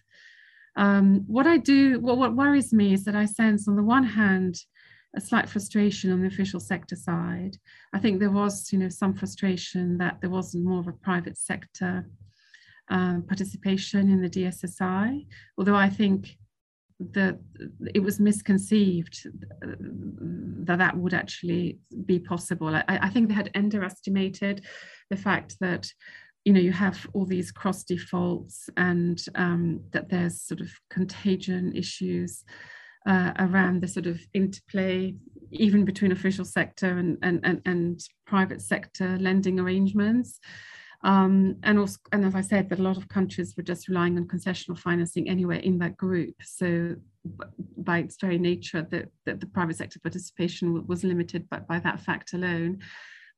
Um, 0.74 1.24
what 1.28 1.46
I 1.46 1.58
do, 1.58 2.00
what, 2.00 2.18
what 2.18 2.34
worries 2.34 2.72
me 2.72 2.92
is 2.92 3.04
that 3.04 3.14
I 3.14 3.24
sense 3.24 3.68
on 3.68 3.76
the 3.76 3.84
one 3.84 4.04
hand 4.04 4.56
a 5.16 5.20
slight 5.20 5.48
frustration 5.48 6.12
on 6.12 6.20
the 6.20 6.28
official 6.28 6.60
sector 6.60 6.96
side. 6.96 7.56
I 7.92 7.98
think 7.98 8.20
there 8.20 8.30
was, 8.30 8.72
you 8.72 8.78
know, 8.78 8.88
some 8.88 9.14
frustration 9.14 9.98
that 9.98 10.20
there 10.20 10.30
wasn't 10.30 10.64
more 10.64 10.80
of 10.80 10.88
a 10.88 10.92
private 10.92 11.38
sector 11.38 12.06
um, 12.90 13.22
participation 13.22 14.10
in 14.10 14.20
the 14.20 14.30
DSSI, 14.30 15.26
although 15.56 15.76
I 15.76 15.88
think 15.88 16.36
that 17.12 17.38
it 17.94 18.00
was 18.00 18.18
misconceived 18.18 19.26
that 19.60 20.78
that 20.78 20.96
would 20.96 21.14
actually 21.14 21.78
be 22.06 22.18
possible. 22.18 22.74
I, 22.74 22.84
I 22.88 23.08
think 23.08 23.28
they 23.28 23.34
had 23.34 23.50
underestimated 23.54 24.64
the 25.08 25.16
fact 25.16 25.56
that 25.60 25.90
you 26.44 26.52
know 26.52 26.60
you 26.60 26.72
have 26.72 27.06
all 27.12 27.24
these 27.24 27.52
cross 27.52 27.84
defaults 27.84 28.68
and 28.76 29.22
um, 29.36 29.80
that 29.92 30.08
there's 30.08 30.40
sort 30.40 30.60
of 30.60 30.70
contagion 30.90 31.72
issues 31.76 32.44
uh, 33.06 33.32
around 33.38 33.80
the 33.80 33.88
sort 33.88 34.06
of 34.06 34.20
interplay 34.34 35.14
even 35.50 35.84
between 35.84 36.12
official 36.12 36.44
sector 36.44 36.98
and, 36.98 37.18
and, 37.22 37.40
and, 37.44 37.62
and 37.64 38.00
private 38.26 38.60
sector 38.60 39.16
lending 39.18 39.58
arrangements. 39.58 40.40
Um, 41.04 41.56
and 41.62 41.78
also, 41.78 41.98
and 42.12 42.24
as 42.24 42.34
I 42.34 42.40
said, 42.40 42.68
that 42.68 42.80
a 42.80 42.82
lot 42.82 42.96
of 42.96 43.08
countries 43.08 43.54
were 43.56 43.62
just 43.62 43.88
relying 43.88 44.18
on 44.18 44.26
concessional 44.26 44.78
financing 44.78 45.28
anyway 45.28 45.64
in 45.64 45.78
that 45.78 45.96
group. 45.96 46.34
So 46.42 46.96
by 47.76 47.98
its 47.98 48.16
very 48.20 48.38
nature, 48.38 48.86
that 48.90 49.08
the, 49.24 49.34
the, 49.34 49.46
private 49.46 49.76
sector 49.76 50.00
participation 50.00 50.86
was 50.86 51.04
limited 51.04 51.48
by, 51.48 51.60
by 51.60 51.78
that 51.80 52.00
fact 52.00 52.32
alone. 52.32 52.80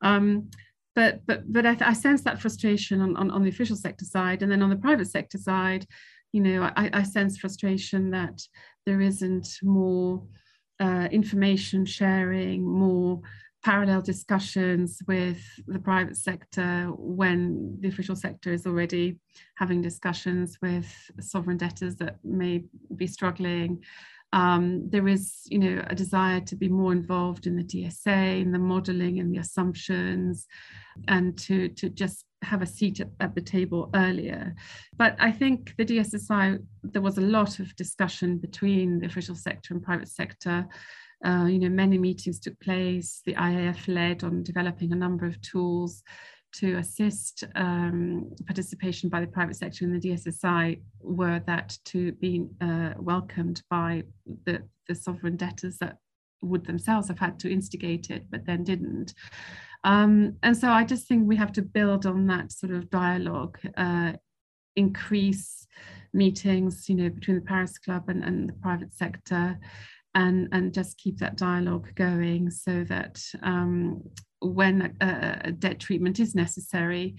Um, 0.00 0.50
but 0.96 1.24
but 1.26 1.52
but 1.52 1.66
I, 1.66 1.76
I, 1.80 1.92
sense 1.92 2.22
that 2.22 2.40
frustration 2.40 3.00
on, 3.00 3.16
on, 3.16 3.30
on 3.30 3.42
the 3.42 3.48
official 3.48 3.76
sector 3.76 4.04
side, 4.04 4.42
and 4.42 4.50
then 4.50 4.62
on 4.62 4.70
the 4.70 4.76
private 4.76 5.08
sector 5.08 5.38
side, 5.38 5.86
you 6.32 6.40
know, 6.40 6.70
I, 6.76 6.90
I 6.92 7.02
sense 7.02 7.38
frustration 7.38 8.10
that 8.10 8.40
there 8.86 9.00
isn't 9.00 9.58
more 9.62 10.22
uh, 10.80 11.08
information 11.10 11.84
sharing, 11.84 12.66
more 12.66 13.20
parallel 13.62 14.00
discussions 14.00 15.00
with 15.06 15.38
the 15.66 15.78
private 15.78 16.16
sector 16.16 16.86
when 16.96 17.76
the 17.80 17.88
official 17.88 18.16
sector 18.16 18.52
is 18.52 18.66
already 18.66 19.18
having 19.56 19.82
discussions 19.82 20.56
with 20.62 20.86
sovereign 21.20 21.58
debtors 21.58 21.96
that 21.96 22.16
may 22.24 22.64
be 22.96 23.06
struggling. 23.06 23.82
Um, 24.32 24.88
there 24.88 25.08
is, 25.08 25.42
you 25.46 25.58
know, 25.58 25.84
a 25.88 25.94
desire 25.94 26.40
to 26.42 26.56
be 26.56 26.68
more 26.68 26.92
involved 26.92 27.46
in 27.46 27.56
the 27.56 27.64
DSA, 27.64 28.40
in 28.40 28.52
the 28.52 28.58
modelling 28.58 29.18
and 29.18 29.34
the 29.34 29.40
assumptions, 29.40 30.46
and 31.08 31.36
to 31.38 31.68
to 31.70 31.90
just 31.90 32.24
have 32.42 32.62
a 32.62 32.66
seat 32.66 33.00
at, 33.00 33.08
at, 33.20 33.34
the 33.34 33.40
table 33.40 33.90
earlier. 33.94 34.54
But 34.96 35.16
I 35.18 35.30
think 35.30 35.74
the 35.76 35.84
DSSI, 35.84 36.58
there 36.82 37.02
was 37.02 37.18
a 37.18 37.22
lot 37.22 37.60
of 37.60 37.74
discussion 37.76 38.38
between 38.38 38.98
the 38.98 39.06
official 39.06 39.34
sector 39.34 39.74
and 39.74 39.82
private 39.82 40.08
sector. 40.08 40.66
Uh, 41.24 41.44
you 41.44 41.58
know, 41.58 41.68
many 41.68 41.98
meetings 41.98 42.40
took 42.40 42.58
place. 42.60 43.20
The 43.26 43.34
IIF 43.34 43.88
led 43.88 44.24
on 44.24 44.42
developing 44.42 44.92
a 44.92 44.96
number 44.96 45.26
of 45.26 45.40
tools 45.42 46.02
to 46.52 46.76
assist 46.76 47.44
um, 47.54 48.30
participation 48.46 49.08
by 49.08 49.20
the 49.20 49.26
private 49.26 49.56
sector 49.56 49.84
in 49.84 49.92
the 49.92 50.00
DSSI 50.00 50.80
were 51.00 51.40
that 51.46 51.76
to 51.86 52.12
be 52.12 52.46
uh, 52.60 52.94
welcomed 52.98 53.62
by 53.70 54.02
the, 54.46 54.62
the 54.88 54.94
sovereign 54.94 55.36
debtors 55.36 55.76
that 55.78 55.98
would 56.42 56.64
themselves 56.64 57.08
have 57.08 57.18
had 57.18 57.38
to 57.40 57.52
instigate 57.52 58.10
it, 58.10 58.24
but 58.30 58.46
then 58.46 58.64
didn't. 58.64 59.14
Um, 59.84 60.36
and 60.42 60.56
so 60.56 60.68
I 60.68 60.84
just 60.84 61.08
think 61.08 61.26
we 61.26 61.36
have 61.36 61.52
to 61.52 61.62
build 61.62 62.06
on 62.06 62.26
that 62.26 62.52
sort 62.52 62.72
of 62.72 62.90
dialogue, 62.90 63.58
uh, 63.76 64.12
increase 64.76 65.66
meetings, 66.12 66.88
you 66.88 66.96
know, 66.96 67.08
between 67.08 67.36
the 67.36 67.42
Paris 67.44 67.78
Club 67.78 68.08
and, 68.08 68.22
and 68.22 68.48
the 68.48 68.52
private 68.54 68.92
sector, 68.94 69.58
and, 70.14 70.48
and 70.52 70.74
just 70.74 70.98
keep 70.98 71.18
that 71.18 71.36
dialogue 71.36 71.88
going 71.94 72.50
so 72.50 72.84
that 72.84 73.22
um, 73.42 74.02
when 74.40 74.94
a, 75.00 75.40
a 75.44 75.52
debt 75.52 75.78
treatment 75.78 76.18
is 76.18 76.34
necessary, 76.34 77.16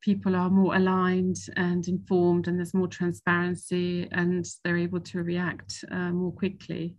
people 0.00 0.34
are 0.34 0.50
more 0.50 0.74
aligned 0.76 1.36
and 1.56 1.86
informed 1.86 2.48
and 2.48 2.58
there's 2.58 2.74
more 2.74 2.88
transparency 2.88 4.08
and 4.12 4.46
they're 4.64 4.78
able 4.78 5.00
to 5.00 5.22
react 5.22 5.84
uh, 5.90 6.10
more 6.10 6.32
quickly. 6.32 6.96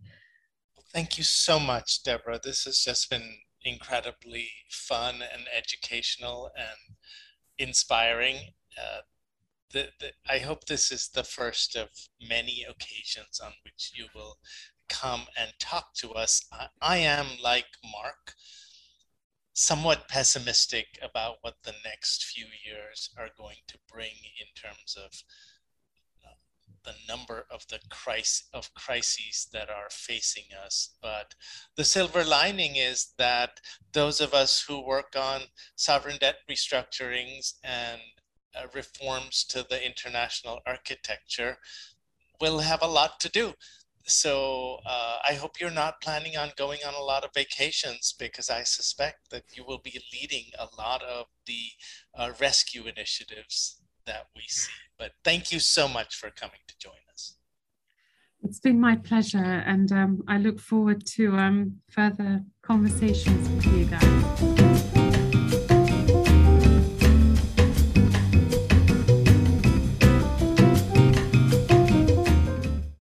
Thank 0.93 1.17
you 1.17 1.23
so 1.23 1.59
much, 1.59 2.03
Deborah. 2.03 2.39
This 2.43 2.65
has 2.65 2.79
just 2.79 3.09
been 3.09 3.37
incredibly 3.63 4.49
fun 4.69 5.15
and 5.15 5.43
educational 5.55 6.51
and 6.55 6.95
inspiring. 7.57 8.37
Uh, 8.77 9.01
the, 9.71 9.89
the, 9.99 10.11
I 10.29 10.39
hope 10.39 10.65
this 10.65 10.91
is 10.91 11.09
the 11.09 11.23
first 11.23 11.75
of 11.75 11.89
many 12.27 12.65
occasions 12.69 13.39
on 13.43 13.53
which 13.63 13.91
you 13.93 14.05
will 14.13 14.37
come 14.89 15.21
and 15.37 15.53
talk 15.59 15.93
to 15.95 16.11
us. 16.11 16.45
I, 16.51 16.67
I 16.81 16.97
am, 16.97 17.27
like 17.41 17.67
Mark, 17.83 18.33
somewhat 19.53 20.07
pessimistic 20.07 20.99
about 21.01 21.37
what 21.41 21.55
the 21.63 21.73
next 21.85 22.25
few 22.25 22.45
years 22.65 23.09
are 23.17 23.29
going 23.37 23.57
to 23.67 23.77
bring 23.91 24.15
in 24.39 24.47
terms 24.55 24.97
of 24.97 25.11
the 26.83 26.95
number 27.07 27.45
of 27.51 27.65
the 27.67 27.79
crisis 27.89 28.47
of 28.53 28.73
crises 28.73 29.47
that 29.53 29.69
are 29.69 29.89
facing 29.89 30.45
us. 30.65 30.95
But 31.01 31.35
the 31.75 31.83
silver 31.83 32.23
lining 32.23 32.75
is 32.75 33.13
that 33.17 33.59
those 33.93 34.21
of 34.21 34.33
us 34.33 34.63
who 34.67 34.85
work 34.85 35.15
on 35.15 35.41
sovereign 35.75 36.17
debt 36.19 36.37
restructurings 36.49 37.53
and 37.63 38.01
uh, 38.55 38.67
reforms 38.73 39.43
to 39.45 39.65
the 39.69 39.85
international 39.85 40.59
architecture 40.65 41.57
will 42.39 42.59
have 42.59 42.81
a 42.81 42.87
lot 42.87 43.19
to 43.19 43.29
do. 43.29 43.53
So 44.05 44.79
uh, 44.85 45.17
I 45.27 45.33
hope 45.33 45.59
you're 45.59 45.69
not 45.69 46.01
planning 46.01 46.35
on 46.35 46.51
going 46.57 46.79
on 46.85 46.95
a 46.95 47.03
lot 47.03 47.23
of 47.23 47.31
vacations 47.33 48.13
because 48.17 48.49
I 48.49 48.63
suspect 48.63 49.29
that 49.29 49.43
you 49.53 49.63
will 49.63 49.77
be 49.77 50.01
leading 50.11 50.45
a 50.57 50.67
lot 50.77 51.03
of 51.03 51.27
the 51.45 51.61
uh, 52.17 52.31
rescue 52.39 52.87
initiatives 52.87 53.79
that 54.05 54.27
we 54.35 54.43
see. 54.47 54.71
But 55.01 55.13
thank 55.23 55.51
you 55.51 55.59
so 55.59 55.87
much 55.87 56.15
for 56.15 56.29
coming 56.29 56.59
to 56.67 56.75
join 56.77 56.93
us. 57.11 57.37
It's 58.43 58.59
been 58.59 58.79
my 58.79 58.97
pleasure, 58.97 59.63
and 59.65 59.91
um, 59.91 60.21
I 60.27 60.37
look 60.37 60.59
forward 60.59 61.07
to 61.17 61.35
um, 61.37 61.77
further 61.89 62.43
conversations 62.61 63.49
with 63.49 63.65
you 63.65 63.85
guys. 63.85 64.60